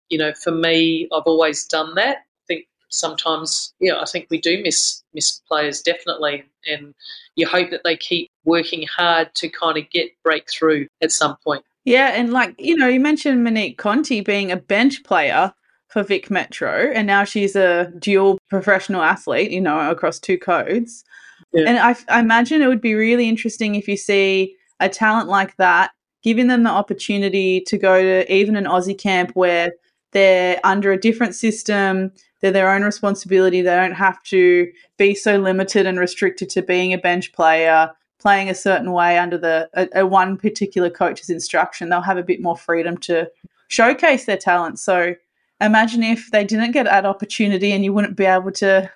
you 0.08 0.16
know, 0.16 0.32
for 0.32 0.52
me, 0.52 1.08
I've 1.12 1.24
always 1.26 1.66
done 1.66 1.94
that 1.96 2.18
I 2.18 2.44
think 2.46 2.66
sometimes, 2.88 3.74
yeah, 3.80 4.00
I 4.00 4.04
think 4.06 4.28
we 4.30 4.40
do 4.40 4.62
miss 4.62 5.02
miss 5.12 5.40
players 5.48 5.82
definitely, 5.82 6.44
and 6.66 6.94
you 7.34 7.46
hope 7.46 7.70
that 7.70 7.82
they 7.84 7.96
keep 7.96 8.30
working 8.44 8.86
hard 8.86 9.34
to 9.36 9.48
kind 9.48 9.76
of 9.76 9.88
get 9.90 10.10
breakthrough 10.22 10.86
at 11.02 11.12
some 11.12 11.36
point. 11.44 11.64
Yeah, 11.84 12.12
and 12.14 12.32
like 12.32 12.54
you 12.58 12.76
know, 12.76 12.88
you 12.88 13.00
mentioned 13.00 13.44
Monique 13.44 13.78
Conti 13.78 14.20
being 14.20 14.50
a 14.50 14.56
bench 14.56 15.04
player 15.04 15.52
for 15.89 16.03
Vic 16.03 16.30
Metro, 16.30 16.91
and 16.95 17.07
now 17.07 17.24
she's 17.24 17.57
a 17.57 17.93
dual 17.99 18.39
professional 18.49 19.03
athlete. 19.03 19.51
You 19.51 19.61
know, 19.61 19.91
across 19.91 20.18
two 20.18 20.39
codes. 20.39 21.05
Yeah. 21.53 21.68
And 21.68 21.78
I, 21.78 21.97
I 22.09 22.20
imagine 22.20 22.62
it 22.62 22.68
would 22.68 22.80
be 22.80 22.95
really 22.95 23.28
interesting 23.28 23.74
if 23.74 23.89
you 23.89 23.97
see 23.97 24.57
a 24.80 24.89
talent 24.89 25.28
like 25.28 25.57
that, 25.57 25.91
giving 26.22 26.49
them 26.49 26.64
the 26.64 26.70
opportunity 26.70 27.61
to 27.62 27.78
go 27.78 28.03
to 28.03 28.32
even 28.32 28.57
an 28.57 28.64
Aussie 28.64 28.99
camp 28.99 29.30
where 29.34 29.72
they're 30.12 30.61
under 30.64 30.93
a 30.93 31.01
different 31.01 31.34
system. 31.34 32.12
They're 32.41 32.53
their 32.53 32.70
own 32.70 32.82
responsibility. 32.82 33.62
They 33.62 33.74
don't 33.74 33.93
have 33.93 34.22
to 34.24 34.70
be 34.99 35.14
so 35.14 35.39
limited 35.39 35.87
and 35.87 35.99
restricted 35.99 36.51
to 36.51 36.62
being 36.62 36.93
a 36.93 36.99
bench 36.99 37.32
player, 37.32 37.91
playing 38.18 38.51
a 38.51 38.55
certain 38.55 38.93
way 38.93 39.18
under 39.18 39.39
the 39.39 39.68
a, 39.74 40.01
a 40.01 40.07
one 40.07 40.37
particular 40.37 40.91
coach's 40.91 41.30
instruction. 41.30 41.89
They'll 41.89 42.01
have 42.03 42.18
a 42.18 42.22
bit 42.22 42.43
more 42.43 42.57
freedom 42.57 42.99
to 42.99 43.30
showcase 43.68 44.26
their 44.26 44.37
talent. 44.37 44.78
So 44.78 45.14
imagine 45.61 46.02
if 46.02 46.30
they 46.30 46.44
didn't 46.44 46.72
get 46.72 46.84
that 46.84 47.07
opportunity 47.07 47.72
and 47.72 47.84
you 47.84 47.92
wouldn't 47.92 48.16
be 48.16 48.24
able 48.24 48.52
to 48.52 48.90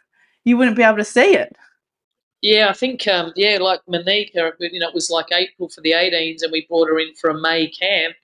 you 0.44 0.56
wouldn't 0.56 0.76
be 0.76 0.82
able 0.82 0.96
to 0.96 1.04
see 1.04 1.34
it. 1.34 1.54
Yeah, 2.42 2.70
I 2.70 2.72
think 2.72 3.06
um, 3.06 3.32
yeah, 3.36 3.58
like 3.61 3.80
Monique, 3.86 4.32
you 4.34 4.40
know, 4.40 4.88
it 4.88 4.94
was 4.94 5.11
like 5.11 5.26
April 5.30 5.68
for 5.68 5.82
the 5.82 5.92
18s, 5.92 6.42
and 6.42 6.50
we 6.50 6.66
brought 6.68 6.88
her 6.88 6.98
in 6.98 7.14
for 7.14 7.28
a 7.28 7.38
May 7.38 7.68
camp, 7.68 8.16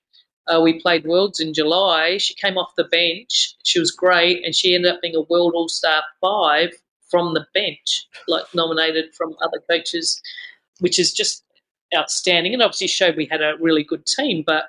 uh, 0.48 0.60
we 0.60 0.80
played 0.80 1.04
Worlds 1.04 1.40
in 1.40 1.54
July. 1.54 2.18
She 2.18 2.34
came 2.34 2.56
off 2.56 2.76
the 2.76 2.84
bench. 2.84 3.54
She 3.64 3.80
was 3.80 3.90
great, 3.90 4.44
and 4.44 4.54
she 4.54 4.74
ended 4.74 4.92
up 4.92 5.02
being 5.02 5.16
a 5.16 5.22
World 5.22 5.52
All 5.54 5.68
Star 5.68 6.02
five 6.20 6.70
from 7.10 7.34
the 7.34 7.46
bench, 7.54 8.06
like 8.28 8.44
nominated 8.54 9.14
from 9.14 9.34
other 9.42 9.60
coaches, 9.68 10.20
which 10.80 10.98
is 10.98 11.12
just 11.12 11.44
outstanding. 11.96 12.52
And 12.52 12.62
obviously 12.62 12.86
showed 12.86 13.16
we 13.16 13.26
had 13.26 13.42
a 13.42 13.54
really 13.60 13.82
good 13.82 14.06
team, 14.06 14.44
but 14.46 14.66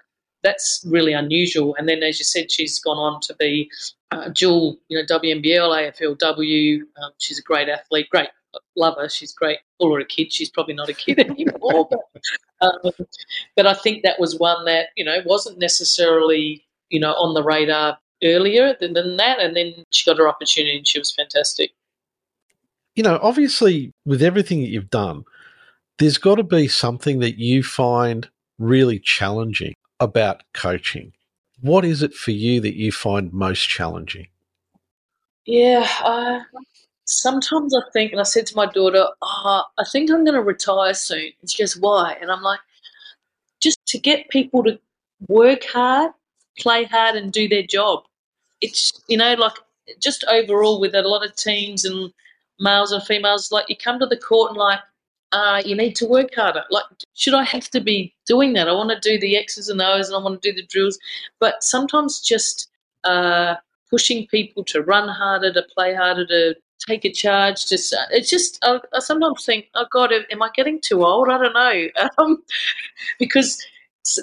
that's 0.48 0.86
really 0.88 1.14
unusual. 1.14 1.76
And 1.78 1.88
then, 1.90 2.02
as 2.04 2.20
you 2.20 2.26
said, 2.26 2.52
she's 2.52 2.80
gone 2.80 2.98
on 2.98 3.20
to 3.22 3.36
be 3.36 3.70
uh, 4.12 4.30
dual, 4.30 4.78
you 4.88 4.98
know, 4.98 5.06
WNBL, 5.06 5.94
AFLW. 6.00 6.80
Um, 6.80 7.12
she's 7.18 7.40
a 7.40 7.44
great 7.44 7.68
athlete, 7.68 8.10
great 8.10 8.30
love 8.76 8.96
her. 8.98 9.10
She's 9.10 9.34
great. 9.34 9.60
Call 9.80 9.94
her 9.94 10.00
a 10.00 10.06
kid. 10.06 10.32
She's 10.32 10.50
probably 10.50 10.74
not 10.74 10.90
a 10.90 10.94
kid 10.94 11.20
anymore. 11.30 11.88
but, 11.90 12.00
um, 12.62 12.92
but 13.56 13.68
I 13.68 13.74
think 13.74 14.04
that 14.04 14.20
was 14.20 14.38
one 14.38 14.66
that 14.66 14.88
you 14.96 15.06
know 15.06 15.18
wasn't 15.26 15.60
necessarily 15.60 16.64
you 16.90 17.00
know 17.00 17.14
on 17.14 17.34
the 17.34 17.44
radar 17.44 17.98
earlier 18.24 18.76
than, 18.80 18.94
than 18.94 19.18
that, 19.18 19.40
and 19.40 19.56
then 19.56 19.74
she 19.92 20.10
got 20.10 20.18
her 20.18 20.28
opportunity 20.28 20.78
and 20.78 20.88
she 20.88 21.00
was 21.00 21.12
fantastic. 21.12 21.72
You 22.96 23.04
know, 23.04 23.20
obviously, 23.22 23.92
with 24.06 24.24
everything 24.24 24.62
that 24.62 24.70
you've 24.70 24.90
done, 24.90 25.24
there's 26.00 26.18
got 26.18 26.36
to 26.36 26.44
be 26.44 26.68
something 26.68 27.20
that 27.20 27.38
you 27.38 27.62
find 27.62 28.28
really 28.58 29.00
challenging 29.00 29.76
about 30.00 30.44
coaching. 30.54 31.14
What 31.62 31.86
is 31.86 32.04
it 32.04 32.14
for 32.14 32.32
you 32.32 32.62
that 32.62 32.76
you 32.76 32.92
find 32.92 33.34
most 33.34 33.68
challenging? 33.68 34.28
Yeah, 35.46 35.88
uh, 36.04 36.42
sometimes 37.06 37.74
I 37.76 37.82
think, 37.94 38.12
and 38.12 38.22
I 38.22 38.26
said 38.26 38.46
to 38.48 38.56
my 38.56 38.68
daughter, 38.68 39.08
oh, 39.22 39.64
I 39.78 39.84
think 39.92 40.12
I'm 40.12 40.24
going 40.24 40.36
to 40.36 40.44
retire 40.44 40.94
soon. 40.94 41.32
And 41.42 41.50
she 41.50 41.64
goes, 41.64 41.78
why? 41.78 42.18
And 42.22 42.32
I'm 42.32 42.42
like, 42.44 42.60
just 43.60 43.84
to 43.88 43.98
get 43.98 44.30
people 44.30 44.64
to 44.66 44.80
work 45.28 45.64
hard, 45.64 46.12
play 46.60 46.84
hard, 46.84 47.16
and 47.16 47.32
do 47.32 47.48
their 47.48 47.64
job. 47.64 48.04
It's, 48.62 48.92
you 49.08 49.18
know, 49.18 49.34
like 49.34 49.54
just 50.00 50.24
overall 50.30 50.80
with 50.80 50.94
a 50.94 51.02
lot 51.02 51.26
of 51.26 51.36
teams 51.36 51.86
and 51.86 52.12
males 52.60 52.92
and 52.92 53.02
females, 53.04 53.52
like 53.52 53.70
you 53.70 53.78
come 53.78 54.00
to 54.00 54.06
the 54.06 54.18
court 54.18 54.52
and 54.52 54.60
like, 54.60 54.80
uh, 55.32 55.62
you 55.66 55.76
need 55.76 55.96
to 55.98 56.06
work 56.06 56.34
harder. 56.36 56.64
Like, 56.70 56.86
should 57.14 57.34
I 57.34 57.44
have 57.44 57.70
to 57.72 57.82
be 57.82 58.14
doing 58.26 58.54
that? 58.54 58.70
I 58.70 58.74
want 58.74 58.90
to 58.90 59.00
do 59.00 59.20
the 59.20 59.38
X's 59.38 59.70
and 59.70 59.82
O's 59.82 60.08
and 60.08 60.16
I 60.16 60.20
want 60.20 60.42
to 60.42 60.52
do 60.52 60.56
the 60.56 60.66
drills. 60.68 60.98
But 61.40 61.64
sometimes 61.64 62.22
just 62.22 62.70
uh, 63.04 63.56
pushing 63.90 64.28
people 64.28 64.64
to 64.66 64.82
run 64.82 65.10
harder, 65.10 65.54
to 65.54 65.64
play 65.74 65.94
harder, 65.94 66.26
to 66.28 66.56
take 66.88 67.06
a 67.06 67.12
charge. 67.12 67.68
Just 67.68 67.96
it's 68.12 68.30
just 68.30 68.60
I, 68.64 68.80
I, 68.94 69.00
sometimes 69.00 69.46
think, 69.46 69.68
oh 69.76 69.86
God, 69.92 70.12
am 70.14 70.42
I 70.42 70.50
getting 70.56 70.80
too 70.80 71.04
old? 71.06 71.30
I 71.30 71.38
don't 71.38 71.54
know, 71.54 72.08
um, 72.18 72.44
because 73.20 73.64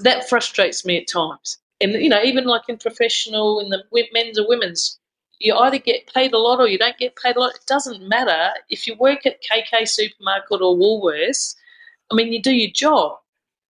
that 0.02 0.28
frustrates 0.28 0.84
me 0.84 0.98
at 0.98 1.08
times. 1.08 1.58
And 1.80 1.92
you 1.92 2.08
know, 2.08 2.22
even 2.22 2.44
like 2.44 2.62
in 2.68 2.78
professional, 2.78 3.60
in 3.60 3.70
the 3.70 3.82
men's 4.12 4.38
or 4.38 4.48
women's, 4.48 4.98
you 5.40 5.54
either 5.54 5.78
get 5.78 6.12
paid 6.12 6.32
a 6.32 6.38
lot 6.38 6.60
or 6.60 6.68
you 6.68 6.78
don't 6.78 6.98
get 6.98 7.16
paid 7.16 7.36
a 7.36 7.40
lot. 7.40 7.54
It 7.54 7.66
doesn't 7.66 8.08
matter 8.08 8.50
if 8.70 8.86
you 8.86 8.96
work 8.96 9.26
at 9.26 9.42
KK 9.42 9.88
Supermarket 9.88 10.60
or 10.60 10.76
Woolworths. 10.76 11.56
I 12.10 12.14
mean, 12.14 12.32
you 12.32 12.40
do 12.40 12.54
your 12.54 12.70
job. 12.70 13.18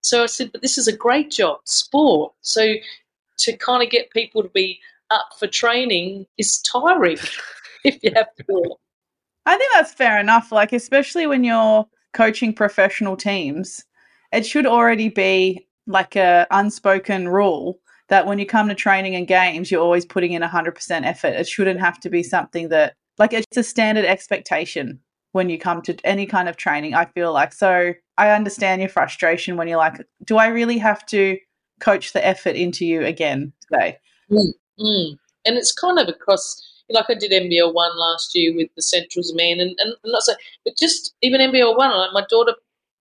So 0.02 0.22
I 0.22 0.26
said, 0.26 0.52
but 0.52 0.62
this 0.62 0.76
is 0.76 0.86
a 0.86 0.96
great 0.96 1.30
job, 1.30 1.60
sport. 1.64 2.34
So 2.42 2.74
to 3.38 3.56
kind 3.56 3.82
of 3.82 3.90
get 3.90 4.10
people 4.10 4.42
to 4.42 4.48
be 4.50 4.80
up 5.10 5.30
for 5.38 5.46
training 5.46 6.26
is 6.38 6.60
tiring. 6.60 7.18
if 7.84 7.98
you 8.02 8.10
have 8.14 8.34
to. 8.36 8.76
I 9.46 9.56
think 9.56 9.72
that's 9.74 9.92
fair 9.92 10.18
enough. 10.18 10.50
Like, 10.50 10.72
especially 10.72 11.26
when 11.26 11.44
you're 11.44 11.86
coaching 12.12 12.52
professional 12.54 13.16
teams, 13.16 13.84
it 14.32 14.44
should 14.46 14.66
already 14.66 15.08
be 15.08 15.66
like 15.86 16.16
a 16.16 16.46
unspoken 16.50 17.28
rule 17.28 17.78
that 18.08 18.26
when 18.26 18.38
you 18.38 18.46
come 18.46 18.68
to 18.68 18.74
training 18.74 19.14
and 19.14 19.26
games, 19.26 19.70
you're 19.70 19.82
always 19.82 20.04
putting 20.04 20.32
in 20.32 20.42
100% 20.42 21.04
effort. 21.04 21.28
It 21.28 21.48
shouldn't 21.48 21.80
have 21.80 21.98
to 22.00 22.10
be 22.10 22.22
something 22.22 22.68
that, 22.68 22.94
like, 23.18 23.32
it's 23.32 23.56
a 23.56 23.62
standard 23.62 24.04
expectation 24.04 25.00
when 25.32 25.48
you 25.48 25.58
come 25.58 25.82
to 25.82 25.96
any 26.04 26.26
kind 26.26 26.48
of 26.48 26.56
training, 26.56 26.94
I 26.94 27.06
feel 27.06 27.32
like. 27.32 27.52
So 27.52 27.92
I 28.18 28.30
understand 28.30 28.80
your 28.80 28.88
frustration 28.88 29.56
when 29.56 29.66
you're 29.66 29.78
like, 29.78 30.06
do 30.24 30.36
I 30.36 30.46
really 30.46 30.78
have 30.78 31.04
to 31.06 31.38
coach 31.80 32.12
the 32.12 32.24
effort 32.24 32.54
into 32.54 32.86
you 32.86 33.04
again 33.04 33.52
today? 33.62 33.98
Mm, 34.30 34.52
mm. 34.78 35.18
And 35.44 35.56
it's 35.56 35.72
kind 35.72 35.98
of 35.98 36.08
across, 36.08 36.62
like 36.88 37.06
I 37.08 37.14
did 37.14 37.32
NBL 37.32 37.74
one 37.74 37.98
last 37.98 38.34
year 38.34 38.54
with 38.54 38.68
the 38.76 38.82
Centrals 38.82 39.34
men, 39.34 39.58
and, 39.58 39.74
and 39.80 39.94
not 40.04 40.22
so, 40.22 40.34
but 40.64 40.76
just 40.76 41.14
even 41.22 41.40
NBL 41.40 41.76
one, 41.76 41.90
like 41.90 42.12
my 42.12 42.24
daughter 42.30 42.54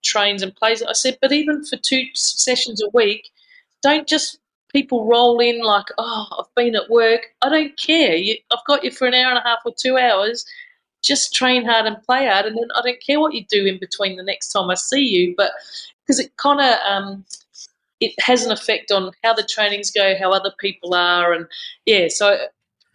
trains 0.04 0.42
and 0.42 0.56
plays. 0.56 0.82
I 0.82 0.94
said, 0.94 1.18
but 1.22 1.32
even 1.32 1.64
for 1.64 1.78
two 1.78 2.04
sessions 2.14 2.82
a 2.82 2.90
week, 2.94 3.30
don't 3.82 4.08
just 4.08 4.40
people 4.74 5.06
roll 5.08 5.40
in 5.40 5.64
like, 5.64 5.86
oh, 5.98 6.26
I've 6.40 6.56
been 6.56 6.76
at 6.76 6.90
work. 6.90 7.22
I 7.42 7.50
don't 7.50 7.78
care. 7.78 8.16
You, 8.16 8.36
I've 8.52 8.66
got 8.68 8.84
you 8.84 8.92
for 8.92 9.08
an 9.08 9.14
hour 9.14 9.30
and 9.30 9.38
a 9.38 9.48
half 9.48 9.60
or 9.66 9.74
two 9.78 9.98
hours 9.98 10.46
just 11.04 11.36
train 11.36 11.66
hard 11.66 11.86
and 11.86 12.02
play 12.04 12.26
hard, 12.28 12.46
and 12.46 12.56
then 12.56 12.70
I 12.76 12.82
don't 12.82 13.02
care 13.06 13.20
what 13.20 13.34
you 13.34 13.46
do 13.46 13.66
in 13.66 13.78
between 13.78 14.16
the 14.16 14.24
next 14.24 14.52
time 14.52 14.70
I 14.70 14.76
see 14.76 15.02
you. 15.02 15.36
But 15.38 15.52
because 16.06 16.20
it 16.20 16.36
kind 16.38 16.62
of 16.62 16.80
um, 16.90 17.26
it 18.00 18.14
has 18.20 18.46
an 18.46 18.52
effect 18.52 18.92
on 18.92 19.12
how 19.24 19.34
the 19.34 19.44
trainings 19.44 19.92
go, 19.92 20.18
how 20.18 20.32
other 20.32 20.54
people 20.60 20.96
are, 20.96 21.34
and 21.34 21.46
yeah, 21.86 22.08
so 22.08 22.38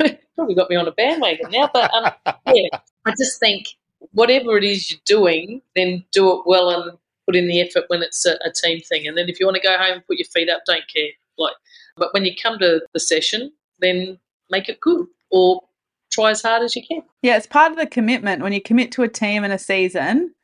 probably 0.35 0.55
got 0.55 0.71
me 0.71 0.77
on 0.77 0.89
a 0.89 0.93
bandwagon 0.93 1.51
now. 1.51 1.71
But 1.73 1.93
um, 1.95 2.11
yeah, 2.47 2.79
I 3.07 3.11
just 3.11 3.39
think 3.39 3.69
whatever 4.13 4.57
it 4.57 4.65
is 4.65 4.91
you're 4.91 5.01
doing, 5.05 5.61
then 5.77 6.05
do 6.11 6.33
it 6.33 6.43
well 6.47 6.71
and 6.71 6.99
put 7.27 7.37
in 7.37 7.47
the 7.47 7.61
effort 7.61 7.85
when 7.89 8.03
it's 8.03 8.25
a, 8.25 8.39
a 8.43 8.51
team 8.51 8.81
thing. 8.81 9.07
And 9.07 9.19
then 9.19 9.29
if 9.29 9.39
you 9.39 9.47
want 9.47 9.57
to 9.57 9.63
go 9.63 9.77
home 9.77 9.95
and 9.95 10.07
put 10.07 10.17
your 10.17 10.27
feet 10.27 10.49
up, 10.49 10.63
don't 10.67 10.85
care. 10.93 11.11
Like, 11.39 11.55
but 11.97 12.13
when 12.13 12.25
you 12.25 12.33
come 12.41 12.59
to 12.59 12.81
the 12.93 13.01
session, 13.01 13.53
then 13.81 14.19
make 14.51 14.69
it 14.69 14.81
good 14.81 15.07
or 15.31 15.63
try 16.11 16.31
as 16.31 16.43
hard 16.43 16.63
as 16.63 16.75
you 16.75 16.83
can. 16.87 17.03
Yeah, 17.23 17.37
it's 17.37 17.47
part 17.47 17.73
of 17.73 17.79
the 17.79 17.87
commitment. 17.87 18.43
When 18.43 18.53
you 18.53 18.61
commit 18.61 18.93
to 18.93 19.03
a 19.03 19.09
team 19.09 19.45
in 19.45 19.51
a 19.51 19.59
season, 19.59 20.35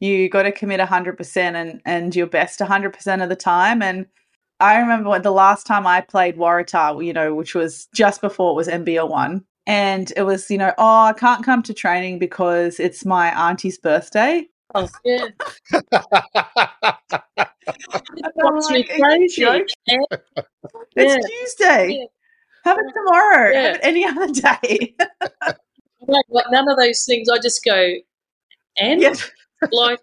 you 0.00 0.28
got 0.28 0.42
to 0.42 0.52
commit 0.52 0.80
100% 0.80 1.36
and, 1.36 1.80
and 1.84 2.14
your 2.14 2.26
best 2.26 2.60
100% 2.60 3.22
of 3.22 3.28
the 3.28 3.36
time. 3.36 3.82
And 3.82 4.06
I 4.60 4.78
remember 4.78 5.18
the 5.18 5.30
last 5.30 5.66
time 5.66 5.86
I 5.86 6.00
played 6.00 6.36
Waratah, 6.36 7.04
you 7.04 7.12
know, 7.12 7.34
which 7.34 7.54
was 7.54 7.88
just 7.94 8.20
before 8.20 8.52
it 8.52 8.56
was 8.56 8.68
NBL 8.68 9.08
one. 9.08 9.44
And 9.66 10.12
it 10.16 10.22
was, 10.22 10.50
you 10.50 10.58
know, 10.58 10.74
oh, 10.76 11.04
I 11.04 11.14
can't 11.14 11.44
come 11.44 11.62
to 11.62 11.72
training 11.72 12.18
because 12.18 12.78
it's 12.78 13.04
my 13.04 13.30
auntie's 13.48 13.78
birthday. 13.78 14.46
Oh, 14.74 14.88
yeah. 15.04 15.28
What's 18.34 18.66
like, 18.70 18.88
crazy. 18.88 19.44
It's 20.96 21.12
yeah. 21.12 21.16
Tuesday. 21.28 21.98
Yeah. 21.98 22.06
Have 22.64 22.78
it 22.78 22.92
tomorrow. 22.94 23.50
Yeah. 23.52 23.62
Have 23.62 23.74
it 23.76 23.80
any 23.82 24.04
other 24.04 24.28
day. 24.28 24.94
like, 26.06 26.24
like, 26.28 26.44
none 26.50 26.68
of 26.68 26.76
those 26.76 27.04
things. 27.04 27.28
I 27.28 27.38
just 27.38 27.64
go, 27.64 27.94
and 28.78 29.02
like 29.72 29.98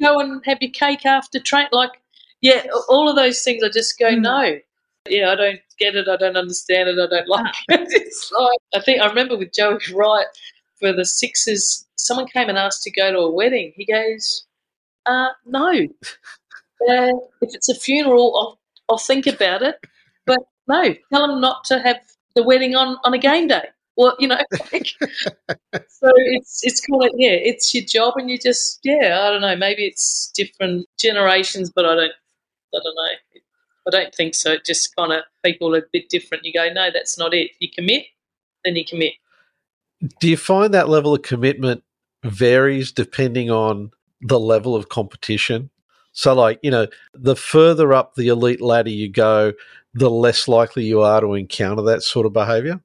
go 0.00 0.18
and 0.20 0.42
have 0.46 0.58
your 0.60 0.70
cake 0.70 1.04
after 1.04 1.38
train. 1.38 1.66
Like, 1.70 1.92
yeah, 2.40 2.64
all 2.88 3.08
of 3.08 3.16
those 3.16 3.42
things. 3.42 3.62
I 3.62 3.68
just 3.68 3.98
go, 3.98 4.06
mm. 4.06 4.20
no. 4.22 4.58
Yeah, 5.08 5.30
I 5.30 5.34
don't 5.34 5.60
get 5.78 5.96
it. 5.96 6.08
I 6.08 6.16
don't 6.16 6.36
understand 6.36 6.88
it. 6.88 6.98
I 6.98 7.06
don't 7.06 7.28
like 7.28 7.46
ah. 7.46 7.74
it. 7.74 7.88
It's 7.90 8.32
like 8.32 8.58
I 8.74 8.84
think 8.84 9.02
I 9.02 9.06
remember 9.06 9.36
with 9.36 9.52
Joey 9.52 9.78
Wright 9.94 10.26
for 10.78 10.92
the 10.92 11.04
Sixers. 11.04 11.86
Someone 11.96 12.26
came 12.26 12.48
and 12.48 12.58
asked 12.58 12.82
to 12.84 12.90
go 12.90 13.12
to 13.12 13.18
a 13.18 13.30
wedding. 13.30 13.72
He 13.76 13.84
goes, 13.84 14.46
uh, 15.06 15.28
no. 15.46 15.86
Uh, 16.88 17.12
if 17.40 17.54
it's 17.54 17.68
a 17.68 17.74
funeral, 17.74 18.36
I'll, 18.36 18.60
I'll 18.88 18.98
think 18.98 19.26
about 19.26 19.62
it. 19.62 19.76
But 20.26 20.40
no, 20.66 20.94
tell 21.12 21.26
them 21.26 21.40
not 21.40 21.64
to 21.64 21.80
have 21.80 22.00
the 22.34 22.42
wedding 22.42 22.74
on, 22.74 22.96
on 23.04 23.14
a 23.14 23.18
game 23.18 23.48
day. 23.48 23.68
Well, 23.96 24.16
you 24.18 24.28
know, 24.28 24.38
like, 24.72 24.86
so 25.88 26.10
it's 26.16 26.60
it's 26.62 26.80
kind 26.80 27.04
of 27.04 27.10
yeah, 27.16 27.32
it's 27.32 27.74
your 27.74 27.84
job, 27.84 28.14
and 28.16 28.30
you 28.30 28.38
just 28.38 28.78
yeah, 28.82 29.20
I 29.20 29.30
don't 29.30 29.42
know, 29.42 29.56
maybe 29.56 29.84
it's 29.84 30.30
different 30.34 30.86
generations, 30.98 31.70
but 31.70 31.84
I 31.84 31.94
don't, 31.96 32.12
I 32.74 32.78
don't 32.82 32.94
know, 32.94 33.40
I 33.86 33.90
don't 33.90 34.14
think 34.14 34.34
so. 34.34 34.52
It 34.52 34.64
just 34.64 34.94
kind 34.96 35.12
of 35.12 35.24
people 35.44 35.74
are 35.74 35.80
a 35.80 35.82
bit 35.92 36.08
different. 36.08 36.44
You 36.44 36.52
go, 36.52 36.72
no, 36.72 36.90
that's 36.92 37.18
not 37.18 37.34
it. 37.34 37.50
You 37.58 37.68
commit, 37.70 38.06
then 38.64 38.76
you 38.76 38.84
commit. 38.84 39.14
Do 40.20 40.28
you 40.28 40.36
find 40.36 40.72
that 40.72 40.88
level 40.88 41.14
of 41.14 41.22
commitment 41.22 41.82
varies 42.24 42.92
depending 42.92 43.50
on 43.50 43.90
the 44.22 44.40
level 44.40 44.74
of 44.74 44.88
competition? 44.88 45.68
So, 46.12 46.34
like, 46.34 46.58
you 46.62 46.70
know, 46.70 46.86
the 47.14 47.36
further 47.36 47.92
up 47.92 48.14
the 48.14 48.28
elite 48.28 48.60
ladder 48.60 48.90
you 48.90 49.08
go, 49.08 49.52
the 49.94 50.10
less 50.10 50.48
likely 50.48 50.84
you 50.84 51.02
are 51.02 51.20
to 51.20 51.34
encounter 51.34 51.82
that 51.82 52.02
sort 52.02 52.26
of 52.26 52.32
behaviour? 52.32 52.80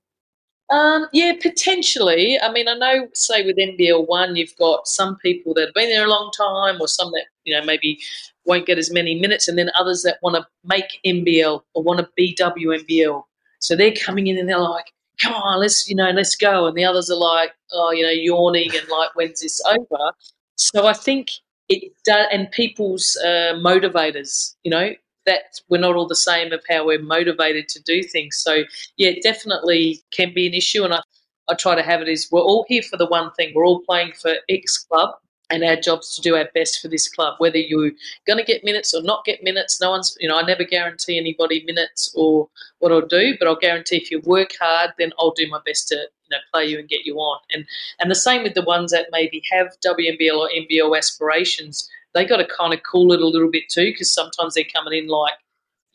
Um, 0.70 1.06
yeah, 1.14 1.34
potentially. 1.40 2.40
I 2.42 2.52
mean, 2.52 2.68
I 2.68 2.76
know, 2.76 3.08
say 3.14 3.46
with 3.46 3.58
NBL 3.58 4.08
one, 4.08 4.36
you've 4.36 4.56
got 4.58 4.88
some 4.88 5.16
people 5.18 5.54
that 5.54 5.66
have 5.68 5.74
been 5.76 5.90
there 5.90 6.06
a 6.06 6.10
long 6.10 6.32
time, 6.36 6.82
or 6.82 6.88
some 6.88 7.12
that 7.12 7.26
you 7.44 7.56
know 7.56 7.64
maybe 7.64 8.00
won't 8.46 8.66
get 8.66 8.80
as 8.80 8.92
many 8.92 9.20
minutes, 9.20 9.48
and 9.48 9.58
then 9.58 9.70
others 9.80 10.02
that 10.04 10.18
want 10.24 10.36
to 10.36 10.48
make 10.64 11.00
NBL 11.06 11.62
or 11.74 11.84
want 11.84 12.00
to 12.00 12.10
be 12.16 12.36
WNBL. 12.36 13.24
So 13.60 13.76
they're 13.76 13.94
coming 13.94 14.28
in 14.28 14.40
and 14.40 14.50
they're 14.50 14.58
like, 14.58 14.86
"Come 15.22 15.34
on, 15.34 15.60
let's 15.60 15.88
you 15.88 15.96
know, 15.96 16.10
let's 16.10 16.36
go," 16.36 16.66
and 16.66 16.76
the 16.76 16.86
others 16.86 17.12
are 17.12 17.18
like, 17.18 17.54
"Oh, 17.72 17.92
you 17.92 18.04
know, 18.04 18.10
yawning 18.10 18.76
and 18.76 18.88
like, 18.90 19.16
when's 19.16 19.42
this 19.42 19.62
over?" 19.68 20.14
So 20.58 20.88
I 20.88 20.94
think 20.94 21.32
it 21.70 21.94
does, 22.06 22.28
and 22.32 22.50
people's 22.52 23.18
uh, 23.24 23.54
motivators, 23.56 24.56
you 24.64 24.72
know, 24.72 24.92
that 25.26 25.60
we're 25.70 25.80
not 25.80 25.96
all 25.96 26.08
the 26.08 26.16
same 26.16 26.54
of 26.54 26.62
how 26.70 26.86
we're 26.86 27.02
motivated 27.02 27.68
to 27.70 27.82
do 27.84 28.04
things. 28.04 28.38
So 28.38 28.64
yeah, 28.98 29.12
definitely 29.24 30.02
can 30.12 30.34
be 30.34 30.48
an 30.48 30.54
issue. 30.54 30.84
And 30.84 30.94
I, 30.94 31.02
I 31.50 31.56
try 31.56 31.76
to 31.76 31.82
have 31.84 32.02
it 32.02 32.08
is 32.08 32.30
we're 32.32 32.42
all 32.42 32.66
here 32.68 32.84
for 32.84 32.98
the 32.98 33.08
one 33.08 33.32
thing. 33.32 33.52
We're 33.56 33.66
all 33.66 33.82
playing 33.82 34.14
for 34.14 34.36
X 34.50 34.78
club 34.78 35.16
and 35.50 35.64
our 35.64 35.76
job's 35.76 36.16
to 36.16 36.22
do 36.22 36.36
our 36.36 36.48
best 36.54 36.82
for 36.82 36.88
this 36.88 37.08
club. 37.08 37.36
Whether 37.38 37.58
you're 37.58 37.92
going 38.26 38.38
to 38.38 38.44
get 38.44 38.64
minutes 38.64 38.94
or 38.94 39.02
not 39.04 39.26
get 39.26 39.44
minutes, 39.44 39.80
no 39.80 39.92
one's, 39.92 40.18
you 40.20 40.28
know, 40.28 40.38
I 40.38 40.44
never 40.44 40.64
guarantee 40.64 41.18
anybody 41.18 41.64
minutes 41.66 42.14
or 42.16 42.50
what 42.80 42.92
I'll 42.92 43.02
do, 43.02 43.36
but 43.38 43.48
I'll 43.48 43.56
guarantee 43.56 43.98
if 43.98 44.12
you 44.12 44.22
work 44.22 44.52
hard, 44.60 44.92
then 44.98 45.12
I'll 45.20 45.32
do 45.32 45.48
my 45.50 45.60
best 45.66 45.88
to, 45.90 46.08
you 46.30 46.36
know, 46.36 46.42
play 46.52 46.66
you 46.66 46.80
and 46.80 46.90
get 46.90 47.06
you 47.06 47.18
on. 47.18 47.40
And 47.52 47.66
and 48.00 48.10
the 48.10 48.16
same 48.16 48.44
with 48.44 48.54
the 48.54 48.64
ones 48.64 48.92
that 48.92 49.08
maybe 49.12 49.42
have 49.52 49.68
WNBL 49.86 50.38
or 50.38 50.50
NBL 50.50 50.98
aspirations 50.98 51.90
they 52.16 52.26
got 52.26 52.38
to 52.38 52.48
kind 52.48 52.74
of 52.74 52.82
cool 52.82 53.12
it 53.12 53.22
a 53.22 53.28
little 53.28 53.52
bit 53.52 53.70
too 53.70 53.92
because 53.92 54.12
sometimes 54.12 54.56
they're 54.56 54.64
coming 54.74 54.98
in 54.98 55.08
like, 55.08 55.34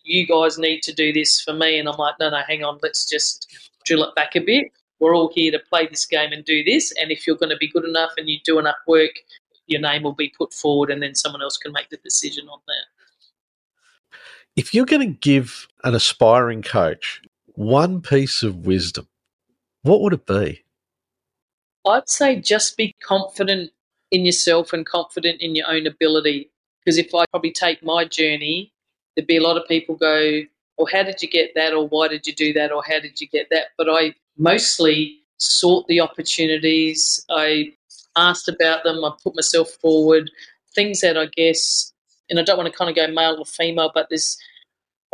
you 0.05 0.27
guys 0.27 0.59
need 0.59 0.83
to 0.83 0.93
do 0.93 1.13
this 1.13 1.41
for 1.41 1.53
me. 1.53 1.79
And 1.79 1.89
I'm 1.89 1.97
like, 1.97 2.15
no, 2.21 2.31
no, 2.31 2.41
hang 2.47 2.63
on, 2.63 2.79
let's 2.83 3.09
just 3.09 3.71
drill 3.85 4.05
it 4.05 4.15
back 4.15 4.37
a 4.37 4.41
bit. 4.41 4.71
We're 5.01 5.17
all 5.17 5.33
here 5.35 5.51
to 5.51 5.59
play 5.59 5.87
this 5.87 6.05
game 6.05 6.33
and 6.33 6.45
do 6.45 6.63
this. 6.63 6.93
And 7.01 7.11
if 7.11 7.27
you're 7.27 7.37
going 7.37 7.51
to 7.51 7.57
be 7.57 7.69
good 7.69 7.87
enough 7.87 8.11
and 8.19 8.29
you 8.29 8.39
do 8.45 8.59
enough 8.59 8.77
work, 8.87 9.13
your 9.67 9.81
name 9.81 10.03
will 10.03 10.13
be 10.15 10.33
put 10.37 10.53
forward 10.53 10.91
and 10.91 11.03
then 11.03 11.15
someone 11.15 11.43
else 11.43 11.57
can 11.57 11.73
make 11.73 11.89
the 11.89 11.97
decision 11.99 12.49
on 12.49 12.59
that. 12.67 14.19
If 14.57 14.75
you're 14.75 14.85
going 14.85 15.09
to 15.09 15.19
give 15.19 15.69
an 15.85 15.95
aspiring 15.95 16.61
coach 16.61 17.23
one 17.55 18.03
piece 18.03 18.43
of 18.43 18.67
wisdom, 18.67 19.09
what 19.83 20.01
would 20.01 20.13
it 20.13 20.27
be? 20.27 20.63
I'd 21.87 22.09
say 22.09 22.41
just 22.41 22.77
be 22.77 22.95
confident 23.03 23.71
in 24.11 24.25
yourself 24.25 24.73
and 24.73 24.85
confident 24.85 25.41
in 25.41 25.55
your 25.55 25.69
own 25.69 25.87
ability. 25.87 26.51
Because 26.85 26.99
if 26.99 27.15
I 27.15 27.25
probably 27.31 27.53
take 27.53 27.83
my 27.83 28.05
journey, 28.05 28.73
there'd 29.15 29.27
be 29.27 29.37
a 29.37 29.43
lot 29.43 29.57
of 29.57 29.69
people 29.69 29.97
go, 29.97 30.41
or 30.77 30.89
how 30.91 31.03
did 31.03 31.23
you 31.23 31.29
get 31.29 31.53
that, 31.55 31.73
or 31.75 31.87
why 31.89 32.09
did 32.09 32.27
you 32.27 32.35
do 32.35 32.53
that, 32.55 32.73
or 32.73 32.83
how 32.87 33.01
did 33.01 33.21
you 33.21 33.29
get 33.29 33.49
that? 33.51 33.69
But 33.77 33.89
I 33.91 34.15
mostly 34.39 35.19
sought 35.39 35.87
the 35.89 36.01
opportunities. 36.01 37.25
I 37.31 37.73
asked 38.17 38.49
about 38.49 38.85
them. 38.85 39.05
I 39.05 39.13
put 39.23 39.35
myself 39.35 39.71
forward. 39.71 40.31
Things 40.75 41.01
that 41.01 41.17
I 41.17 41.27
guess, 41.27 41.93
and 42.29 42.39
I 42.39 42.43
don't 42.43 42.57
want 42.57 42.71
to 42.71 42.77
kind 42.77 42.91
of 42.91 42.97
go 42.97 43.07
male 43.13 43.37
or 43.39 43.45
female, 43.45 43.91
but 43.95 44.09
there's, 44.09 44.39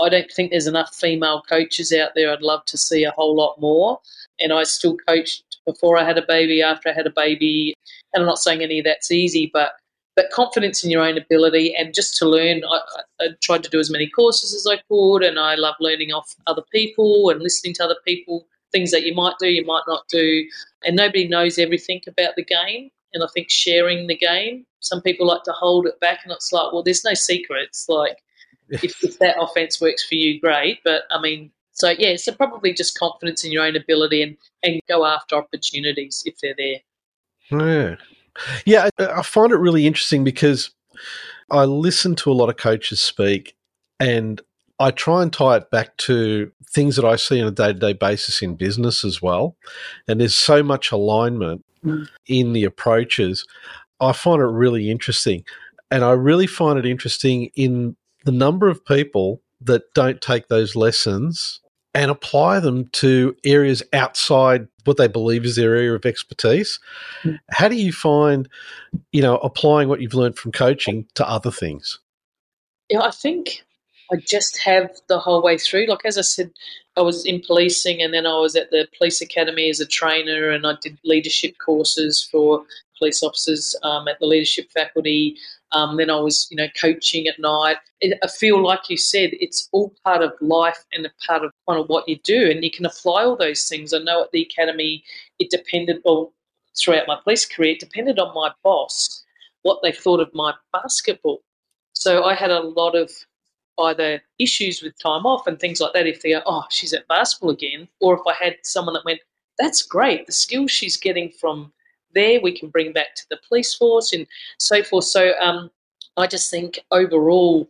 I 0.01 0.09
don't 0.09 0.31
think 0.31 0.51
there's 0.51 0.67
enough 0.67 0.95
female 0.95 1.43
coaches 1.49 1.93
out 1.93 2.11
there. 2.15 2.33
I'd 2.33 2.43
love 2.43 2.65
to 2.67 2.77
see 2.77 3.05
a 3.05 3.13
whole 3.13 3.35
lot 3.35 3.61
more. 3.61 4.01
And 4.39 4.53
I 4.53 4.65
still 4.65 4.97
coached 5.09 5.59
before 5.65 5.97
I 5.97 6.05
had 6.05 6.19
a 6.19 6.27
baby, 6.27 6.63
after 6.63 6.91
I 6.91 6.93
had 6.93 7.07
a 7.07 7.13
baby. 7.15 7.75
And 8.13 8.23
I'm 8.23 8.27
not 8.27 8.39
saying 8.39 8.63
any 8.63 8.79
of 8.79 8.85
that's 8.85 9.11
easy, 9.11 9.51
but 9.53 9.73
but 10.17 10.31
confidence 10.31 10.83
in 10.83 10.91
your 10.91 11.03
own 11.03 11.19
ability 11.19 11.75
and 11.77 11.95
just 11.95 12.17
to 12.17 12.27
learn. 12.27 12.63
I, 12.65 12.81
I, 13.21 13.29
tried 13.43 13.63
to 13.65 13.71
do 13.71 13.79
as 13.79 13.91
many 13.91 14.09
courses 14.09 14.55
as 14.55 14.67
I 14.67 14.81
could, 14.89 15.23
and 15.23 15.39
I 15.39 15.55
love 15.57 15.75
learning 15.79 16.13
off 16.13 16.35
other 16.47 16.63
people 16.73 17.29
and 17.29 17.43
listening 17.43 17.75
to 17.75 17.85
other 17.85 17.99
people. 18.05 18.47
Things 18.73 18.91
that 18.91 19.05
you 19.05 19.15
might 19.15 19.35
do, 19.39 19.47
you 19.47 19.65
might 19.65 19.85
not 19.87 20.09
do, 20.09 20.45
and 20.85 20.97
nobody 20.97 21.29
knows 21.29 21.59
everything 21.59 22.01
about 22.07 22.35
the 22.35 22.45
game. 22.45 22.91
And 23.13 23.23
I 23.23 23.27
think 23.33 23.51
sharing 23.51 24.07
the 24.07 24.17
game, 24.17 24.65
some 24.81 25.01
people 25.03 25.27
like 25.27 25.45
to 25.45 25.53
hold 25.53 25.87
it 25.87 26.01
back, 26.01 26.21
and 26.25 26.33
it's 26.33 26.53
like, 26.53 26.73
well, 26.73 26.83
there's 26.83 27.05
no 27.05 27.15
secrets. 27.15 27.87
Like, 27.89 28.17
if, 28.69 29.05
if 29.05 29.19
that 29.19 29.37
offense 29.41 29.81
works 29.81 30.05
for 30.07 30.15
you, 30.15 30.41
great. 30.41 30.81
But 30.85 31.03
I 31.11 31.21
mean, 31.21 31.51
So 31.77 31.91
yeah, 31.91 32.17
so 32.17 32.33
probably 32.33 32.73
just 32.73 32.99
confidence 32.99 33.45
in 33.45 33.53
your 33.53 33.65
own 33.65 33.77
ability 33.77 34.23
and, 34.23 34.37
and 34.63 34.81
go 34.89 35.05
after 35.05 35.37
opportunities 35.37 36.23
if 36.25 36.39
they're 36.41 36.55
there. 36.57 36.81
Yeah, 37.51 37.97
yeah. 38.65 38.89
I, 38.99 39.19
I 39.19 39.23
find 39.23 39.53
it 39.53 39.57
really 39.57 39.87
interesting 39.87 40.25
because 40.25 40.71
I 41.51 41.65
listen 41.67 42.17
to 42.17 42.33
a 42.33 42.35
lot 42.35 42.49
of 42.49 42.57
coaches 42.57 43.01
speak, 43.01 43.57
and 44.01 44.41
I 44.79 44.91
try 44.91 45.23
and 45.23 45.31
tie 45.31 45.59
it 45.59 45.71
back 45.71 45.95
to 45.99 46.51
things 46.71 46.97
that 46.97 47.05
I 47.05 47.17
see 47.17 47.43
on 47.43 47.49
a 47.49 47.51
day 47.51 47.75
to 47.75 47.79
day 47.79 47.93
basis 47.93 48.41
in 48.41 48.57
business 48.57 49.05
as 49.05 49.21
well. 49.21 49.57
And 50.09 50.19
there's 50.19 50.35
so 50.35 50.63
much 50.63 50.93
alignment 50.93 51.63
mm. 51.85 52.09
in 52.27 52.55
the 52.55 52.65
approaches. 52.65 53.47
I 54.01 54.13
find 54.13 54.41
it 54.41 54.47
really 54.47 54.91
interesting. 54.91 55.45
And 55.91 56.05
I 56.05 56.13
really 56.13 56.47
find 56.47 56.79
it 56.79 56.87
interesting 56.87 57.51
in 57.55 57.97
the 58.27 58.33
number 58.33 58.69
of 58.69 58.85
people 58.85 59.41
that 59.61 59.83
don't 59.95 60.21
take 60.21 60.49
those 60.49 60.77
lessons 60.77 61.61
and 61.95 62.11
apply 62.11 62.61
them 62.61 62.89
to 62.89 63.35
areas 63.45 63.83
outside 63.95 64.69
what 64.85 64.99
they 64.99 65.09
believe 65.09 65.45
is 65.45 65.57
their 65.57 65.75
area 65.75 65.95
of 65.95 66.05
expertise. 66.05 66.79
Mm. 67.23 67.39
How 67.51 67.69
do 67.69 67.77
you 67.77 67.93
find, 67.93 68.49
you 69.13 69.23
know, 69.23 69.39
applying 69.39 69.89
what 69.89 70.03
you've 70.03 70.13
learned 70.13 70.37
from 70.37 70.53
coaching 70.53 71.07
to 71.15 71.27
other 71.27 71.51
things? 71.51 71.99
Yeah, 72.91 73.01
I 73.01 73.13
think 73.13 73.65
I 74.13 74.17
just 74.17 74.59
have 74.59 74.91
the 75.09 75.19
whole 75.19 75.43
way 75.43 75.57
through. 75.57 75.87
Like 75.87 76.05
as 76.05 76.19
I 76.19 76.23
said, 76.23 76.51
I 76.97 77.03
was 77.03 77.25
in 77.25 77.41
policing, 77.41 78.03
and 78.03 78.13
then 78.13 78.27
I 78.27 78.39
was 78.39 78.57
at 78.57 78.71
the 78.71 78.89
police 78.99 79.21
academy 79.21 79.71
as 79.71 79.81
a 79.81 79.87
trainer, 79.87 80.51
and 80.51 80.67
I 80.67 80.75
did 80.81 80.99
leadership 81.05 81.57
courses 81.65 82.27
for 82.31 82.65
police 82.99 83.23
officers 83.23 83.77
um, 83.83 84.09
at 84.09 84.19
the 84.19 84.27
leadership 84.27 84.71
faculty. 84.73 85.37
Um, 85.73 85.97
then 85.97 86.11
I 86.11 86.21
was, 86.21 86.47
you 86.51 86.57
know, 86.57 86.69
coaching 86.81 87.27
at 87.27 87.39
night. 87.39 87.77
It, 88.01 88.19
I 88.23 88.29
feel 88.29 88.63
like 88.63 88.89
you 88.89 88.97
said, 88.97 89.31
it's 89.33 89.69
all 89.73 89.95
part 90.05 90.23
of 90.23 90.33
life 90.41 90.85
and 90.93 91.05
a 91.07 91.11
part 91.27 91.45
of 91.45 91.51
kind 91.69 91.81
of 91.81 91.89
what 91.89 92.09
you 92.09 92.19
do, 92.25 92.51
and 92.51 92.63
you 92.63 92.71
can 92.71 92.87
apply 92.87 93.25
all 93.25 93.37
those 93.37 93.65
things. 93.69 93.93
I 93.93 93.99
know 93.99 94.23
at 94.23 94.31
the 94.33 94.43
academy, 94.43 95.03
it 95.39 95.51
depended, 95.51 96.03
well, 96.05 96.33
throughout 96.79 97.09
my 97.09 97.19
police 97.23 97.45
career, 97.47 97.73
it 97.73 97.81
depended 97.81 98.19
on 98.19 98.35
my 98.35 98.53
boss 98.63 99.25
what 99.63 99.81
they 99.83 99.93
thought 99.93 100.21
of 100.21 100.33
my 100.35 100.55
basketball. 100.73 101.43
So 101.95 102.25
I 102.25 102.35
had 102.35 102.51
a 102.51 102.61
lot 102.61 102.95
of 102.95 103.11
either 103.79 104.23
issues 104.39 104.83
with 104.83 104.97
time 104.99 105.27
off 105.27 105.47
and 105.47 105.59
things 105.59 105.81
like 105.81 105.93
that 105.95 106.07
if 106.07 106.23
they 106.23 106.31
go, 106.31 106.43
oh, 106.47 106.65
she's 106.71 106.93
at 106.93 107.09
basketball 107.09 107.51
again, 107.51 107.89
or 108.01 108.15
if 108.15 108.21
I 108.27 108.33
had 108.45 108.57
someone 108.63 108.95
that 108.95 109.05
went, 109.05 109.21
that's 109.59 109.83
great, 109.83 110.27
the 110.27 110.33
skills 110.33 110.71
she's 110.71 110.97
getting 110.97 111.31
from 111.31 111.73
there 112.17 112.41
we 112.41 112.59
can 112.59 112.69
bring 112.69 112.93
back 112.93 113.15
to 113.15 113.23
the 113.31 113.39
police 113.49 113.75
force 113.75 114.13
and 114.13 114.27
so 114.59 114.83
forth. 114.83 115.05
So 115.05 115.33
um, 115.41 115.71
I 116.17 116.27
just 116.27 116.51
think 116.51 116.81
overall 116.91 117.69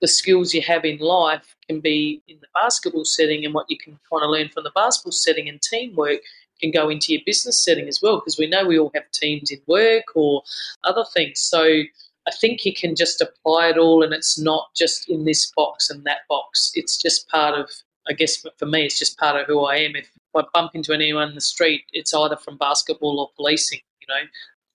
the 0.00 0.08
skills 0.08 0.52
you 0.52 0.60
have 0.60 0.84
in 0.84 0.98
life 0.98 1.56
can 1.66 1.80
be 1.80 2.20
in 2.28 2.36
the 2.40 2.48
basketball 2.52 3.06
setting 3.06 3.44
and 3.44 3.54
what 3.54 3.70
you 3.70 3.78
can 3.78 3.98
kind 4.10 4.22
of 4.22 4.30
learn 4.30 4.50
from 4.50 4.64
the 4.64 4.72
basketball 4.74 5.12
setting 5.12 5.48
and 5.48 5.62
teamwork 5.62 6.20
can 6.60 6.70
go 6.70 6.88
into 6.88 7.12
your 7.12 7.22
business 7.24 7.62
setting 7.62 7.88
as 7.88 8.00
well 8.02 8.18
because 8.18 8.38
we 8.38 8.46
know 8.46 8.66
we 8.66 8.78
all 8.78 8.90
have 8.94 9.10
teams 9.12 9.50
in 9.50 9.60
work 9.66 10.04
or 10.14 10.42
other 10.84 11.04
things. 11.14 11.40
So 11.40 11.82
I 12.26 12.30
think 12.40 12.64
you 12.64 12.74
can 12.74 12.96
just 12.96 13.20
apply 13.20 13.68
it 13.68 13.78
all, 13.78 14.02
and 14.02 14.14
it's 14.14 14.38
not 14.38 14.74
just 14.74 15.10
in 15.10 15.24
this 15.24 15.52
box 15.54 15.90
and 15.90 16.04
that 16.04 16.20
box. 16.28 16.72
It's 16.74 16.96
just 16.96 17.28
part 17.28 17.58
of, 17.58 17.70
I 18.08 18.14
guess, 18.14 18.44
for 18.56 18.66
me, 18.66 18.84
it's 18.86 18.98
just 18.98 19.18
part 19.18 19.40
of 19.40 19.46
who 19.46 19.64
I 19.64 19.76
am. 19.76 19.94
If 19.94 20.10
I 20.36 20.42
bump 20.52 20.72
into 20.74 20.92
anyone 20.92 21.28
in 21.30 21.34
the 21.34 21.40
street, 21.40 21.84
it's 21.92 22.14
either 22.14 22.36
from 22.36 22.56
basketball 22.56 23.20
or 23.20 23.30
policing. 23.36 23.80
You 24.00 24.06
know, 24.08 24.20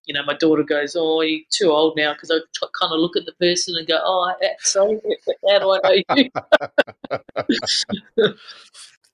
you 0.05 0.13
know, 0.13 0.23
my 0.25 0.33
daughter 0.33 0.63
goes, 0.63 0.95
"Oh, 0.97 1.21
you're 1.21 1.41
too 1.51 1.71
old 1.71 1.95
now," 1.95 2.13
because 2.13 2.31
I 2.31 2.37
t- 2.37 2.67
kind 2.79 2.91
of 2.91 2.99
look 2.99 3.15
at 3.15 3.25
the 3.25 3.33
person 3.33 3.75
and 3.77 3.87
go, 3.87 3.99
"Oh, 4.03 4.33
sorry, 4.61 4.99
how 5.47 5.59
do 5.59 5.71
I 5.71 5.79
know 5.83 5.93
you?" 6.15 6.29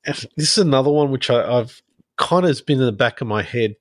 this 0.37 0.51
is 0.51 0.57
another 0.57 0.89
one 0.89 1.11
which 1.11 1.29
I, 1.29 1.59
I've 1.59 1.81
kind 2.17 2.45
of 2.45 2.49
has 2.49 2.61
been 2.61 2.79
in 2.79 2.85
the 2.85 2.91
back 2.91 3.19
of 3.19 3.27
my 3.27 3.41
head. 3.41 3.75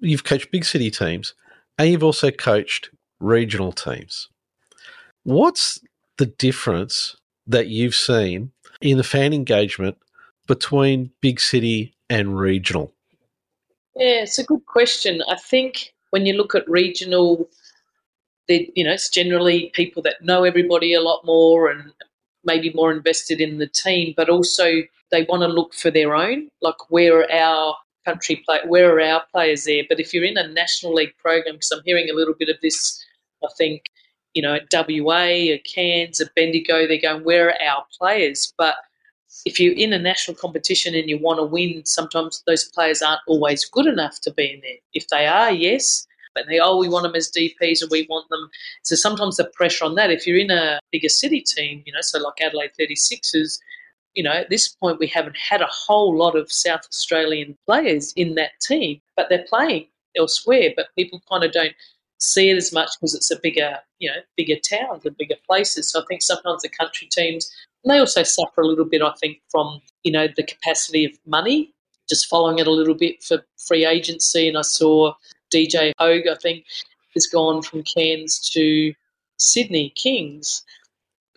You've 0.00 0.24
coached 0.24 0.50
big 0.50 0.64
city 0.64 0.90
teams, 0.90 1.34
and 1.78 1.88
you've 1.88 2.04
also 2.04 2.30
coached 2.30 2.90
regional 3.20 3.72
teams. 3.72 4.28
What's 5.22 5.80
the 6.18 6.26
difference 6.26 7.16
that 7.46 7.68
you've 7.68 7.94
seen 7.94 8.52
in 8.80 8.98
the 8.98 9.02
fan 9.02 9.32
engagement 9.32 9.96
between 10.46 11.10
big 11.20 11.40
city 11.40 11.94
and 12.10 12.38
regional? 12.38 12.92
Yeah, 13.96 14.22
it's 14.22 14.38
a 14.38 14.44
good 14.44 14.64
question. 14.66 15.22
I 15.28 15.36
think 15.36 15.94
when 16.10 16.26
you 16.26 16.34
look 16.34 16.54
at 16.54 16.68
regional, 16.68 17.48
you 18.48 18.84
know, 18.84 18.92
it's 18.92 19.08
generally 19.08 19.70
people 19.74 20.02
that 20.02 20.22
know 20.22 20.44
everybody 20.44 20.94
a 20.94 21.00
lot 21.00 21.24
more 21.24 21.70
and 21.70 21.92
maybe 22.44 22.72
more 22.74 22.92
invested 22.92 23.40
in 23.40 23.58
the 23.58 23.68
team, 23.68 24.14
but 24.16 24.28
also 24.28 24.82
they 25.10 25.24
want 25.28 25.42
to 25.42 25.48
look 25.48 25.74
for 25.74 25.90
their 25.90 26.14
own, 26.14 26.48
like 26.60 26.90
where 26.90 27.20
are 27.20 27.32
our 27.32 27.76
country 28.04 28.42
play, 28.44 28.58
where 28.66 28.94
are 28.94 29.00
our 29.00 29.22
players 29.32 29.64
there? 29.64 29.84
But 29.88 30.00
if 30.00 30.12
you're 30.12 30.24
in 30.24 30.36
a 30.36 30.48
national 30.48 30.94
league 30.94 31.16
program, 31.16 31.54
because 31.54 31.70
I'm 31.70 31.82
hearing 31.84 32.10
a 32.10 32.14
little 32.14 32.34
bit 32.38 32.48
of 32.48 32.56
this 32.60 33.02
I 33.44 33.48
think, 33.56 33.90
you 34.34 34.42
know, 34.42 34.54
at 34.54 34.68
WA, 34.72 35.52
at 35.52 35.64
Cairns, 35.64 36.20
at 36.20 36.34
Bendigo, 36.34 36.86
they're 36.86 37.00
going, 37.00 37.24
where 37.24 37.50
are 37.50 37.62
our 37.62 37.84
players? 37.98 38.52
But 38.56 38.76
if 39.44 39.60
you're 39.60 39.74
in 39.74 39.92
a 39.92 39.98
national 39.98 40.36
competition 40.36 40.94
and 40.94 41.08
you 41.08 41.18
want 41.18 41.38
to 41.38 41.44
win, 41.44 41.84
sometimes 41.84 42.42
those 42.46 42.64
players 42.64 43.02
aren't 43.02 43.20
always 43.26 43.64
good 43.64 43.86
enough 43.86 44.20
to 44.22 44.32
be 44.32 44.52
in 44.54 44.60
there. 44.60 44.78
If 44.92 45.08
they 45.08 45.26
are, 45.26 45.50
yes, 45.50 46.06
but 46.34 46.46
they, 46.48 46.58
oh, 46.58 46.78
we 46.78 46.88
want 46.88 47.04
them 47.04 47.14
as 47.14 47.30
DPs 47.30 47.82
and 47.82 47.90
we 47.90 48.06
want 48.08 48.28
them. 48.28 48.50
So 48.82 48.96
sometimes 48.96 49.36
the 49.36 49.44
pressure 49.44 49.84
on 49.84 49.94
that, 49.94 50.10
if 50.10 50.26
you're 50.26 50.38
in 50.38 50.50
a 50.50 50.80
bigger 50.90 51.08
city 51.08 51.40
team, 51.40 51.82
you 51.86 51.92
know, 51.92 52.00
so 52.00 52.18
like 52.18 52.40
Adelaide 52.40 52.72
36ers, 52.78 53.58
you 54.14 54.22
know, 54.22 54.32
at 54.32 54.50
this 54.50 54.68
point 54.68 54.98
we 54.98 55.06
haven't 55.06 55.36
had 55.36 55.60
a 55.60 55.68
whole 55.68 56.16
lot 56.16 56.36
of 56.36 56.50
South 56.50 56.86
Australian 56.86 57.56
players 57.66 58.12
in 58.16 58.34
that 58.34 58.52
team, 58.60 59.00
but 59.16 59.28
they're 59.28 59.46
playing 59.48 59.86
elsewhere. 60.16 60.70
But 60.76 60.86
people 60.96 61.20
kind 61.28 61.44
of 61.44 61.52
don't 61.52 61.74
see 62.20 62.50
it 62.50 62.56
as 62.56 62.72
much 62.72 62.90
because 62.98 63.14
it's 63.14 63.30
a 63.30 63.40
bigger, 63.40 63.78
you 63.98 64.10
know, 64.10 64.20
bigger 64.36 64.56
towns 64.56 65.04
and 65.04 65.16
bigger 65.16 65.36
places. 65.46 65.90
So 65.90 66.00
I 66.00 66.04
think 66.08 66.22
sometimes 66.22 66.62
the 66.62 66.68
country 66.68 67.08
teams, 67.08 67.50
and 67.84 67.92
they 67.92 67.98
also 67.98 68.22
suffer 68.22 68.62
a 68.62 68.66
little 68.66 68.84
bit, 68.84 69.02
I 69.02 69.12
think, 69.20 69.40
from, 69.50 69.80
you 70.02 70.12
know, 70.12 70.26
the 70.34 70.42
capacity 70.42 71.04
of 71.04 71.12
money, 71.26 71.72
just 72.08 72.26
following 72.26 72.58
it 72.58 72.66
a 72.66 72.72
little 72.72 72.94
bit 72.94 73.22
for 73.22 73.44
free 73.58 73.84
agency. 73.84 74.48
And 74.48 74.56
I 74.56 74.62
saw 74.62 75.14
DJ 75.52 75.92
Hogg, 75.98 76.26
I 76.26 76.36
think, 76.40 76.64
has 77.14 77.26
gone 77.26 77.62
from 77.62 77.82
Cairns 77.82 78.40
to 78.50 78.94
Sydney 79.38 79.92
Kings. 79.96 80.64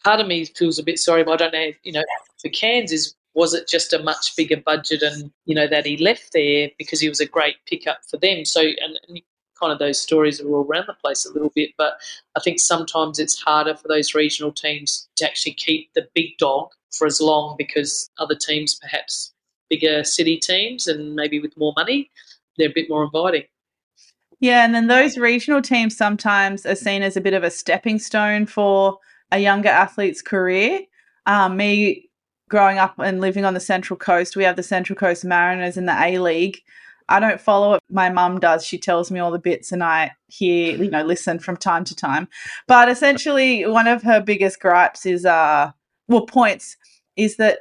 Part 0.04 0.22
of 0.22 0.28
me 0.28 0.46
feels 0.46 0.80
a 0.80 0.84
bit 0.84 1.00
sorry, 1.00 1.24
but 1.24 1.34
I 1.34 1.50
don't 1.50 1.54
know, 1.54 1.72
you 1.84 1.92
know, 1.92 2.04
for 2.42 2.50
Cairns 2.50 2.92
is 2.92 3.14
was 3.34 3.54
it 3.54 3.68
just 3.68 3.94
a 3.94 4.02
much 4.02 4.36
bigger 4.36 4.58
budget 4.58 5.04
and 5.04 5.32
you 5.46 5.54
know 5.54 5.68
that 5.68 5.86
he 5.86 5.96
left 5.98 6.34
there 6.34 6.72
because 6.80 7.00
he 7.00 7.08
was 7.08 7.20
a 7.20 7.26
great 7.26 7.56
pickup 7.68 8.00
for 8.10 8.18
them 8.18 8.44
so 8.44 8.62
and, 8.62 9.00
and 9.08 9.22
kind 9.60 9.72
of 9.72 9.80
those 9.80 10.00
stories 10.00 10.42
are 10.42 10.48
all 10.48 10.66
around 10.66 10.86
the 10.88 10.94
place 10.94 11.26
a 11.26 11.34
little 11.34 11.52
bit. 11.56 11.72
But 11.78 11.94
I 12.36 12.40
think 12.40 12.60
sometimes 12.60 13.20
it's 13.20 13.42
harder 13.42 13.76
for 13.76 13.88
those 13.88 14.14
regional 14.14 14.52
teams 14.52 15.08
to 15.18 15.26
actually 15.26 15.54
keep 15.54 15.90
the 15.94 16.08
big 16.14 16.38
dog 16.38 16.70
for 16.92 17.08
as 17.08 17.22
long 17.22 17.56
because 17.58 18.10
other 18.18 18.36
teams, 18.36 18.76
perhaps 18.76 19.34
bigger 19.70 20.04
city 20.04 20.38
teams 20.38 20.88
and 20.88 21.16
maybe 21.16 21.40
with 21.40 21.58
more 21.58 21.74
money, 21.76 22.10
they're 22.58 22.70
a 22.70 22.74
bit 22.74 22.90
more 22.90 23.04
inviting. 23.04 23.44
Yeah, 24.40 24.64
and 24.64 24.74
then 24.74 24.88
those 24.88 25.18
regional 25.18 25.62
teams 25.62 25.98
sometimes 25.98 26.66
are 26.66 26.76
seen 26.76 27.02
as 27.02 27.18
a 27.18 27.22
bit 27.22 27.34
of 27.34 27.44
a 27.44 27.50
stepping 27.50 27.98
stone 27.98 28.46
for 28.46 29.00
a 29.32 29.40
younger 29.40 29.70
athlete's 29.70 30.22
career. 30.22 30.82
Um, 31.26 31.58
me 31.58 32.10
growing 32.50 32.78
up 32.78 32.98
and 33.00 33.20
living 33.20 33.46
on 33.46 33.54
the 33.54 33.60
Central 33.60 33.98
Coast, 33.98 34.36
we 34.36 34.44
have 34.44 34.56
the 34.56 34.64
Central 34.64 34.96
Coast 34.96 35.26
Mariners 35.26 35.76
in 35.76 35.86
the 35.86 36.00
A 36.00 36.20
League. 36.20 36.60
I 37.10 37.20
don't 37.20 37.40
follow 37.40 37.76
it. 37.76 37.84
My 37.90 38.10
mum 38.10 38.40
does. 38.40 38.66
She 38.66 38.78
tells 38.78 39.12
me 39.12 39.20
all 39.20 39.32
the 39.32 39.40
bits 39.40 39.72
and 39.72 39.84
I 39.84 40.12
hear, 40.28 40.76
you 40.76 40.90
know, 40.90 41.04
listen 41.04 41.40
from 41.40 41.58
time 41.58 41.84
to 41.86 41.96
time. 41.96 42.28
But 42.68 42.90
essentially, 42.90 43.66
one 43.66 43.88
of 43.88 44.04
her 44.04 44.22
biggest 44.22 44.60
gripes 44.60 45.06
is, 45.06 45.26
uh, 45.26 45.72
well, 46.08 46.26
points 46.26 46.76
is 47.16 47.38
that 47.38 47.60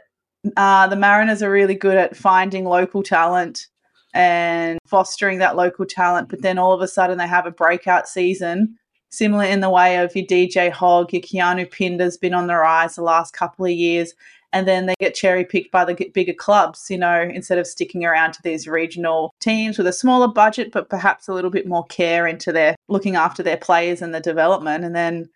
uh, 0.57 0.87
the 0.89 0.97
Mariners 0.97 1.43
are 1.43 1.51
really 1.51 1.75
good 1.75 1.97
at 1.97 2.17
finding 2.17 2.65
local 2.65 3.03
talent 3.03 3.69
and 4.15 4.79
fostering 4.87 5.39
that 5.39 5.57
local 5.57 5.87
talent. 5.87 6.29
But 6.29 6.43
then 6.43 6.59
all 6.59 6.73
of 6.73 6.81
a 6.81 6.89
sudden, 6.89 7.19
they 7.19 7.27
have 7.27 7.47
a 7.47 7.51
breakout 7.51 8.09
season, 8.09 8.77
similar 9.11 9.45
in 9.45 9.61
the 9.61 9.71
way 9.71 9.99
of 9.99 10.15
your 10.17 10.27
DJ 10.27 10.71
Hogg, 10.71 11.13
your 11.13 11.23
Keanu 11.23 11.71
Pinder's 11.71 12.17
been 12.17 12.35
on 12.35 12.47
the 12.47 12.55
rise 12.55 12.97
the 12.97 13.03
last 13.03 13.33
couple 13.33 13.65
of 13.65 13.73
years 13.73 14.15
and 14.57 14.67
then 14.67 14.87
they 14.87 14.95
get 14.99 15.15
cherry 15.15 15.45
picked 15.45 15.71
by 15.71 15.85
the 15.85 16.11
bigger 16.15 16.33
clubs, 16.33 16.87
you 16.89 16.97
know, 16.97 17.21
instead 17.21 17.59
of 17.59 17.67
sticking 17.67 18.07
around 18.07 18.33
to 18.33 18.41
these 18.43 18.67
regional 18.67 19.35
teams 19.39 19.77
with 19.77 19.87
a 19.87 19.93
smaller 19.93 20.29
budget, 20.29 20.73
but 20.73 20.89
perhaps 20.89 21.29
a 21.29 21.35
little 21.35 21.51
bit 21.51 21.67
more 21.67 21.85
care 21.89 22.27
into 22.27 22.53
their 22.53 22.75
looking 22.89 23.17
after 23.17 23.43
their 23.43 23.59
players 23.59 24.01
and 24.01 24.15
the 24.15 24.21
development, 24.21 24.83
and 24.83 24.97
then 24.97 25.29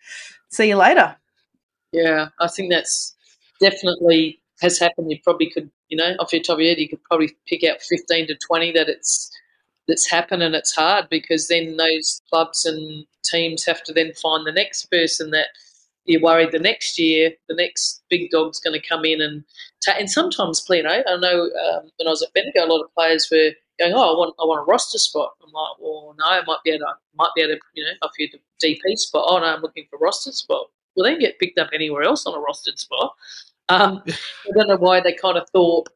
see 0.49 0.69
you 0.69 0.75
later. 0.75 1.15
Yeah, 1.91 2.29
I 2.39 2.47
think 2.47 2.71
that's 2.71 3.15
definitely 3.59 4.41
has 4.59 4.79
happened. 4.79 5.11
You 5.11 5.19
probably 5.23 5.51
could, 5.51 5.69
you 5.89 5.97
know, 5.97 6.15
off 6.19 6.33
your 6.33 6.41
top 6.41 6.55
of 6.55 6.61
your 6.61 6.69
head, 6.69 6.79
you 6.79 6.89
could 6.89 7.03
probably 7.03 7.29
pick 7.45 7.63
out 7.63 7.79
15 7.79 8.25
to 8.25 8.35
20 8.35 8.71
that 8.71 8.89
it's 8.89 9.29
that's 9.87 10.09
happened 10.09 10.41
and 10.41 10.55
it's 10.55 10.73
hard 10.73 11.09
because 11.09 11.47
then 11.47 11.77
those 11.77 12.21
clubs 12.31 12.65
and 12.65 13.05
teams 13.23 13.65
have 13.65 13.83
to 13.83 13.93
then 13.93 14.13
find 14.13 14.47
the 14.47 14.51
next 14.51 14.85
person 14.89 15.29
that 15.29 15.49
you're 16.05 16.21
worried 16.21 16.51
the 16.51 16.59
next 16.59 16.97
year, 16.99 17.31
the 17.47 17.55
next 17.55 18.03
big 18.09 18.31
dog's 18.31 18.59
going 18.59 18.79
to 18.79 18.87
come 18.87 19.05
in 19.05 19.21
and 19.21 19.43
ta- 19.85 19.95
and 19.99 20.09
sometimes, 20.09 20.65
you 20.69 20.83
know, 20.83 21.03
I 21.07 21.17
know 21.17 21.43
um, 21.43 21.91
when 21.97 22.07
I 22.07 22.11
was 22.11 22.21
at 22.23 22.33
Bendigo, 22.33 22.65
a 22.65 22.71
lot 22.71 22.83
of 22.83 22.93
players 22.93 23.29
were 23.31 23.51
going, 23.79 23.93
"Oh, 23.93 24.13
I 24.13 24.17
want, 24.17 24.35
I 24.39 24.45
want 24.45 24.61
a 24.61 24.71
roster 24.71 24.97
spot." 24.97 25.33
I'm 25.43 25.51
like, 25.51 25.77
"Well, 25.79 26.15
no, 26.17 26.25
I 26.25 26.41
might 26.45 26.59
be 26.63 26.71
able 26.71 26.85
to, 26.87 26.93
might 27.15 27.29
be 27.35 27.41
able 27.43 27.55
to, 27.55 27.59
you 27.73 27.83
know, 27.85 27.91
offer 28.01 28.13
you 28.19 28.29
the 28.31 28.39
DP 28.67 28.95
spot." 28.97 29.25
Oh 29.27 29.39
no, 29.39 29.45
I'm 29.45 29.61
looking 29.61 29.85
for 29.89 29.99
roster 29.99 30.31
spot. 30.31 30.67
Well, 30.95 31.05
they 31.05 31.17
get 31.19 31.39
picked 31.39 31.59
up 31.59 31.69
anywhere 31.73 32.03
else 32.03 32.25
on 32.25 32.33
a 32.33 32.37
rostered 32.43 32.77
spot. 32.79 33.15
Um, 33.69 34.03
I 34.07 34.51
don't 34.55 34.67
know 34.69 34.77
why 34.77 35.01
they 35.01 35.13
kind 35.13 35.37
of 35.37 35.49
thought 35.51 35.87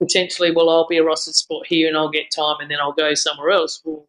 potentially, 0.00 0.50
well, 0.52 0.70
I'll 0.70 0.86
be 0.86 0.98
a 0.98 1.04
rostered 1.04 1.34
spot 1.34 1.66
here 1.66 1.88
and 1.88 1.96
I'll 1.96 2.10
get 2.10 2.30
time 2.34 2.56
and 2.60 2.70
then 2.70 2.78
I'll 2.80 2.92
go 2.92 3.14
somewhere 3.14 3.50
else. 3.50 3.80
Well, 3.84 4.06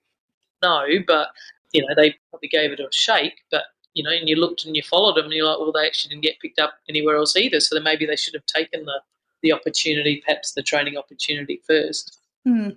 no, 0.63 0.85
but 1.07 1.29
you 1.73 1.81
know, 1.81 1.93
they 1.95 2.15
probably 2.31 2.49
gave 2.49 2.71
it 2.71 2.79
a 2.79 2.87
shake, 2.91 3.43
but 3.51 3.63
you 3.99 4.03
know, 4.03 4.11
and 4.11 4.29
you 4.29 4.37
looked 4.37 4.63
and 4.63 4.77
you 4.77 4.81
followed 4.81 5.17
them, 5.17 5.25
and 5.25 5.33
you're 5.33 5.45
like, 5.45 5.59
well, 5.59 5.73
they 5.73 5.85
actually 5.85 6.11
didn't 6.11 6.23
get 6.23 6.39
picked 6.39 6.57
up 6.57 6.75
anywhere 6.87 7.17
else 7.17 7.35
either. 7.35 7.59
So 7.59 7.75
then 7.75 7.83
maybe 7.83 8.05
they 8.05 8.15
should 8.15 8.33
have 8.33 8.45
taken 8.45 8.85
the 8.85 9.01
the 9.41 9.51
opportunity, 9.51 10.23
perhaps 10.25 10.53
the 10.53 10.63
training 10.63 10.95
opportunity 10.95 11.61
first. 11.67 12.17
Hmm. 12.45 12.69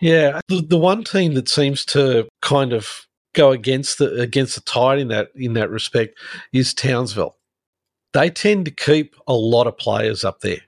Yeah, 0.00 0.40
the, 0.48 0.62
the 0.62 0.76
one 0.76 1.04
team 1.04 1.34
that 1.34 1.48
seems 1.48 1.84
to 1.86 2.28
kind 2.42 2.72
of 2.72 3.06
go 3.34 3.52
against 3.52 3.98
the 3.98 4.20
against 4.20 4.56
the 4.56 4.62
tide 4.62 4.98
in 4.98 5.06
that 5.08 5.28
in 5.36 5.52
that 5.52 5.70
respect 5.70 6.18
is 6.52 6.74
Townsville. 6.74 7.36
They 8.14 8.30
tend 8.30 8.64
to 8.64 8.72
keep 8.72 9.14
a 9.28 9.34
lot 9.34 9.68
of 9.68 9.78
players 9.78 10.24
up 10.24 10.40
there. 10.40 10.60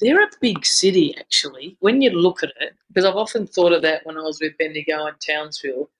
They're 0.00 0.22
a 0.22 0.30
big 0.40 0.64
city, 0.64 1.14
actually. 1.18 1.76
When 1.80 2.00
you 2.00 2.10
look 2.10 2.42
at 2.42 2.52
it, 2.60 2.74
because 2.88 3.04
I've 3.04 3.16
often 3.16 3.46
thought 3.46 3.72
of 3.72 3.82
that 3.82 4.06
when 4.06 4.16
I 4.16 4.22
was 4.22 4.40
with 4.40 4.56
Bendigo 4.58 5.04
and 5.04 5.16
Townsville, 5.20 5.90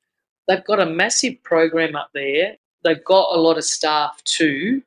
they've 0.48 0.64
got 0.64 0.80
a 0.80 0.86
massive 0.86 1.42
program 1.42 1.96
up 1.96 2.10
there. 2.14 2.56
They've 2.82 3.04
got 3.04 3.34
a 3.34 3.40
lot 3.40 3.58
of 3.58 3.64
staff 3.64 4.22
too, 4.24 4.82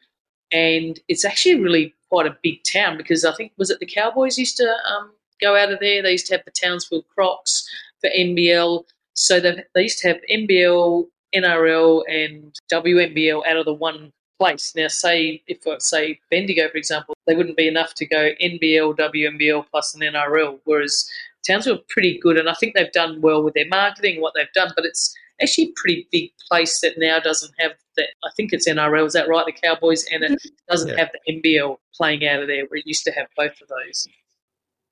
and 0.52 1.00
it's 1.08 1.26
actually 1.26 1.62
really 1.62 1.94
quite 2.10 2.28
a 2.28 2.38
big 2.42 2.64
town 2.64 2.98
because 2.98 3.26
I 3.26 3.34
think 3.34 3.52
was 3.58 3.70
it 3.70 3.80
the 3.80 3.86
Cowboys 3.86 4.38
used 4.38 4.58
to 4.58 4.76
um, 4.92 5.12
go 5.42 5.56
out 5.56 5.72
of 5.72 5.80
there. 5.80 6.02
They 6.02 6.12
used 6.12 6.28
to 6.28 6.36
have 6.36 6.46
the 6.46 6.52
Townsville 6.52 7.06
Crocs 7.14 7.68
for 8.02 8.10
NBL, 8.10 8.84
so 9.14 9.40
they 9.40 9.82
used 9.82 10.00
to 10.00 10.10
have 10.10 10.18
NBL, 10.32 11.08
NRL, 11.36 12.04
and 12.08 12.56
WNBL 12.72 13.46
out 13.48 13.58
of 13.58 13.66
the 13.66 13.74
one 13.74 14.12
place. 14.40 14.74
Now, 14.76 14.88
say 14.88 15.42
if 15.48 15.60
say 15.82 16.20
Bendigo, 16.30 16.70
for 16.70 16.78
example, 16.78 17.16
they 17.26 17.36
wouldn't 17.36 17.58
be 17.58 17.68
enough 17.68 17.94
to 17.96 18.06
go 18.06 18.32
NBL, 18.42 18.96
WNBL 18.98 19.66
plus 19.72 19.96
an 19.96 20.02
NRL, 20.02 20.60
whereas 20.66 21.10
Townsville 21.46 21.76
are 21.76 21.84
pretty 21.90 22.20
good, 22.20 22.38
and 22.38 22.50
I 22.50 22.54
think 22.54 22.76
they've 22.76 22.92
done 22.92 23.22
well 23.22 23.44
with 23.44 23.54
their 23.54 23.68
marketing 23.68 24.22
what 24.22 24.34
they've 24.36 24.52
done. 24.54 24.72
But 24.76 24.86
it's 24.86 25.16
actually 25.42 25.66
a 25.66 25.74
pretty 25.76 26.08
big 26.12 26.32
place 26.50 26.80
that 26.82 26.94
now 26.98 27.20
doesn't 27.20 27.54
have 27.60 27.72
that. 27.96 28.08
I 28.24 28.30
think 28.36 28.54
it's 28.54 28.68
NRL, 28.68 29.06
is 29.06 29.14
that 29.14 29.28
right? 29.28 29.46
The 29.46 29.52
Cowboys, 29.52 30.06
and 30.12 30.24
it 30.24 30.32
mm-hmm. 30.32 30.50
doesn't 30.70 30.90
Yeah. 30.90 30.98
have 30.98 31.12
the 31.12 31.34
NBL 31.34 31.78
playing 31.96 32.28
out 32.28 32.42
of 32.42 32.48
there, 32.48 32.66
where 32.68 32.80
it 32.80 32.88
used 32.88 33.04
to 33.06 33.12
have 33.12 33.28
both 33.36 33.60
of 33.62 33.68
those. 33.68 34.08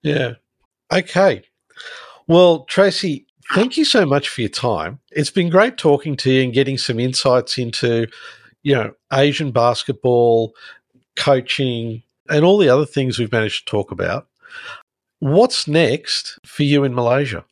Yeah. 0.04 0.34
Okay. 0.92 1.44
Well, 2.28 2.66
Tracy, 2.66 3.26
thank 3.54 3.78
you 3.78 3.86
so 3.86 4.06
much 4.06 4.30
for 4.30 4.42
your 4.42 4.50
time. 4.50 5.00
It's 5.12 5.32
been 5.32 5.50
great 5.50 5.78
talking 5.78 6.16
to 6.18 6.32
you 6.32 6.44
and 6.44 6.54
getting 6.54 6.78
some 6.78 7.00
insights 7.00 7.58
into, 7.58 8.08
you 8.64 8.74
know, 8.74 8.94
Asian 9.14 9.52
basketball, 9.52 10.54
coaching, 11.16 12.04
and 12.30 12.44
all 12.44 12.58
the 12.58 12.70
other 12.70 12.86
things 12.86 13.20
we've 13.20 13.32
managed 13.32 13.68
to 13.68 13.72
talk 13.72 13.92
about. 13.92 14.28
What's 15.20 15.68
next 15.68 16.40
for 16.46 16.64
you 16.64 16.84
in 16.84 16.94
Malaysia? 16.94 17.46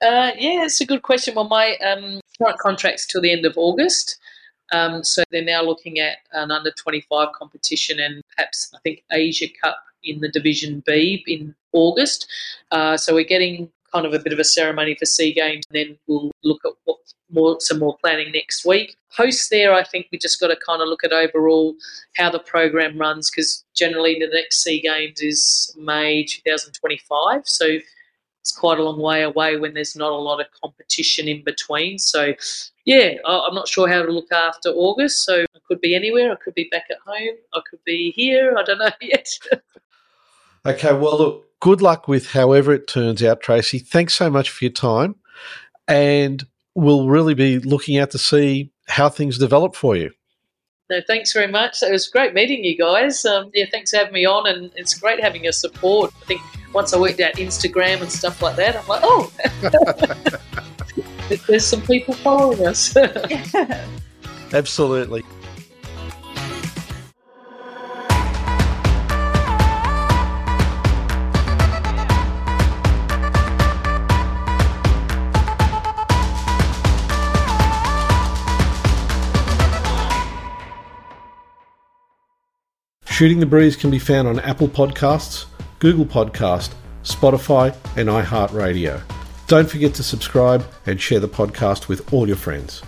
Uh, 0.00 0.30
yeah, 0.38 0.64
it's 0.64 0.80
a 0.80 0.86
good 0.86 1.02
question. 1.02 1.34
Well, 1.34 1.48
my 1.48 1.76
um, 1.76 2.20
current 2.40 2.58
contract's 2.58 3.06
till 3.06 3.20
the 3.20 3.32
end 3.32 3.44
of 3.44 3.54
August. 3.56 4.18
Um, 4.70 5.02
so 5.02 5.22
they're 5.30 5.42
now 5.42 5.62
looking 5.62 5.98
at 5.98 6.18
an 6.32 6.50
under 6.50 6.70
25 6.70 7.32
competition 7.32 7.98
and 7.98 8.22
perhaps, 8.36 8.70
I 8.74 8.78
think, 8.84 9.02
Asia 9.10 9.46
Cup 9.62 9.82
in 10.04 10.20
the 10.20 10.28
Division 10.28 10.82
B 10.86 11.24
in 11.26 11.54
August. 11.72 12.30
Uh, 12.70 12.96
so 12.96 13.14
we're 13.14 13.24
getting 13.24 13.70
kind 13.92 14.06
of 14.06 14.12
a 14.12 14.18
bit 14.18 14.32
of 14.32 14.38
a 14.38 14.44
ceremony 14.44 14.94
for 14.94 15.06
SEA 15.06 15.32
Games. 15.32 15.64
and 15.70 15.74
Then 15.74 15.98
we'll 16.06 16.30
look 16.44 16.60
at 16.64 16.72
what 16.84 16.98
more 17.30 17.56
some 17.60 17.78
more 17.78 17.96
planning 18.02 18.32
next 18.32 18.64
week. 18.64 18.96
Post 19.16 19.50
there, 19.50 19.74
I 19.74 19.82
think 19.82 20.06
we 20.12 20.18
just 20.18 20.40
got 20.40 20.48
to 20.48 20.56
kind 20.56 20.80
of 20.82 20.88
look 20.88 21.04
at 21.04 21.12
overall 21.12 21.74
how 22.16 22.30
the 22.30 22.38
program 22.38 22.98
runs 22.98 23.30
because 23.30 23.64
generally 23.74 24.18
the 24.18 24.28
next 24.32 24.62
SEA 24.62 24.80
Games 24.80 25.20
is 25.20 25.74
May 25.78 26.24
2025. 26.24 27.42
So 27.46 27.78
it's 28.48 28.56
quite 28.56 28.78
a 28.78 28.82
long 28.82 28.98
way 28.98 29.22
away 29.22 29.58
when 29.58 29.74
there's 29.74 29.94
not 29.94 30.10
a 30.10 30.16
lot 30.16 30.40
of 30.40 30.46
competition 30.62 31.28
in 31.28 31.44
between. 31.44 31.98
So, 31.98 32.32
yeah, 32.86 33.12
I'm 33.26 33.54
not 33.54 33.68
sure 33.68 33.86
how 33.88 34.02
to 34.02 34.10
look 34.10 34.32
after 34.32 34.70
August. 34.70 35.26
So 35.26 35.42
I 35.42 35.58
could 35.66 35.82
be 35.82 35.94
anywhere. 35.94 36.32
I 36.32 36.36
could 36.36 36.54
be 36.54 36.68
back 36.70 36.86
at 36.90 36.96
home. 37.04 37.36
I 37.52 37.60
could 37.68 37.84
be 37.84 38.10
here. 38.12 38.56
I 38.56 38.62
don't 38.62 38.78
know 38.78 38.88
yet. 39.02 39.28
Okay. 40.64 40.94
Well, 40.94 41.18
look, 41.18 41.60
good 41.60 41.82
luck 41.82 42.08
with 42.08 42.30
however 42.30 42.72
it 42.72 42.88
turns 42.88 43.22
out, 43.22 43.42
Tracy. 43.42 43.78
Thanks 43.78 44.14
so 44.14 44.30
much 44.30 44.48
for 44.48 44.64
your 44.64 44.72
time. 44.72 45.16
And 45.86 46.46
we'll 46.74 47.08
really 47.08 47.34
be 47.34 47.58
looking 47.58 47.98
out 47.98 48.12
to 48.12 48.18
see 48.18 48.72
how 48.86 49.10
things 49.10 49.36
develop 49.36 49.76
for 49.76 49.94
you. 49.94 50.10
No, 50.90 51.00
thanks 51.06 51.32
very 51.32 51.48
much. 51.48 51.82
It 51.82 51.92
was 51.92 52.08
great 52.08 52.34
meeting 52.34 52.64
you 52.64 52.76
guys. 52.76 53.24
Um, 53.24 53.50
yeah, 53.54 53.66
thanks 53.70 53.90
for 53.90 53.98
having 53.98 54.14
me 54.14 54.24
on, 54.24 54.46
and 54.46 54.70
it's 54.74 54.94
great 54.94 55.22
having 55.22 55.44
your 55.44 55.52
support. 55.52 56.12
I 56.22 56.24
think 56.24 56.40
once 56.72 56.94
I 56.94 56.98
worked 56.98 57.20
out 57.20 57.34
Instagram 57.34 58.00
and 58.00 58.10
stuff 58.10 58.40
like 58.40 58.56
that, 58.56 58.76
I'm 58.76 58.86
like, 58.86 59.00
oh, 59.02 59.30
there's 61.46 61.66
some 61.66 61.82
people 61.82 62.14
following 62.14 62.66
us. 62.66 62.96
Absolutely. 64.52 65.24
Shooting 83.18 83.40
the 83.40 83.46
Breeze 83.46 83.74
can 83.74 83.90
be 83.90 83.98
found 83.98 84.28
on 84.28 84.38
Apple 84.38 84.68
Podcasts, 84.68 85.46
Google 85.80 86.06
Podcast, 86.06 86.70
Spotify, 87.02 87.74
and 87.96 88.08
iHeartRadio. 88.08 89.02
Don't 89.48 89.68
forget 89.68 89.92
to 89.94 90.04
subscribe 90.04 90.64
and 90.86 91.00
share 91.00 91.18
the 91.18 91.26
podcast 91.26 91.88
with 91.88 92.12
all 92.12 92.28
your 92.28 92.36
friends. 92.36 92.80